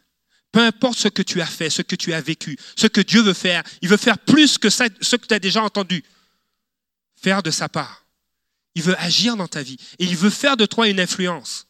peu 0.54 0.62
importe 0.62 0.98
ce 0.98 1.10
que 1.10 1.22
tu 1.22 1.42
as 1.42 1.46
fait, 1.46 1.70
ce 1.70 1.82
que 1.82 1.98
tu 1.98 2.14
as 2.14 2.22
vécu, 2.22 2.58
ce 2.78 2.88
que 2.88 3.02
Dieu 3.02 3.22
veut 3.22 3.34
faire, 3.34 3.62
il 3.82 3.90
veut 3.90 3.98
faire 3.98 4.18
plus 4.18 4.58
que 4.58 4.70
ce 4.70 5.16
que 5.18 5.26
tu 5.28 5.34
as 5.34 5.40
déjà 5.40 5.62
entendu 5.62 6.02
faire 7.14 7.44
de 7.44 7.52
sa 7.52 7.68
part. 7.68 8.06
Il 8.76 8.84
veut 8.84 8.98
agir 8.98 9.36
dans 9.36 9.50
ta 9.50 9.64
vie 9.64 9.76
et 10.00 10.06
il 10.06 10.16
veut 10.16 10.30
faire 10.30 10.56
de 10.56 10.66
toi 10.66 10.88
une 10.88 11.02
influence. 11.02 11.68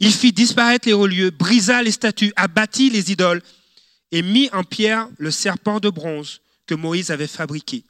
Il 0.00 0.12
fit 0.12 0.32
disparaître 0.32 0.88
les 0.88 0.94
hauts 0.94 1.06
lieux, 1.06 1.30
brisa 1.30 1.80
les 1.80 1.92
statues, 1.92 2.32
abattit 2.34 2.90
les 2.90 3.12
idoles 3.12 3.40
et 4.10 4.22
mit 4.22 4.50
en 4.52 4.64
pierre 4.64 5.08
le 5.18 5.30
serpent 5.30 5.78
de 5.78 5.90
bronze 5.90 6.40
que 6.66 6.74
Moïse 6.74 7.12
avait 7.12 7.28
fabriqué. 7.28 7.84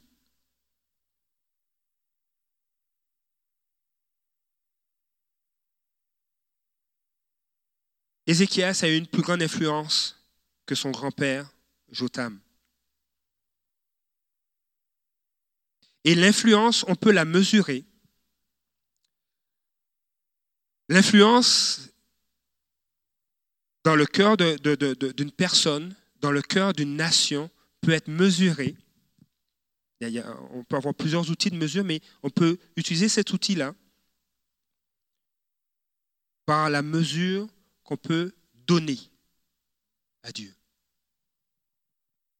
Ézéchias 8.27 8.79
a 8.83 8.87
eu 8.87 8.97
une 8.97 9.07
plus 9.07 9.21
grande 9.21 9.43
influence 9.43 10.19
que 10.65 10.75
son 10.75 10.91
grand-père, 10.91 11.51
Jotam. 11.91 12.39
Et 16.03 16.15
l'influence, 16.15 16.85
on 16.87 16.95
peut 16.95 17.11
la 17.11 17.25
mesurer. 17.25 17.83
L'influence 20.89 21.89
dans 23.83 23.95
le 23.95 24.05
cœur 24.05 24.37
d'une 24.37 25.31
personne, 25.31 25.95
dans 26.21 26.31
le 26.31 26.41
cœur 26.41 26.73
d'une 26.73 26.95
nation, 26.95 27.49
peut 27.81 27.91
être 27.91 28.07
mesurée. 28.07 28.75
on 30.01 30.63
peut 30.63 30.75
avoir 30.75 30.93
plusieurs 30.95 31.29
outils 31.29 31.51
de 31.51 31.57
mesure, 31.57 31.83
mais 31.83 32.01
on 32.23 32.29
peut 32.29 32.57
utiliser 32.75 33.09
cet 33.09 33.31
outil-là 33.31 33.75
par 36.45 36.69
la 36.69 36.81
mesure 36.81 37.47
qu'on 37.85 37.97
peut 37.97 38.35
donner 38.67 38.99
à 40.23 40.31
Dieu. 40.31 40.53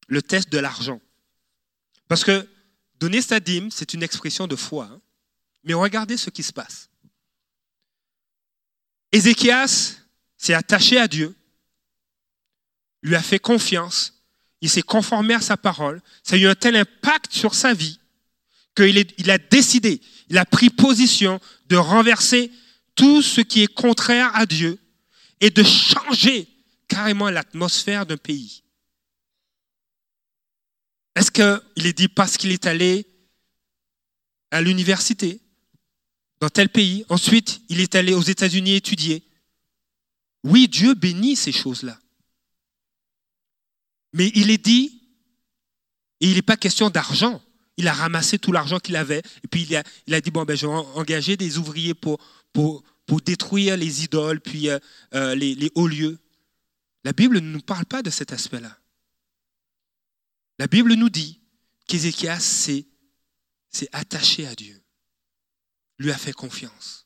Le 0.07 0.21
test 0.21 0.49
de 0.49 0.57
l'argent. 0.57 0.99
Parce 2.07 2.23
que 2.23 2.47
donner 2.99 3.21
sa 3.21 3.39
dîme, 3.39 3.71
c'est 3.71 3.93
une 3.93 4.03
expression 4.03 4.47
de 4.47 4.55
foi. 4.55 4.85
Hein. 4.91 5.01
Mais 5.63 5.73
regardez 5.73 6.17
ce 6.17 6.29
qui 6.29 6.43
se 6.43 6.51
passe. 6.51 6.89
Ézéchias 9.11 9.97
s'est 10.35 10.53
attaché 10.53 10.97
à 10.99 11.07
Dieu, 11.07 11.33
lui 13.01 13.15
a 13.15 13.21
fait 13.21 13.39
confiance, 13.39 14.13
il 14.61 14.69
s'est 14.69 14.81
conformé 14.81 15.35
à 15.35 15.41
sa 15.41 15.57
parole. 15.57 16.01
Ça 16.23 16.35
a 16.35 16.39
eu 16.39 16.47
un 16.47 16.55
tel 16.55 16.75
impact 16.75 17.31
sur 17.31 17.53
sa 17.53 17.73
vie 17.73 17.99
qu'il 18.75 19.05
il 19.17 19.31
a 19.31 19.37
décidé, 19.37 20.01
il 20.27 20.37
a 20.37 20.45
pris 20.45 20.69
position 20.69 21.39
de 21.67 21.77
renverser 21.77 22.51
tout 22.95 23.21
ce 23.21 23.41
qui 23.41 23.63
est 23.63 23.73
contraire 23.73 24.35
à 24.35 24.45
Dieu 24.45 24.79
et 25.41 25.49
de 25.49 25.63
changer 25.63 26.47
carrément 26.87 27.29
l'atmosphère 27.29 28.05
d'un 28.05 28.17
pays. 28.17 28.63
Est-ce 31.15 31.31
qu'il 31.31 31.87
est 31.87 31.97
dit 31.97 32.07
parce 32.07 32.37
qu'il 32.37 32.51
est 32.51 32.65
allé 32.65 33.07
à 34.51 34.61
l'université 34.61 35.41
dans 36.39 36.49
tel 36.49 36.69
pays, 36.69 37.05
ensuite 37.09 37.61
il 37.69 37.79
est 37.79 37.95
allé 37.95 38.13
aux 38.13 38.21
États-Unis 38.21 38.75
étudier? 38.75 39.23
Oui, 40.43 40.67
Dieu 40.67 40.93
bénit 40.93 41.35
ces 41.35 41.51
choses-là. 41.51 41.97
Mais 44.13 44.31
il 44.35 44.51
est 44.51 44.63
dit, 44.63 45.01
et 46.21 46.29
il 46.29 46.35
n'est 46.35 46.41
pas 46.41 46.55
question 46.55 46.89
d'argent. 46.89 47.41
Il 47.77 47.87
a 47.87 47.93
ramassé 47.93 48.39
tout 48.39 48.51
l'argent 48.51 48.79
qu'il 48.79 48.95
avait, 48.95 49.21
et 49.43 49.47
puis 49.49 49.67
il 50.07 50.13
a, 50.13 50.21
dit, 50.21 50.31
bon, 50.31 50.43
ben, 50.43 50.55
je 50.55 50.67
vais 50.67 50.73
engager 50.73 51.35
des 51.35 51.57
ouvriers 51.57 51.93
pour, 51.93 52.19
pour, 52.53 52.83
pour 53.05 53.21
détruire 53.21 53.77
les 53.77 54.03
idoles, 54.03 54.41
puis 54.41 54.69
euh, 54.69 54.79
euh, 55.13 55.35
les, 55.35 55.71
hauts 55.75 55.87
lieux. 55.87 56.17
La 57.03 57.13
Bible 57.13 57.39
ne 57.39 57.51
nous 57.51 57.61
parle 57.61 57.85
pas 57.85 58.01
de 58.01 58.09
cet 58.09 58.33
aspect-là. 58.33 58.77
La 60.57 60.67
Bible 60.67 60.93
nous 60.93 61.09
dit 61.09 61.41
qu'Ézéchias 61.87 62.39
s'est 62.39 62.87
attaché 63.91 64.47
à 64.47 64.55
Dieu, 64.55 64.81
lui 65.99 66.11
a 66.11 66.17
fait 66.17 66.33
confiance. 66.33 67.05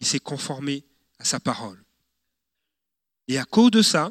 Il 0.00 0.06
s'est 0.06 0.20
conformé 0.20 0.84
à 1.18 1.24
sa 1.24 1.38
parole. 1.38 1.82
Et 3.28 3.38
à 3.38 3.44
cause 3.44 3.70
de 3.70 3.82
ça, 3.82 4.10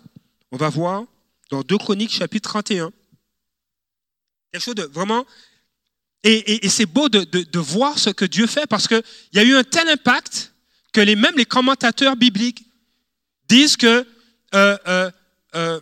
on 0.51 0.57
va 0.57 0.69
voir 0.69 1.05
dans 1.49 1.63
2 1.63 1.77
Chroniques 1.77 2.11
chapitre 2.11 2.49
31, 2.49 2.93
quelque 4.51 4.63
chose 4.63 4.75
de 4.75 4.83
vraiment 4.83 5.25
et, 6.24 6.69
c'est 6.69 6.86
beau 6.86 7.09
de, 7.09 7.59
voir 7.59 7.97
ce 7.97 8.09
que 8.09 8.26
Dieu 8.26 8.47
fait 8.47 8.67
parce 8.67 8.88
qu'il 8.88 9.03
y 9.34 9.39
a 9.39 9.43
eu 9.43 9.55
un 9.55 9.63
tel 9.63 9.88
impact 9.89 10.53
que 10.93 11.01
même 11.15 11.36
les 11.36 11.45
commentateurs 11.45 12.15
bibliques 12.15 12.63
disent 13.47 13.78
que 13.78 14.05
euh, 14.53 14.78
euh, 14.88 15.11
euh, 15.55 15.82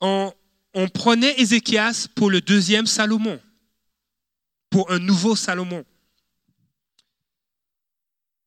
on, 0.00 0.88
prenait 0.88 1.38
Ézéchias 1.40 2.08
pour 2.14 2.30
le 2.30 2.40
deuxième 2.40 2.86
Salomon, 2.86 3.38
pour 4.70 4.90
un 4.90 4.98
nouveau 4.98 5.36
Salomon. 5.36 5.84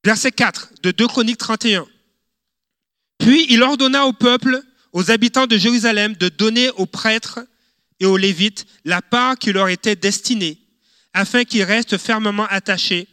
Verset 0.04 0.32
4 0.32 0.72
de 0.82 0.92
2 0.92 1.08
Chroniques 1.08 1.38
31. 1.38 1.88
Puis 3.20 3.46
il 3.50 3.64
ordonna 3.64 4.06
au 4.06 4.14
peuple, 4.14 4.62
aux 4.92 5.10
habitants 5.12 5.48
de 5.48 5.58
Jérusalem, 5.58 6.16
de 6.16 6.28
donner 6.28 6.70
aux 6.72 6.86
prêtres 6.86 7.40
et 8.00 8.06
aux 8.06 8.18
lévites 8.18 8.66
la 8.84 9.02
part 9.02 9.38
qui 9.38 9.54
leur 9.54 9.70
était 9.70 9.96
destinée 9.96 10.63
afin 11.14 11.44
qu'ils 11.44 11.64
restent 11.64 11.98
fermement 11.98 12.48
attachés 12.48 13.08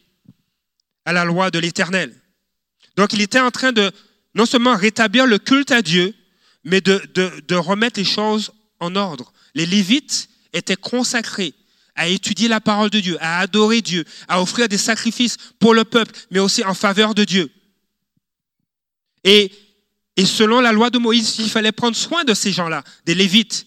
à 1.04 1.12
la 1.12 1.24
loi 1.24 1.50
de 1.50 1.58
l'Éternel. 1.58 2.14
Donc 2.96 3.12
il 3.12 3.20
était 3.20 3.40
en 3.40 3.50
train 3.50 3.72
de 3.72 3.92
non 4.34 4.46
seulement 4.46 4.76
rétablir 4.76 5.26
le 5.26 5.38
culte 5.38 5.72
à 5.72 5.82
Dieu, 5.82 6.14
mais 6.64 6.80
de, 6.80 7.54
remettre 7.54 7.98
les 7.98 8.06
choses 8.06 8.52
en 8.78 8.96
ordre. 8.96 9.32
Les 9.54 9.66
Lévites 9.66 10.28
étaient 10.52 10.76
consacrés 10.76 11.54
à 11.94 12.08
étudier 12.08 12.48
la 12.48 12.60
parole 12.60 12.90
de 12.90 13.00
Dieu, 13.00 13.16
à 13.20 13.40
adorer 13.40 13.82
Dieu, 13.82 14.04
à 14.28 14.40
offrir 14.40 14.68
des 14.68 14.78
sacrifices 14.78 15.36
pour 15.58 15.74
le 15.74 15.84
peuple, 15.84 16.12
mais 16.30 16.38
aussi 16.38 16.64
en 16.64 16.74
faveur 16.74 17.14
de 17.14 17.24
Dieu. 17.24 17.50
Et, 19.24 19.52
et 20.16 20.24
selon 20.24 20.60
la 20.60 20.72
loi 20.72 20.90
de 20.90 20.98
Moïse, 20.98 21.36
il 21.38 21.50
fallait 21.50 21.72
prendre 21.72 21.96
soin 21.96 22.24
de 22.24 22.32
ces 22.32 22.52
gens-là, 22.52 22.84
des 23.04 23.14
Lévites. 23.14 23.66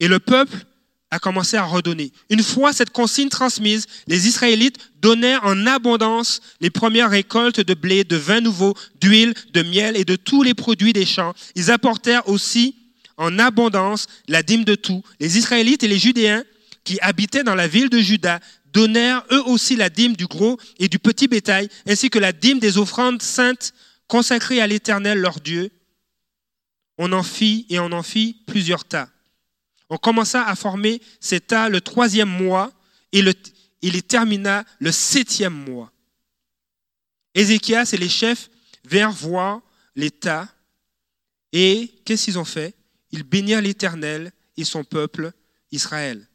Et 0.00 0.08
le 0.08 0.20
peuple 0.20 0.56
a 1.10 1.18
commencé 1.18 1.56
à 1.56 1.64
redonner. 1.64 2.12
Une 2.28 2.42
fois 2.42 2.72
cette 2.72 2.90
consigne 2.90 3.28
transmise, 3.28 3.86
les 4.06 4.28
Israélites 4.28 4.76
donnaient 5.00 5.36
en 5.38 5.66
abondance 5.66 6.40
les 6.60 6.70
premières 6.70 7.10
récoltes 7.10 7.60
de 7.60 7.74
blé, 7.74 8.04
de 8.04 8.16
vin 8.16 8.40
nouveau, 8.40 8.74
d'huile, 9.00 9.34
de 9.52 9.62
miel 9.62 9.96
et 9.96 10.04
de 10.04 10.16
tous 10.16 10.42
les 10.42 10.54
produits 10.54 10.92
des 10.92 11.06
champs. 11.06 11.34
Ils 11.54 11.70
apportèrent 11.70 12.28
aussi 12.28 12.76
en 13.16 13.38
abondance 13.38 14.06
la 14.28 14.42
dîme 14.42 14.64
de 14.64 14.74
tout. 14.74 15.02
Les 15.18 15.38
Israélites 15.38 15.82
et 15.82 15.88
les 15.88 15.98
Judéens 15.98 16.44
qui 16.84 16.98
habitaient 17.00 17.44
dans 17.44 17.54
la 17.54 17.68
ville 17.68 17.90
de 17.90 17.98
Juda 17.98 18.40
donnèrent 18.72 19.24
eux 19.32 19.42
aussi 19.46 19.76
la 19.76 19.88
dîme 19.88 20.14
du 20.14 20.26
gros 20.26 20.58
et 20.78 20.88
du 20.88 20.98
petit 20.98 21.26
bétail, 21.26 21.68
ainsi 21.86 22.10
que 22.10 22.18
la 22.18 22.32
dîme 22.32 22.58
des 22.58 22.78
offrandes 22.78 23.22
saintes 23.22 23.72
consacrées 24.08 24.60
à 24.60 24.66
l'Éternel 24.66 25.18
leur 25.18 25.40
Dieu. 25.40 25.70
On 26.98 27.12
en 27.12 27.22
fit 27.22 27.66
et 27.70 27.78
on 27.78 27.92
en 27.92 28.02
fit 28.02 28.42
plusieurs 28.46 28.84
tas. 28.84 29.08
On 29.90 29.96
commença 29.96 30.44
à 30.44 30.54
former 30.54 31.00
cet 31.20 31.48
tas 31.48 31.68
le 31.68 31.80
troisième 31.80 32.28
mois 32.28 32.72
et 33.12 33.20
il 33.20 33.92
les 33.92 34.02
termina 34.02 34.64
le 34.78 34.92
septième 34.92 35.54
mois. 35.54 35.92
Ézéchias 37.34 37.90
et 37.92 37.96
les 37.96 38.08
chefs 38.08 38.50
vinrent 38.84 39.12
voir 39.12 39.62
l'État 39.94 40.48
et 41.52 41.94
qu'est-ce 42.04 42.26
qu'ils 42.26 42.38
ont 42.38 42.44
fait? 42.44 42.74
Ils 43.10 43.22
bénirent 43.22 43.62
l'Éternel 43.62 44.32
et 44.56 44.64
son 44.64 44.84
peuple 44.84 45.32
Israël. 45.72 46.28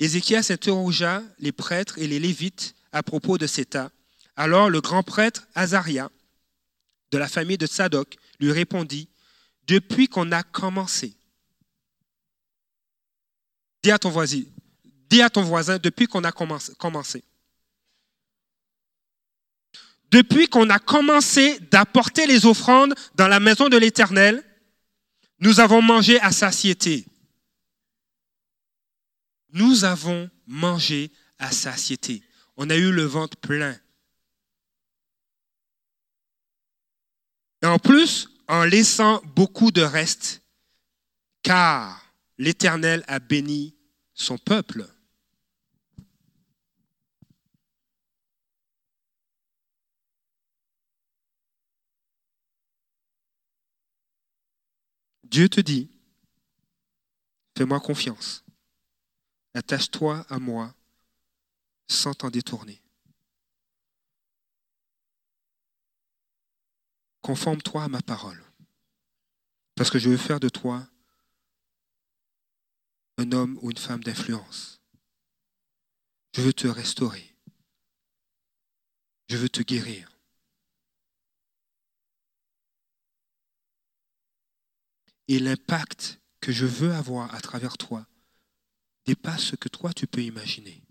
Ézéchias 0.00 0.48
interrogea 0.50 1.22
les 1.38 1.52
prêtres 1.52 1.98
et 1.98 2.06
les 2.06 2.18
lévites 2.18 2.74
à 2.92 3.02
propos 3.02 3.38
de 3.38 3.46
cet 3.46 3.70
tas. 3.70 3.90
Alors 4.34 4.68
le 4.68 4.80
grand 4.80 5.02
prêtre 5.02 5.46
Azaria, 5.54 6.10
de 7.10 7.18
la 7.18 7.28
famille 7.28 7.58
de 7.58 7.66
Sadoc, 7.66 8.16
lui 8.40 8.52
répondit, 8.52 9.08
Depuis 9.66 10.08
qu'on 10.08 10.32
a 10.32 10.42
commencé 10.42 11.15
Dis 15.08 15.22
à 15.22 15.30
ton 15.30 15.42
voisin, 15.42 15.78
depuis 15.78 16.06
qu'on 16.06 16.24
a 16.24 16.32
commencé. 16.32 17.22
Depuis 20.10 20.48
qu'on 20.48 20.70
a 20.70 20.78
commencé 20.78 21.58
d'apporter 21.70 22.26
les 22.26 22.46
offrandes 22.46 22.94
dans 23.14 23.28
la 23.28 23.40
maison 23.40 23.68
de 23.68 23.76
l'Éternel, 23.76 24.42
nous 25.40 25.60
avons 25.60 25.82
mangé 25.82 26.20
à 26.20 26.32
satiété. 26.32 27.06
nous 29.56 29.84
avons 29.84 30.30
mangé 30.46 31.10
à 31.38 31.50
satiété. 31.50 32.22
On 32.56 32.68
a 32.70 32.76
eu 32.76 32.92
le 32.92 33.04
ventre 33.04 33.36
plein. 33.38 33.78
Et 37.62 37.66
en 37.66 37.78
plus, 37.78 38.28
en 38.48 38.64
laissant 38.64 39.22
beaucoup 39.34 39.70
de 39.70 39.82
reste, 39.82 40.42
car 41.42 42.12
l'Éternel 42.38 43.02
a 43.08 43.18
béni 43.18 43.75
son 44.16 44.38
peuple. 44.38 44.88
Dieu 55.22 55.48
te 55.48 55.60
dit, 55.60 55.90
fais-moi 57.56 57.78
confiance, 57.78 58.42
attache-toi 59.54 60.24
à 60.30 60.38
moi 60.38 60.74
sans 61.88 62.14
t'en 62.14 62.30
détourner. 62.30 62.80
Conforme-toi 67.20 67.84
à 67.84 67.88
ma 67.88 68.00
parole, 68.00 68.42
parce 69.74 69.90
que 69.90 69.98
je 69.98 70.08
veux 70.08 70.16
faire 70.16 70.40
de 70.40 70.48
toi 70.48 70.88
un 73.18 73.32
homme 73.32 73.58
ou 73.62 73.70
une 73.70 73.78
femme 73.78 74.02
d'influence. 74.02 74.80
Je 76.34 76.42
veux 76.42 76.52
te 76.52 76.66
restaurer. 76.66 77.34
Je 79.28 79.36
veux 79.36 79.48
te 79.48 79.62
guérir. 79.62 80.12
Et 85.28 85.38
l'impact 85.38 86.20
que 86.40 86.52
je 86.52 86.66
veux 86.66 86.92
avoir 86.92 87.34
à 87.34 87.40
travers 87.40 87.76
toi 87.76 88.06
dépasse 89.06 89.42
ce 89.42 89.56
que 89.56 89.68
toi 89.68 89.92
tu 89.92 90.06
peux 90.06 90.22
imaginer. 90.22 90.82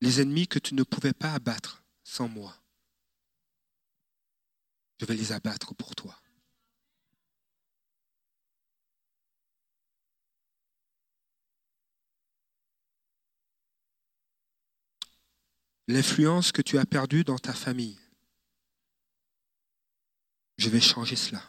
Les 0.00 0.22
ennemis 0.22 0.48
que 0.48 0.58
tu 0.58 0.74
ne 0.74 0.82
pouvais 0.82 1.12
pas 1.12 1.34
abattre 1.34 1.82
sans 2.04 2.28
moi, 2.28 2.56
je 4.98 5.04
vais 5.04 5.14
les 5.14 5.32
abattre 5.32 5.74
pour 5.74 5.94
toi. 5.94 6.18
L'influence 15.90 16.52
que 16.52 16.62
tu 16.62 16.78
as 16.78 16.86
perdue 16.86 17.24
dans 17.24 17.38
ta 17.38 17.52
famille, 17.52 17.98
je 20.56 20.68
vais 20.68 20.80
changer 20.80 21.16
cela. 21.16 21.42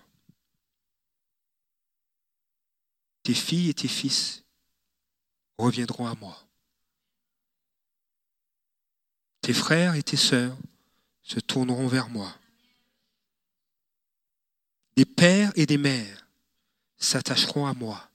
Tes 3.21 3.35
filles 3.35 3.69
et 3.69 3.75
tes 3.75 3.87
fils 3.87 4.43
reviendront 5.59 6.07
à 6.07 6.15
moi. 6.15 6.43
Tes 9.41 9.53
frères 9.53 9.93
et 9.93 10.01
tes 10.01 10.17
sœurs 10.17 10.57
se 11.21 11.39
tourneront 11.39 11.87
vers 11.87 12.09
moi. 12.09 12.35
Des 14.95 15.05
pères 15.05 15.51
et 15.55 15.67
des 15.67 15.77
mères 15.77 16.27
s'attacheront 16.97 17.67
à 17.67 17.75
moi 17.75 18.09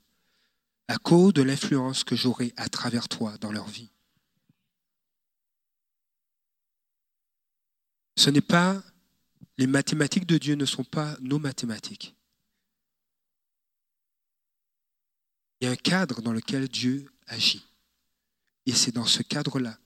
à 0.89 0.99
cause 0.99 1.35
de 1.35 1.43
l'influence 1.43 2.03
que 2.03 2.16
j'aurai 2.16 2.53
à 2.57 2.68
travers 2.68 3.09
toi 3.09 3.39
dans 3.39 3.53
leur 3.53 3.68
vie. 3.68 3.93
Ce 8.16 8.30
n'est 8.30 8.40
pas 8.40 8.82
les 9.58 9.66
mathématiques 9.66 10.26
de 10.26 10.38
Dieu 10.38 10.54
ne 10.54 10.66
sont 10.66 10.84
pas 10.84 11.16
nos 11.20 11.38
mathématiques. 11.38 12.14
Il 15.60 15.64
y 15.64 15.68
a 15.68 15.70
un 15.70 15.76
cadre 15.76 16.20
dans 16.20 16.32
lequel 16.32 16.68
Dieu 16.68 17.10
agit. 17.26 17.64
Et 18.66 18.72
c'est 18.72 18.92
dans 18.92 19.06
ce 19.06 19.22
cadre-là. 19.22 19.78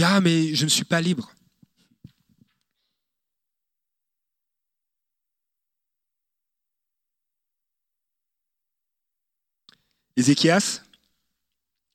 Ah, 0.00 0.20
mais 0.20 0.54
je 0.54 0.64
ne 0.64 0.70
suis 0.70 0.84
pas 0.84 1.00
libre. 1.00 1.34
Ézéchias 10.16 10.82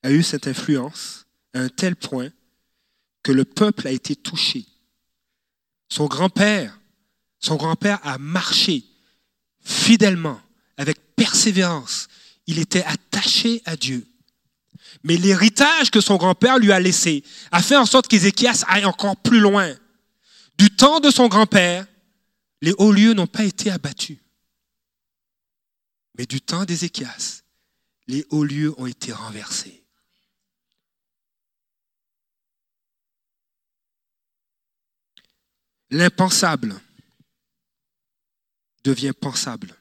a 0.03 0.11
eu 0.11 0.21
cette 0.21 0.47
influence 0.47 1.25
à 1.53 1.59
un 1.59 1.69
tel 1.69 1.95
point 1.95 2.29
que 3.23 3.31
le 3.31 3.45
peuple 3.45 3.87
a 3.87 3.91
été 3.91 4.15
touché 4.15 4.65
son 5.93 6.07
grand-père, 6.07 6.79
son 7.39 7.55
grand-père 7.55 7.99
a 8.01 8.17
marché 8.17 8.83
fidèlement, 9.63 10.41
avec 10.75 10.97
persévérance. 11.15 12.07
Il 12.47 12.57
était 12.57 12.83
attaché 12.83 13.61
à 13.65 13.75
Dieu. 13.75 14.07
Mais 15.03 15.17
l'héritage 15.17 15.91
que 15.91 16.01
son 16.01 16.15
grand-père 16.15 16.57
lui 16.57 16.71
a 16.71 16.79
laissé 16.79 17.23
a 17.51 17.61
fait 17.61 17.75
en 17.75 17.85
sorte 17.85 18.07
qu'Ézéchias 18.07 18.63
aille 18.67 18.85
encore 18.85 19.17
plus 19.17 19.39
loin. 19.39 19.71
Du 20.57 20.75
temps 20.75 20.99
de 20.99 21.11
son 21.11 21.27
grand-père, 21.27 21.85
les 22.63 22.73
hauts 22.79 22.91
lieux 22.91 23.13
n'ont 23.13 23.27
pas 23.27 23.43
été 23.43 23.69
abattus. 23.69 24.17
Mais 26.17 26.25
du 26.25 26.41
temps 26.41 26.65
d'Ézéchias, 26.65 27.43
les 28.07 28.25
hauts 28.31 28.43
lieux 28.43 28.73
ont 28.79 28.87
été 28.87 29.13
renversés. 29.13 29.82
L'impensable 35.93 36.75
devient 38.83 39.13
pensable. 39.13 39.75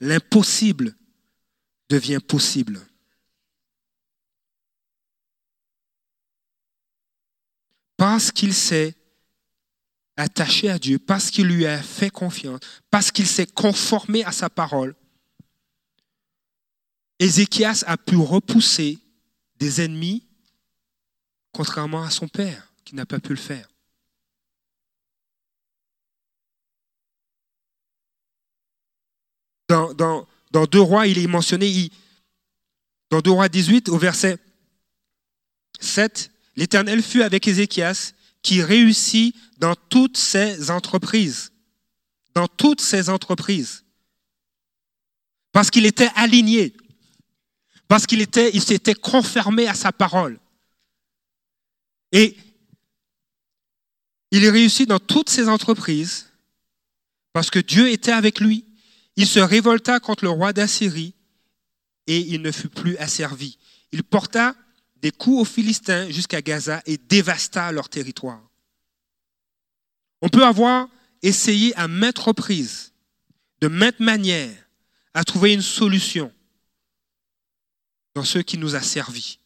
L'impossible 0.00 0.96
devient 1.88 2.18
possible. 2.18 2.84
Parce 7.96 8.32
qu'il 8.32 8.52
s'est 8.52 8.96
attaché 10.16 10.70
à 10.70 10.78
Dieu, 10.80 10.98
parce 10.98 11.30
qu'il 11.30 11.46
lui 11.46 11.66
a 11.66 11.80
fait 11.80 12.10
confiance, 12.10 12.58
parce 12.90 13.12
qu'il 13.12 13.28
s'est 13.28 13.46
conformé 13.46 14.24
à 14.24 14.32
sa 14.32 14.50
parole, 14.50 14.96
Ézéchias 17.20 17.84
a 17.86 17.96
pu 17.96 18.16
repousser 18.16 18.98
des 19.54 19.82
ennemis, 19.82 20.26
contrairement 21.52 22.02
à 22.02 22.10
son 22.10 22.26
père, 22.26 22.72
qui 22.84 22.96
n'a 22.96 23.06
pas 23.06 23.20
pu 23.20 23.30
le 23.30 23.36
faire. 23.36 23.68
Dans, 29.68 29.92
dans, 29.94 30.26
dans 30.50 30.64
2 30.64 30.80
Rois, 30.80 31.06
il 31.06 31.18
est 31.18 31.26
mentionné, 31.26 31.90
dans 33.10 33.20
2 33.20 33.30
Rois 33.30 33.48
18, 33.48 33.88
au 33.88 33.98
verset 33.98 34.38
7, 35.80 36.30
l'Éternel 36.56 37.02
fut 37.02 37.22
avec 37.22 37.46
Ézéchias 37.46 38.12
qui 38.42 38.62
réussit 38.62 39.34
dans 39.58 39.74
toutes 39.74 40.16
ses 40.16 40.70
entreprises. 40.70 41.52
Dans 42.34 42.46
toutes 42.48 42.80
ses 42.80 43.08
entreprises. 43.10 43.84
Parce 45.52 45.70
qu'il 45.70 45.86
était 45.86 46.10
aligné. 46.14 46.74
Parce 47.88 48.06
qu'il 48.06 48.20
était, 48.20 48.50
il 48.54 48.62
s'était 48.62 48.94
confirmé 48.94 49.66
à 49.66 49.74
sa 49.74 49.92
parole. 49.92 50.38
Et 52.12 52.36
il 54.30 54.48
réussit 54.48 54.88
dans 54.88 54.98
toutes 54.98 55.30
ses 55.30 55.48
entreprises 55.48 56.28
parce 57.32 57.50
que 57.50 57.58
Dieu 57.58 57.90
était 57.90 58.12
avec 58.12 58.40
lui. 58.40 58.64
Il 59.18 59.26
se 59.26 59.40
révolta 59.40 59.98
contre 59.98 60.22
le 60.22 60.30
roi 60.30 60.52
d'Assyrie 60.52 61.12
et 62.06 62.18
il 62.20 62.40
ne 62.40 62.52
fut 62.52 62.68
plus 62.68 62.96
asservi. 62.98 63.58
Il 63.90 64.04
porta 64.04 64.54
des 65.02 65.10
coups 65.10 65.40
aux 65.40 65.44
Philistins 65.44 66.08
jusqu'à 66.08 66.40
Gaza 66.40 66.82
et 66.86 66.98
dévasta 66.98 67.72
leur 67.72 67.88
territoire. 67.88 68.40
On 70.22 70.28
peut 70.28 70.46
avoir 70.46 70.88
essayé 71.22 71.74
à 71.74 71.88
maintes 71.88 72.20
reprises, 72.20 72.92
de 73.60 73.66
maintes 73.66 73.98
manières, 73.98 74.56
à 75.14 75.24
trouver 75.24 75.52
une 75.52 75.62
solution 75.62 76.32
dans 78.14 78.24
ce 78.24 78.38
qui 78.38 78.56
nous 78.56 78.76
a 78.76 78.82
servi. 78.82 79.40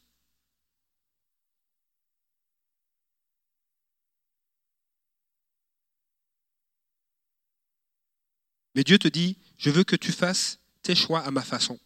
Mais 8.75 8.85
Dieu 8.85 8.99
te 8.99 9.09
dit, 9.09 9.39
je 9.63 9.71
veux 9.71 9.85
que 9.85 9.95
tu 9.95 10.11
fasses 10.11 10.59
tes 10.83 10.97
choix 10.97 11.21
à 11.21 11.31
ma 11.31 11.43
façon. 11.43 11.79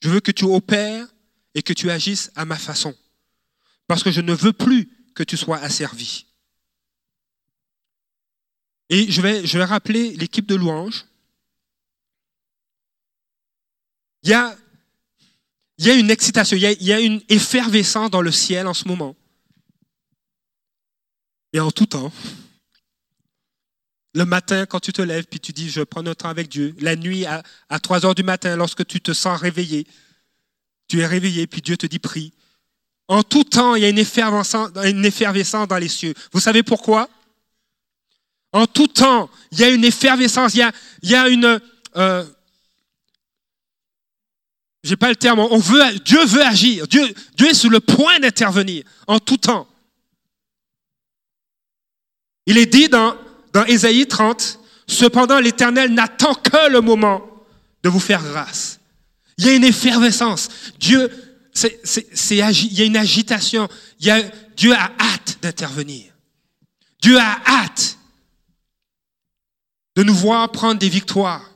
Je 0.00 0.08
veux 0.08 0.20
que 0.20 0.30
tu 0.30 0.44
opères 0.44 1.08
et 1.52 1.62
que 1.62 1.72
tu 1.72 1.90
agisses 1.90 2.30
à 2.36 2.44
ma 2.44 2.56
façon. 2.56 2.94
Parce 3.88 4.04
que 4.04 4.12
je 4.12 4.20
ne 4.20 4.32
veux 4.32 4.52
plus 4.52 4.88
que 5.16 5.24
tu 5.24 5.36
sois 5.36 5.58
asservi. 5.58 6.26
Et 8.88 9.10
je 9.10 9.20
vais, 9.20 9.64
rappeler 9.64 10.14
l'équipe 10.16 10.46
de 10.46 10.54
louanges. 10.54 11.06
Il 14.22 14.30
y 14.30 14.34
a, 14.34 14.56
une 15.94 16.10
excitation, 16.10 16.56
il 16.56 16.62
y 16.62 16.92
a 16.92 17.00
une 17.00 17.20
effervescence 17.28 18.12
dans 18.12 18.22
le 18.22 18.30
ciel 18.30 18.68
en 18.68 18.74
ce 18.74 18.86
moment. 18.86 19.16
Et 21.52 21.58
en 21.58 21.72
tout 21.72 21.86
temps. 21.86 22.12
Le 24.18 24.24
matin, 24.24 24.66
quand 24.66 24.80
tu 24.80 24.92
te 24.92 25.00
lèves, 25.00 25.26
puis 25.26 25.38
tu 25.38 25.52
dis, 25.52 25.70
je 25.70 25.80
prends 25.80 26.02
notre 26.02 26.24
temps 26.24 26.28
avec 26.28 26.48
Dieu. 26.48 26.74
La 26.80 26.96
nuit, 26.96 27.24
à, 27.24 27.44
à 27.68 27.78
3 27.78 28.04
heures 28.04 28.16
du 28.16 28.24
matin, 28.24 28.56
lorsque 28.56 28.84
tu 28.84 29.00
te 29.00 29.12
sens 29.12 29.40
réveillé, 29.40 29.86
tu 30.88 30.98
es 30.98 31.06
réveillé, 31.06 31.46
puis 31.46 31.62
Dieu 31.62 31.76
te 31.76 31.86
dit, 31.86 32.00
prie. 32.00 32.32
En 33.06 33.22
tout 33.22 33.44
temps, 33.44 33.76
il 33.76 33.82
y 33.82 33.84
a 33.84 33.88
une 33.88 33.96
effervescence, 33.96 34.72
dans 34.72 35.78
les 35.78 35.88
cieux. 35.88 36.14
Vous 36.32 36.40
savez 36.40 36.64
pourquoi? 36.64 37.08
En 38.50 38.66
tout 38.66 38.88
temps, 38.88 39.30
il 39.52 39.60
y 39.60 39.62
a 39.62 39.68
une 39.68 39.84
effervescence, 39.84 40.52
il 40.52 40.68
y 41.04 41.14
a, 41.14 41.28
une... 41.28 41.60
Euh, 41.94 42.24
j'ai 44.82 44.96
pas 44.96 45.10
le 45.10 45.16
terme, 45.16 45.38
on 45.38 45.58
veut, 45.58 45.96
Dieu 46.00 46.24
veut 46.24 46.44
agir, 46.44 46.88
Dieu, 46.88 47.06
Dieu 47.36 47.50
est 47.50 47.54
sur 47.54 47.70
le 47.70 47.78
point 47.78 48.18
d'intervenir 48.18 48.82
en 49.06 49.20
tout 49.20 49.36
temps. 49.36 49.68
Il 52.46 52.58
est 52.58 52.66
dit 52.66 52.88
dans, 52.88 53.16
dans 53.52 53.64
Ésaïe 53.64 54.06
30, 54.06 54.58
cependant 54.86 55.40
l'Éternel 55.40 55.92
n'attend 55.92 56.34
que 56.34 56.70
le 56.70 56.80
moment 56.80 57.22
de 57.82 57.88
vous 57.88 58.00
faire 58.00 58.22
grâce. 58.22 58.80
Il 59.38 59.46
y 59.46 59.50
a 59.50 59.54
une 59.54 59.64
effervescence. 59.64 60.48
Dieu, 60.78 61.10
il 61.62 62.36
y 62.36 62.82
a 62.82 62.84
une 62.84 62.96
agitation. 62.96 63.68
Dieu 63.98 64.74
a 64.74 64.90
hâte 65.00 65.38
d'intervenir. 65.42 66.12
Dieu 67.00 67.18
a 67.18 67.38
hâte 67.46 67.98
de 69.96 70.02
nous 70.02 70.14
voir 70.14 70.50
prendre 70.50 70.78
des 70.78 70.88
victoires, 70.88 71.50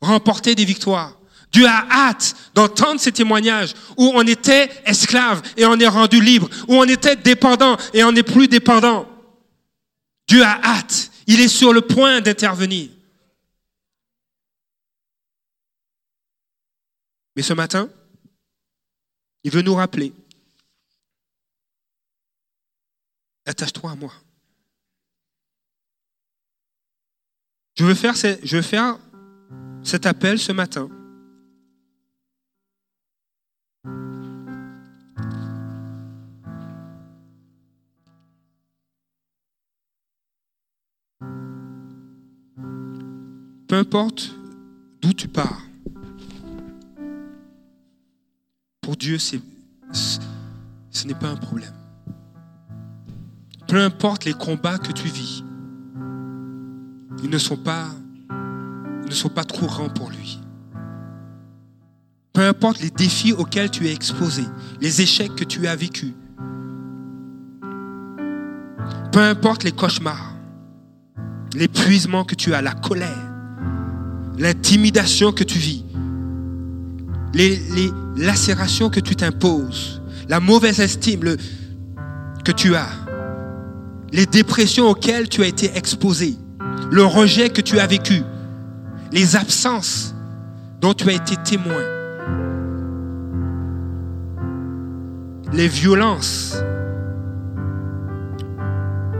remporter 0.00 0.54
des 0.54 0.64
victoires. 0.64 1.16
Dieu 1.52 1.66
a 1.66 1.86
hâte 1.90 2.34
d'entendre 2.54 3.00
ces 3.00 3.12
témoignages 3.12 3.74
où 3.96 4.10
on 4.14 4.22
était 4.22 4.68
esclave 4.84 5.40
et 5.56 5.64
on 5.64 5.78
est 5.78 5.86
rendu 5.86 6.20
libre, 6.20 6.48
où 6.66 6.74
on 6.74 6.84
était 6.84 7.14
dépendant 7.14 7.76
et 7.92 8.02
on 8.02 8.10
n'est 8.10 8.24
plus 8.24 8.48
dépendant. 8.48 9.08
Dieu 10.26 10.42
a 10.42 10.60
hâte. 10.64 11.10
Il 11.26 11.40
est 11.40 11.48
sur 11.48 11.72
le 11.72 11.80
point 11.80 12.20
d'intervenir. 12.20 12.90
Mais 17.36 17.42
ce 17.42 17.52
matin, 17.52 17.90
il 19.42 19.50
veut 19.50 19.62
nous 19.62 19.74
rappeler, 19.74 20.12
attache-toi 23.44 23.90
à 23.90 23.94
moi. 23.96 24.12
Je 27.76 27.84
veux 27.84 27.94
faire, 27.94 28.14
je 28.14 28.56
veux 28.56 28.62
faire 28.62 28.98
cet 29.82 30.06
appel 30.06 30.38
ce 30.38 30.52
matin 30.52 30.88
peu 43.74 43.80
importe 43.80 44.30
d'où 45.02 45.12
tu 45.12 45.26
pars, 45.26 45.60
pour 48.80 48.96
Dieu, 48.96 49.18
ce 49.18 49.34
n'est 51.04 51.14
pas 51.14 51.30
un 51.30 51.34
problème. 51.34 51.74
Peu 53.66 53.82
importe 53.82 54.26
les 54.26 54.32
combats 54.32 54.78
que 54.78 54.92
tu 54.92 55.08
vis, 55.08 55.42
ils 57.24 57.28
ne 57.28 57.38
sont 57.38 57.56
pas, 57.56 57.88
ils 58.30 59.08
ne 59.08 59.14
sont 59.14 59.28
pas 59.28 59.42
trop 59.42 59.66
grands 59.66 59.88
pour 59.88 60.08
lui. 60.08 60.38
Peu 62.32 62.42
importe 62.42 62.78
les 62.78 62.90
défis 62.90 63.32
auxquels 63.32 63.72
tu 63.72 63.88
es 63.88 63.92
exposé, 63.92 64.44
les 64.80 65.02
échecs 65.02 65.34
que 65.34 65.42
tu 65.42 65.66
as 65.66 65.74
vécus, 65.74 66.14
peu 69.10 69.20
importe 69.20 69.64
les 69.64 69.72
cauchemars, 69.72 70.32
l'épuisement 71.54 72.22
que 72.22 72.36
tu 72.36 72.54
as, 72.54 72.62
la 72.62 72.74
colère, 72.74 73.23
l'intimidation 74.38 75.32
que 75.32 75.44
tu 75.44 75.58
vis, 75.58 75.84
les, 77.32 77.58
lacérations 78.16 78.90
que 78.90 79.00
tu 79.00 79.16
t'imposes, 79.16 80.00
la 80.28 80.38
mauvaise 80.38 80.78
estime 80.78 81.36
que 82.44 82.52
tu 82.52 82.76
as, 82.76 82.88
les 84.12 84.26
dépressions 84.26 84.88
auxquelles 84.88 85.28
tu 85.28 85.42
as 85.42 85.46
été 85.46 85.76
exposé, 85.76 86.36
le 86.90 87.04
rejet 87.04 87.50
que 87.50 87.60
tu 87.60 87.80
as 87.80 87.86
vécu, 87.86 88.22
les 89.10 89.34
absences 89.34 90.14
dont 90.80 90.94
tu 90.94 91.08
as 91.08 91.14
été 91.14 91.36
témoin, 91.44 91.82
les 95.52 95.68
violences, 95.68 96.56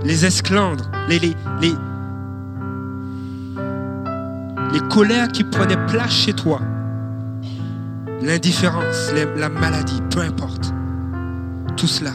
les 0.04 0.24
esclandres, 0.24 0.90
les, 1.08 1.20
les 4.74 4.80
colères 4.88 5.28
qui 5.28 5.44
prenaient 5.44 5.86
place 5.86 6.10
chez 6.10 6.32
toi, 6.32 6.60
l'indifférence, 8.20 9.12
la 9.36 9.48
maladie, 9.48 10.02
peu 10.10 10.18
importe. 10.18 10.74
Tout 11.76 11.86
cela, 11.86 12.10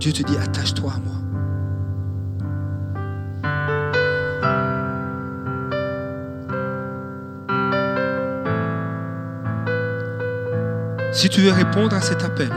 Dieu 0.00 0.12
te 0.12 0.24
dit, 0.24 0.36
attache-toi 0.36 0.92
à 0.92 0.98
moi. 0.98 1.14
Si 11.12 11.28
tu 11.28 11.42
veux 11.42 11.52
répondre 11.52 11.94
à 11.94 12.00
cet 12.00 12.24
appel, 12.24 12.50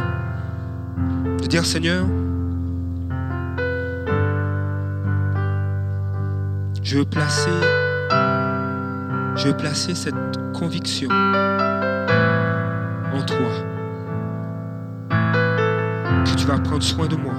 de 1.41 1.45
dire 1.45 1.63
Seigneur, 1.63 2.05
je 6.82 6.97
veux 6.97 7.05
placer 7.05 7.51
je 9.36 9.47
veux 9.47 9.57
placer 9.57 9.95
cette 9.95 10.15
conviction 10.53 11.09
en 13.11 13.21
toi 13.25 13.51
que 16.25 16.36
tu 16.36 16.45
vas 16.45 16.59
prendre 16.59 16.84
soin 16.84 17.07
de 17.07 17.15
moi. 17.15 17.34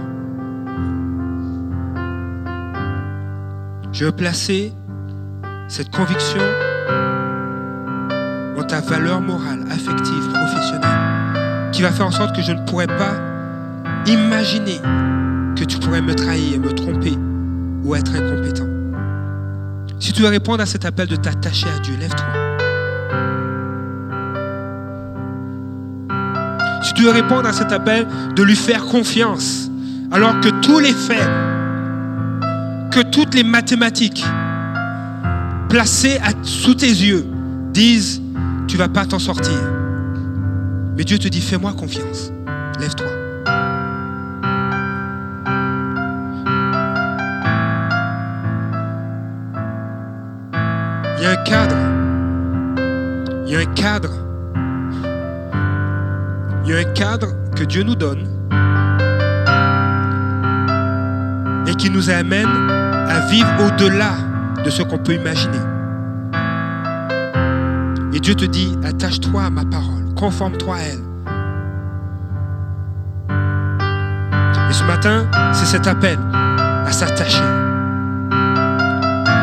Je 3.93 4.07
veux 4.07 4.13
placer 4.13 4.73
cette 5.69 5.91
conviction 5.91 6.41
en 8.59 8.63
ta 8.65 8.81
valeur 8.81 9.21
morale, 9.21 9.65
affective, 9.71 10.33
professionnelle, 10.33 11.71
qui 11.73 11.83
va 11.83 11.91
faire 11.91 12.07
en 12.07 12.11
sorte 12.11 12.35
que 12.35 12.43
je 12.43 12.53
ne 12.53 12.65
pourrais 12.67 12.89
pas 12.89 13.15
imaginer 14.07 14.81
que 15.57 15.65
tu 15.65 15.79
pourrais 15.79 16.03
me 16.03 16.15
trahir, 16.15 16.59
me 16.61 16.73
tromper 16.73 17.17
ou 17.85 17.95
être 17.95 18.15
incompétent. 18.15 18.74
Si 20.05 20.13
tu 20.13 20.21
veux 20.21 20.29
répondre 20.29 20.61
à 20.61 20.67
cet 20.67 20.85
appel 20.85 21.09
de 21.09 21.17
t'attacher 21.17 21.67
à 21.67 21.79
Dieu, 21.79 21.97
lève-toi. 21.99 22.27
Si 26.83 26.93
tu 26.93 27.05
veux 27.05 27.11
répondre 27.11 27.49
à 27.49 27.55
cet 27.55 27.73
appel 27.73 28.07
de 28.37 28.43
lui 28.43 28.55
faire 28.55 28.85
confiance, 28.85 29.71
alors 30.13 30.39
que 30.41 30.51
tous 30.61 30.79
les 30.79 30.93
faits, 30.93 31.27
que 32.93 33.01
toutes 33.01 33.35
les 33.35 33.45
mathématiques 33.45 34.23
placées 35.71 36.21
sous 36.43 36.75
tes 36.75 36.87
yeux 36.87 37.25
disent, 37.73 38.21
tu 38.69 38.77
vas 38.77 38.89
pas 38.89 39.07
t'en 39.07 39.19
sortir. 39.19 39.59
Mais 40.99 41.05
Dieu 41.05 41.19
te 41.19 41.29
dit, 41.29 41.41
fais-moi 41.41 41.73
confiance. 41.73 42.31
Lève-toi. 42.79 43.14
Y 51.25 51.27
a 51.27 51.31
un 51.31 51.37
cadre. 51.37 51.77
Il 53.47 53.53
y 53.53 53.57
a 53.57 53.61
un 53.61 53.75
cadre. 53.75 54.11
Il 56.65 56.71
y 56.71 56.75
a 56.75 56.79
un 56.79 56.93
cadre 56.93 57.29
que 57.57 57.65
Dieu 57.65 57.83
nous 57.83 57.95
donne 57.95 58.29
et 61.67 61.75
qui 61.77 61.89
nous 61.89 62.11
amène 62.11 62.71
à 63.09 63.21
vivre 63.31 63.49
au-delà 63.67 64.13
de 64.65 64.69
ce 64.69 64.83
qu'on 64.83 64.99
peut 64.99 65.15
imaginer. 65.15 65.59
Et 68.13 68.21
Dieu 68.21 68.35
te 68.35 68.45
dit, 68.45 68.77
attache-toi 68.85 69.45
à 69.45 69.51
ma 69.51 69.65
parole, 69.65 70.15
conforme-toi 70.17 70.77
à 70.77 70.81
elle. 70.81 71.05
Et 74.69 74.73
ce 74.73 74.85
matin, 74.85 75.27
c'est 75.53 75.67
cet 75.67 75.87
appel 75.87 76.19
à 76.35 76.93
s'attacher. 76.93 77.45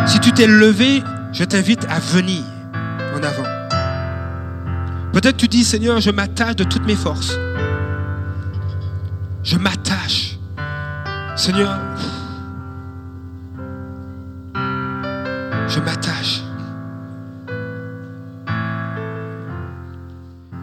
Si 0.06 0.20
tu 0.20 0.32
t'es 0.32 0.48
levé 0.48 1.04
je 1.32 1.44
t'invite 1.44 1.86
à 1.90 2.00
venir 2.00 2.44
en 3.16 3.24
avant. 3.24 3.44
Peut-être 5.14 5.38
tu 5.38 5.48
dis, 5.48 5.64
Seigneur, 5.64 6.00
je 6.00 6.10
m'attache 6.10 6.56
de 6.56 6.64
toutes 6.64 6.86
mes 6.86 6.96
forces. 6.96 7.38
Je 9.44 9.58
m'attache. 9.58 10.38
Seigneur, 11.36 11.78
je 15.68 15.80
m'attache. 15.80 16.42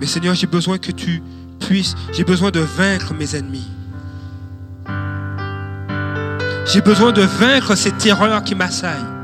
Mais 0.01 0.07
Seigneur, 0.07 0.35
j'ai 0.35 0.47
besoin 0.47 0.79
que 0.79 0.93
tu 0.93 1.23
puisses, 1.61 1.95
j'ai 2.13 2.25
besoin 2.25 2.51
de 2.51 2.61
vaincre 2.61 3.13
mes 3.15 3.35
ennemis. 3.35 3.69
J'ai 6.67 6.83
besoin 6.83 7.13
de 7.13 7.23
vaincre 7.23 7.75
ces 7.75 7.93
terreurs 7.93 8.45
qui 8.45 8.55
m'assaillent. 8.55 9.18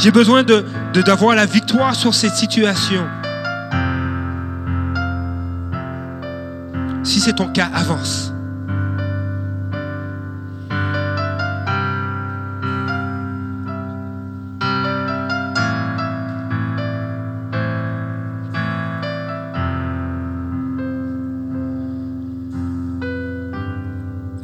J'ai 0.00 0.10
besoin 0.10 0.42
de, 0.42 0.64
d'avoir 1.04 1.36
la 1.36 1.44
victoire 1.44 1.94
sur 1.94 2.14
cette 2.14 2.34
situation. 2.34 3.06
Si 7.02 7.20
c'est 7.20 7.34
ton 7.34 7.52
cas, 7.52 7.68
avance. 7.74 8.32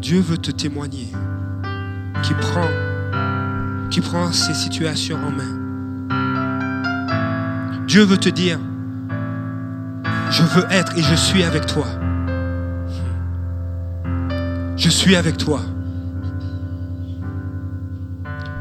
Dieu 0.03 0.21
veut 0.21 0.37
te 0.37 0.51
témoigner 0.51 1.13
qui 2.23 2.35
prend, 2.35 2.69
qui 3.97 4.03
prend 4.03 4.30
ces 4.30 4.53
situations 4.53 5.16
en 5.16 5.30
main. 5.30 5.55
Dieu 7.86 8.03
veut 8.03 8.18
te 8.18 8.28
dire, 8.28 8.59
je 10.30 10.42
veux 10.42 10.66
être 10.70 10.99
et 10.99 11.03
je 11.03 11.14
suis 11.14 11.42
avec 11.42 11.64
toi. 11.64 11.86
Je 14.76 14.90
suis 14.90 15.16
avec 15.16 15.38
toi. 15.38 15.62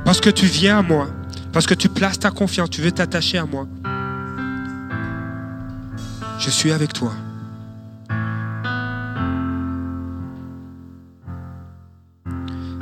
Parce 0.06 0.22
que 0.22 0.30
tu 0.30 0.46
viens 0.46 0.80
à 0.80 0.82
moi, 0.82 1.10
parce 1.52 1.68
que 1.68 1.74
tu 1.74 1.90
places 1.90 2.20
ta 2.20 2.32
confiance, 2.32 2.70
tu 2.70 2.80
veux 2.82 2.94
t'attacher 2.94 3.38
à 3.38 3.46
moi. 3.46 3.68
Je 6.40 6.50
suis 6.50 6.72
avec 6.72 6.94
toi. 6.94 7.12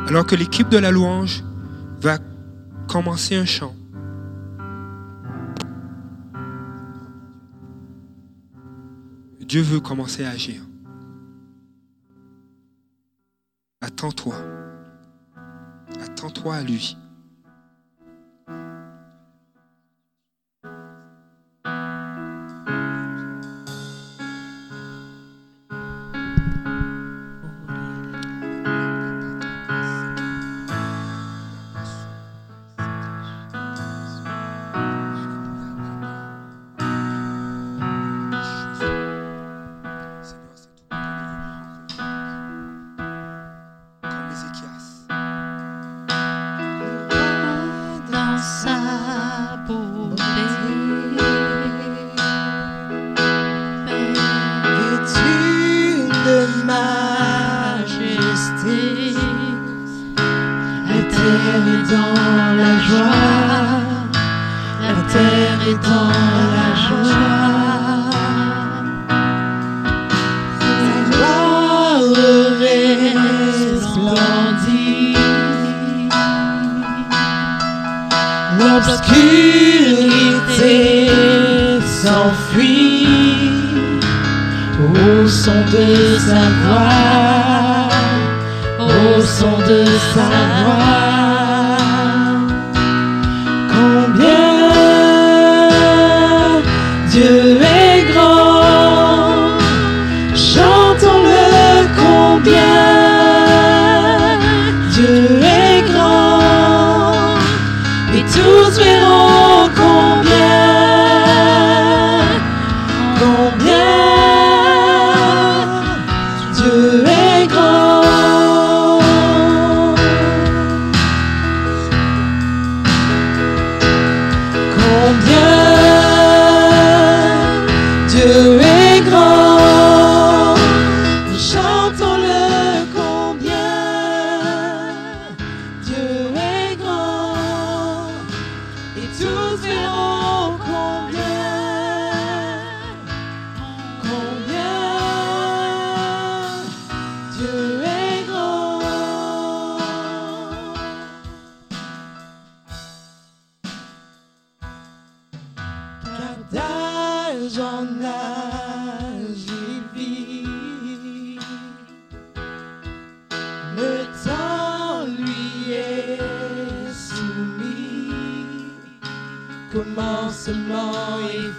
Alors 0.07 0.27
que 0.27 0.35
l'équipe 0.35 0.69
de 0.69 0.77
la 0.77 0.91
louange 0.91 1.43
va 1.99 2.19
commencer 2.93 3.35
un 3.35 3.45
chant. 3.45 3.73
Dieu 9.39 9.61
veut 9.61 9.79
commencer 9.79 10.23
à 10.23 10.29
agir. 10.29 10.61
Attends-toi. 13.81 14.35
Attends-toi 16.03 16.55
à 16.55 16.61
lui. 16.61 16.95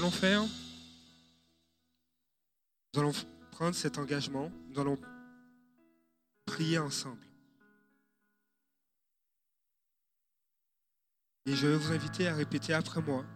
Allons 0.00 0.10
faire, 0.10 0.42
nous 2.94 3.00
allons 3.00 3.12
prendre 3.50 3.74
cet 3.74 3.98
engagement, 3.98 4.50
nous 4.70 4.80
allons 4.80 4.98
prier 6.46 6.78
ensemble. 6.78 7.20
Et 11.44 11.54
je 11.54 11.66
vais 11.66 11.76
vous 11.76 11.92
inviter 11.92 12.28
à 12.28 12.34
répéter 12.34 12.72
après 12.72 13.02
moi. 13.02 13.26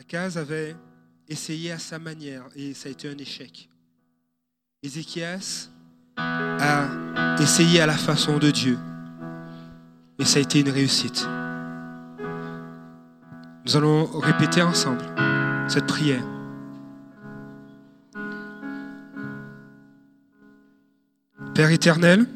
Akaz 0.00 0.38
avait 0.38 0.74
essayé 1.28 1.72
à 1.72 1.78
sa 1.78 1.98
manière 1.98 2.48
et 2.54 2.72
ça 2.72 2.88
a 2.88 2.92
été 2.92 3.10
un 3.10 3.18
échec. 3.18 3.68
Ézéchias 4.82 5.68
a 6.16 6.86
essayé 7.40 7.80
à 7.80 7.86
la 7.86 7.96
façon 7.96 8.38
de 8.38 8.50
Dieu 8.50 8.78
et 10.18 10.24
ça 10.24 10.38
a 10.38 10.42
été 10.42 10.60
une 10.60 10.70
réussite. 10.70 11.28
Nous 13.64 13.76
allons 13.76 14.06
répéter 14.20 14.62
ensemble 14.62 15.02
cette 15.68 15.86
prière. 15.86 16.22
Père 21.54 21.70
éternel, 21.70 22.26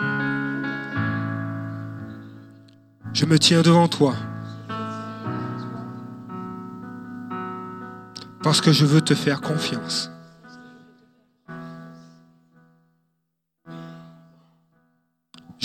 je 3.13 3.25
me 3.25 3.39
tiens 3.39 3.63
devant 3.63 3.89
toi 3.89 4.15
parce 8.43 8.61
que 8.61 8.73
je 8.73 8.85
veux 8.85 9.01
te 9.01 9.15
faire 9.15 9.41
confiance. 9.41 10.11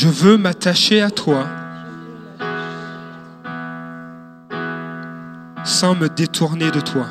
Je 0.01 0.07
veux 0.07 0.35
m'attacher 0.35 0.99
à 0.99 1.11
toi 1.11 1.45
sans 5.63 5.93
me 5.93 6.09
détourner 6.09 6.71
de 6.71 6.79
toi. 6.79 7.05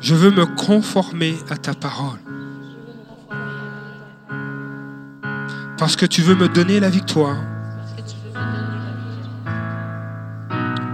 Je 0.00 0.14
veux 0.14 0.30
me 0.30 0.46
conformer 0.46 1.36
à 1.50 1.58
ta 1.58 1.74
parole. 1.74 2.18
Parce 5.76 5.96
que 5.96 6.06
tu 6.06 6.22
veux 6.22 6.36
me 6.36 6.48
donner 6.48 6.80
la 6.80 6.88
victoire 6.88 7.36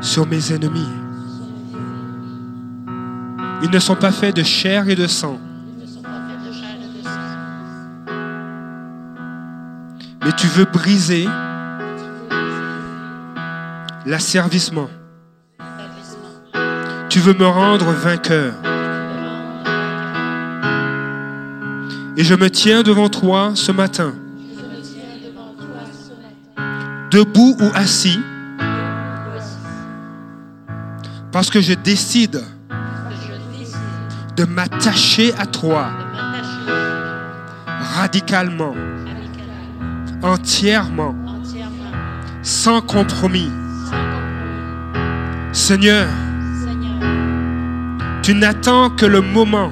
sur 0.00 0.26
mes 0.26 0.52
ennemis. 0.52 0.90
Ils 3.62 3.70
ne 3.70 3.78
sont 3.78 3.94
pas 3.94 4.10
faits 4.10 4.34
de 4.34 4.42
chair 4.42 4.88
et 4.88 4.96
de 4.96 5.06
sang, 5.06 5.38
mais 10.26 10.32
tu 10.32 10.48
veux 10.48 10.64
briser 10.64 11.28
l'asservissement. 14.04 14.90
Tu 17.08 17.20
veux 17.20 17.34
me 17.34 17.46
rendre 17.46 17.92
vainqueur. 17.92 18.52
Et 22.16 22.24
je 22.24 22.34
me 22.34 22.50
tiens 22.50 22.82
devant 22.82 23.08
toi 23.08 23.52
ce 23.54 23.70
matin, 23.70 24.14
debout 27.12 27.56
ou 27.60 27.70
assis, 27.74 28.18
parce 31.30 31.50
que 31.50 31.60
je 31.60 31.74
décide 31.74 32.42
de 34.36 34.44
m'attacher 34.44 35.32
à 35.38 35.46
toi 35.46 35.90
radicalement, 37.94 38.74
entièrement, 40.22 41.14
entièrement, 41.26 41.92
sans 42.42 42.80
compromis. 42.80 43.50
sans 43.50 43.50
compromis. 43.50 43.50
Seigneur, 45.52 46.06
Seigneur, 46.64 47.00
tu 48.22 48.34
n'attends 48.34 48.90
que 48.90 48.96
que 48.96 49.06
le 49.06 49.20
moment 49.20 49.70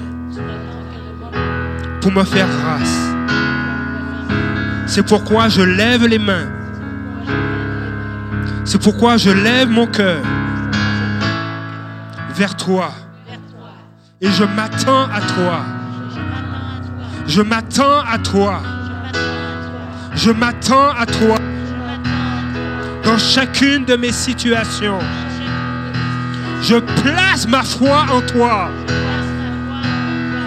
pour 2.00 2.12
me 2.12 2.24
faire 2.24 2.48
grâce. 2.48 2.98
C'est 4.86 5.06
pourquoi 5.06 5.48
je 5.48 5.62
lève 5.62 6.06
les 6.06 6.18
mains. 6.18 6.48
C'est 8.64 8.82
pourquoi 8.82 9.16
je 9.16 9.30
lève 9.30 9.68
mon 9.68 9.86
cœur 9.86 10.22
vers 12.34 12.56
toi. 12.56 12.92
Et 14.20 14.30
je 14.30 14.44
m'attends 14.44 15.04
à 15.04 15.20
toi. 15.20 15.60
Je 17.26 17.42
m'attends 17.42 18.00
à 18.00 18.18
toi. 18.18 18.60
Je 20.24 20.30
m'attends 20.30 20.88
à 20.98 21.04
toi. 21.04 21.36
Dans 23.04 23.18
chacune 23.18 23.84
de 23.84 23.94
mes 23.94 24.10
situations. 24.10 24.98
Je 26.62 26.76
place 27.02 27.46
ma 27.46 27.62
foi 27.62 28.06
en 28.10 28.22
toi 28.22 28.70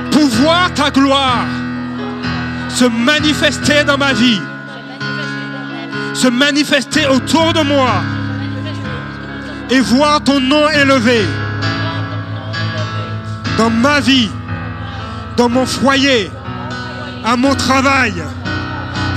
pour 0.10 0.26
voir 0.30 0.74
ta 0.74 0.90
gloire 0.90 1.46
se 2.70 2.86
manifester 2.86 3.84
dans 3.86 4.00
ma 4.00 4.14
vie, 4.14 4.42
se 6.16 6.28
manifester 6.28 7.06
autour 7.06 7.54
de 7.54 7.62
moi 7.62 8.02
et 9.70 9.80
voir 9.80 10.24
ton 10.24 10.40
nom 10.40 10.68
élevé 10.70 11.22
dans 13.60 13.70
ma 13.70 14.00
vie, 14.00 14.32
dans 15.36 15.50
mon 15.50 15.68
foyer, 15.68 16.32
à 17.24 17.36
mon 17.36 17.54
travail 17.54 18.24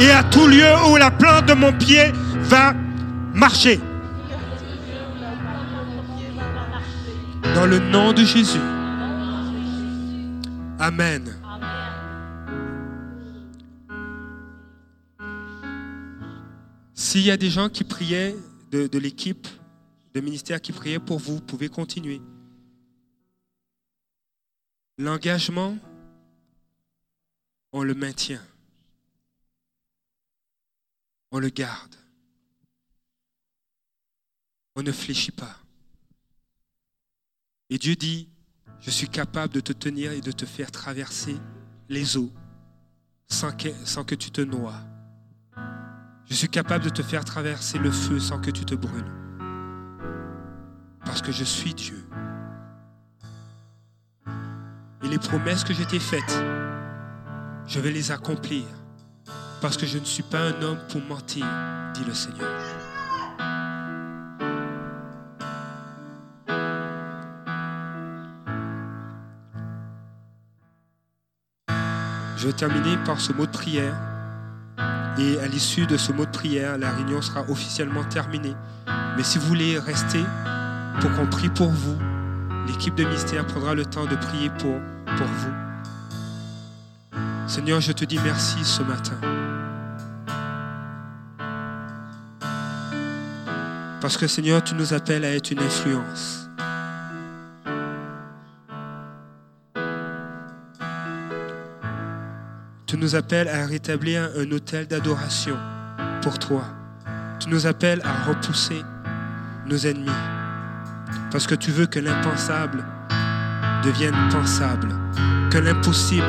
et 0.01 0.11
à 0.11 0.25
tout 0.25 0.47
lieu 0.47 0.73
où 0.91 0.97
la 0.97 1.11
plante 1.11 1.47
de 1.47 1.53
mon 1.53 1.73
pied 1.77 2.11
va 2.37 2.73
marcher. 3.35 3.79
Dans 7.55 7.67
le 7.67 7.79
nom 7.79 8.13
de 8.13 8.25
Jésus. 8.25 8.61
Amen. 10.79 11.37
S'il 16.95 17.23
y 17.23 17.31
a 17.31 17.37
des 17.37 17.51
gens 17.51 17.69
qui 17.69 17.85
priaient 17.85 18.37
de, 18.71 18.99
l'équipe 18.99 19.49
de 20.15 20.21
ministère 20.21 20.61
qui 20.61 20.73
priaient 20.73 20.99
pour 20.99 21.19
vous, 21.19 21.37
vous 21.37 21.41
pouvez 21.41 21.69
continuer. 21.69 22.23
L'engagement, 24.97 25.77
on 27.73 27.83
le 27.83 27.95
maintient. 27.95 28.41
On 31.33 31.39
le 31.39 31.49
garde. 31.49 31.95
On 34.77 34.83
ne 34.83 34.93
fléchit 34.93 35.33
pas. 35.33 35.57
Et 37.69 37.79
Dieu 37.79 37.95
dit, 37.95 38.29
je 38.81 38.91
suis 38.91 39.09
capable 39.09 39.53
de 39.53 39.61
te 39.61 39.73
tenir 39.73 40.13
et 40.13 40.21
de 40.21 40.33
te 40.33 40.47
faire 40.47 40.71
traverser 40.71 41.37
les 41.89 42.17
eaux 42.17 42.33
sans 43.29 43.53
que, 43.53 44.15
tu 44.15 44.31
te 44.31 44.41
noies. 44.41 44.83
Je 46.27 46.35
suis 46.35 46.49
capable 46.49 46.85
de 46.85 46.91
te 46.91 47.03
faire 47.03 47.25
traverser 47.25 47.79
le 47.79 47.91
feu 47.91 48.19
sans 48.19 48.41
que 48.41 48.51
tu 48.51 48.65
te 48.65 48.75
brûles. 48.75 49.13
Parce 51.05 51.23
que 51.23 51.31
je 51.31 51.45
suis 51.45 51.75
Dieu. 51.75 52.05
Et 55.03 55.09
les 55.09 55.19
promesses 55.19 55.65
que 55.65 55.75
je 55.75 55.85
t'ai 55.85 56.01
faites, 56.01 56.43
je 57.67 57.79
vais 57.81 57.93
les 57.93 58.11
accomplir. 58.11 58.65
Parce 59.61 59.77
que 59.77 59.87
je 59.87 59.99
ne 59.99 60.05
suis 60.05 60.23
pas 60.23 60.41
un 60.41 60.63
homme 60.63 60.79
pour 60.89 61.03
mentir, 61.03 61.45
dit 61.95 62.05
le 62.05 62.15
Seigneur. 62.15 62.49
Je 72.37 72.47
vais 72.47 72.55
terminer 72.55 72.97
par 73.05 73.21
ce 73.21 73.35
mot 73.35 73.45
de 73.45 73.51
prière. 73.51 73.95
Et 75.19 75.39
à 75.41 75.47
l'issue 75.47 75.87
de 75.87 75.99
ce 75.99 76.11
mot 76.11 76.25
de 76.25 76.31
prière, 76.31 76.79
la 76.79 76.91
réunion 76.91 77.21
sera 77.21 77.43
officiellement 77.51 78.05
terminée. 78.05 78.55
Mais 79.19 79.23
si 79.23 79.37
vous 79.37 79.47
voulez 79.47 79.79
rester 79.79 80.25
pour 81.01 81.13
qu'on 81.13 81.27
prie 81.27 81.51
pour 81.51 81.69
vous, 81.69 81.99
l'équipe 82.67 82.95
de 82.95 83.05
mystère 83.05 83.47
prendra 83.47 83.75
le 83.75 83.85
temps 83.85 84.07
de 84.07 84.17
prier 84.17 84.49
pour, 84.59 84.81
pour 85.19 85.27
vous. 85.27 85.53
Seigneur, 87.47 87.83
je 87.83 87.93
te 87.93 88.07
dis 88.07 88.19
merci 88.25 88.65
ce 88.65 88.83
matin. 88.83 89.40
Parce 94.11 94.19
que 94.19 94.27
Seigneur, 94.27 94.65
tu 94.65 94.75
nous 94.75 94.93
appelles 94.93 95.25
à 95.25 95.37
être 95.37 95.53
une 95.53 95.61
influence. 95.61 96.49
Tu 102.87 102.97
nous 102.97 103.15
appelles 103.15 103.47
à 103.47 103.67
rétablir 103.67 104.29
un 104.37 104.51
hôtel 104.51 104.89
d'adoration 104.89 105.57
pour 106.23 106.41
toi. 106.41 106.65
Tu 107.39 107.51
nous 107.51 107.69
appelles 107.69 108.03
à 108.03 108.25
repousser 108.25 108.83
nos 109.67 109.77
ennemis. 109.77 110.11
Parce 111.31 111.47
que 111.47 111.55
tu 111.55 111.71
veux 111.71 111.87
que 111.87 112.01
l'impensable 112.01 112.85
devienne 113.85 114.17
pensable, 114.33 114.89
que 115.53 115.59
l'impossible 115.59 116.25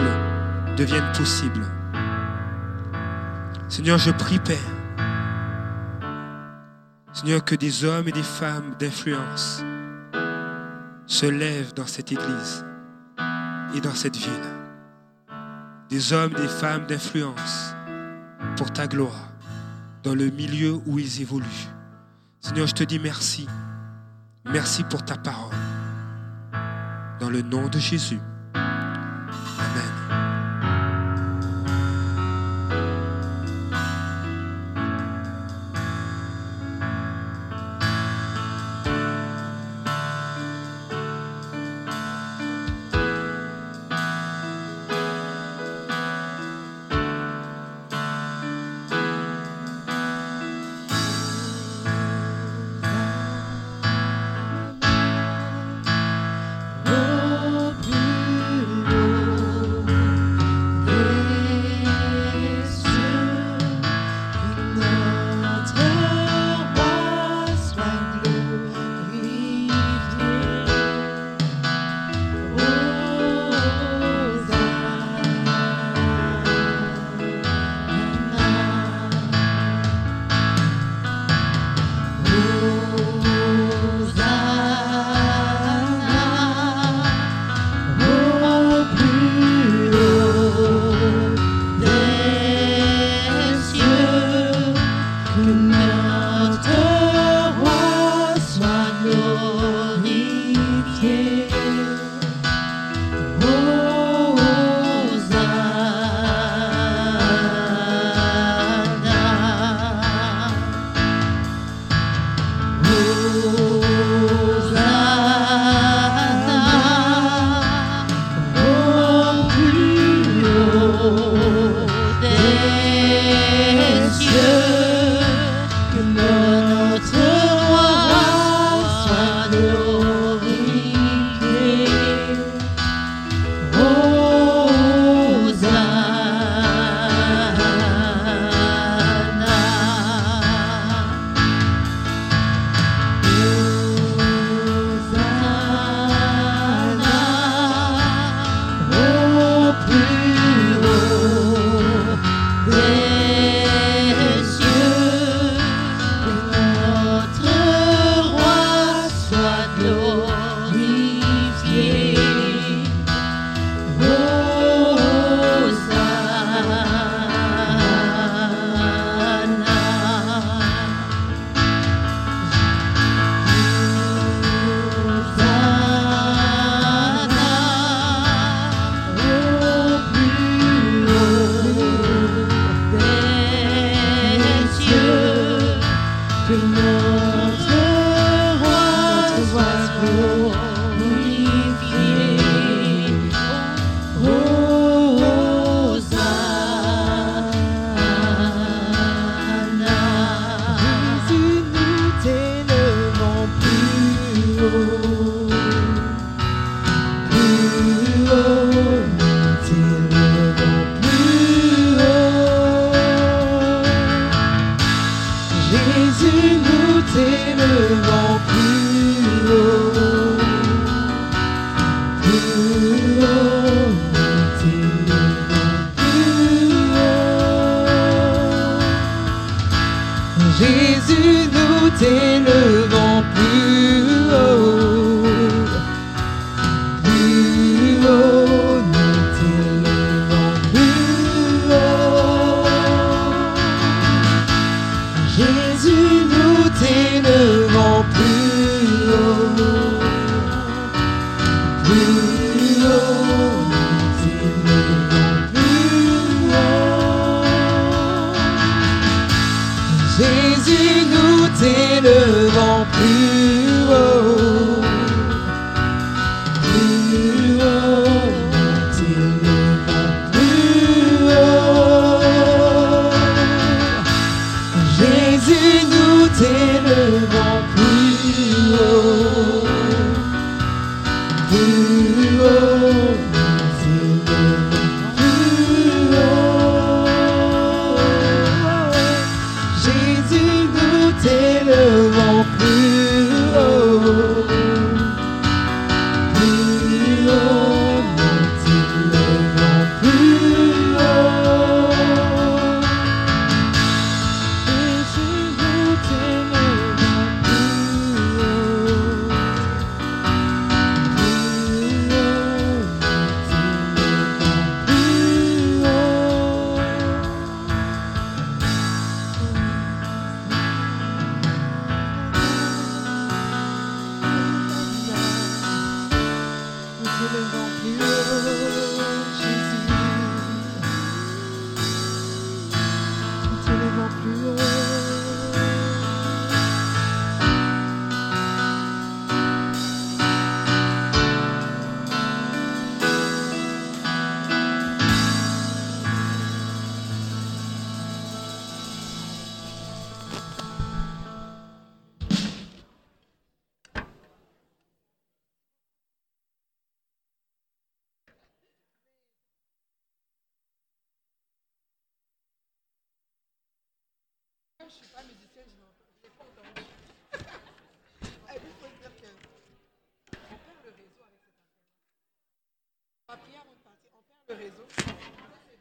devienne 0.77 1.11
possible. 1.17 1.65
Seigneur, 3.69 3.97
je 3.97 4.11
prie, 4.11 4.37
Père, 4.37 4.59
Seigneur, 7.13 7.43
que 7.43 7.55
des 7.55 7.83
hommes 7.83 8.07
et 8.07 8.11
des 8.11 8.23
femmes 8.23 8.75
d'influence 8.79 9.63
se 11.05 11.25
lèvent 11.25 11.73
dans 11.73 11.85
cette 11.85 12.11
Église 12.11 12.65
et 13.75 13.81
dans 13.81 13.93
cette 13.93 14.15
ville. 14.15 14.29
Des 15.89 16.13
hommes, 16.13 16.31
et 16.37 16.41
des 16.41 16.47
femmes 16.47 16.85
d'influence 16.87 17.73
pour 18.55 18.71
ta 18.71 18.87
gloire 18.87 19.29
dans 20.03 20.15
le 20.15 20.29
milieu 20.29 20.79
où 20.85 20.99
ils 20.99 21.21
évoluent. 21.21 21.69
Seigneur, 22.39 22.67
je 22.67 22.73
te 22.73 22.83
dis 22.83 22.97
merci. 22.97 23.45
Merci 24.45 24.83
pour 24.83 25.03
ta 25.03 25.17
parole. 25.17 25.53
Dans 27.19 27.29
le 27.29 27.41
nom 27.41 27.67
de 27.67 27.77
Jésus. 27.77 28.19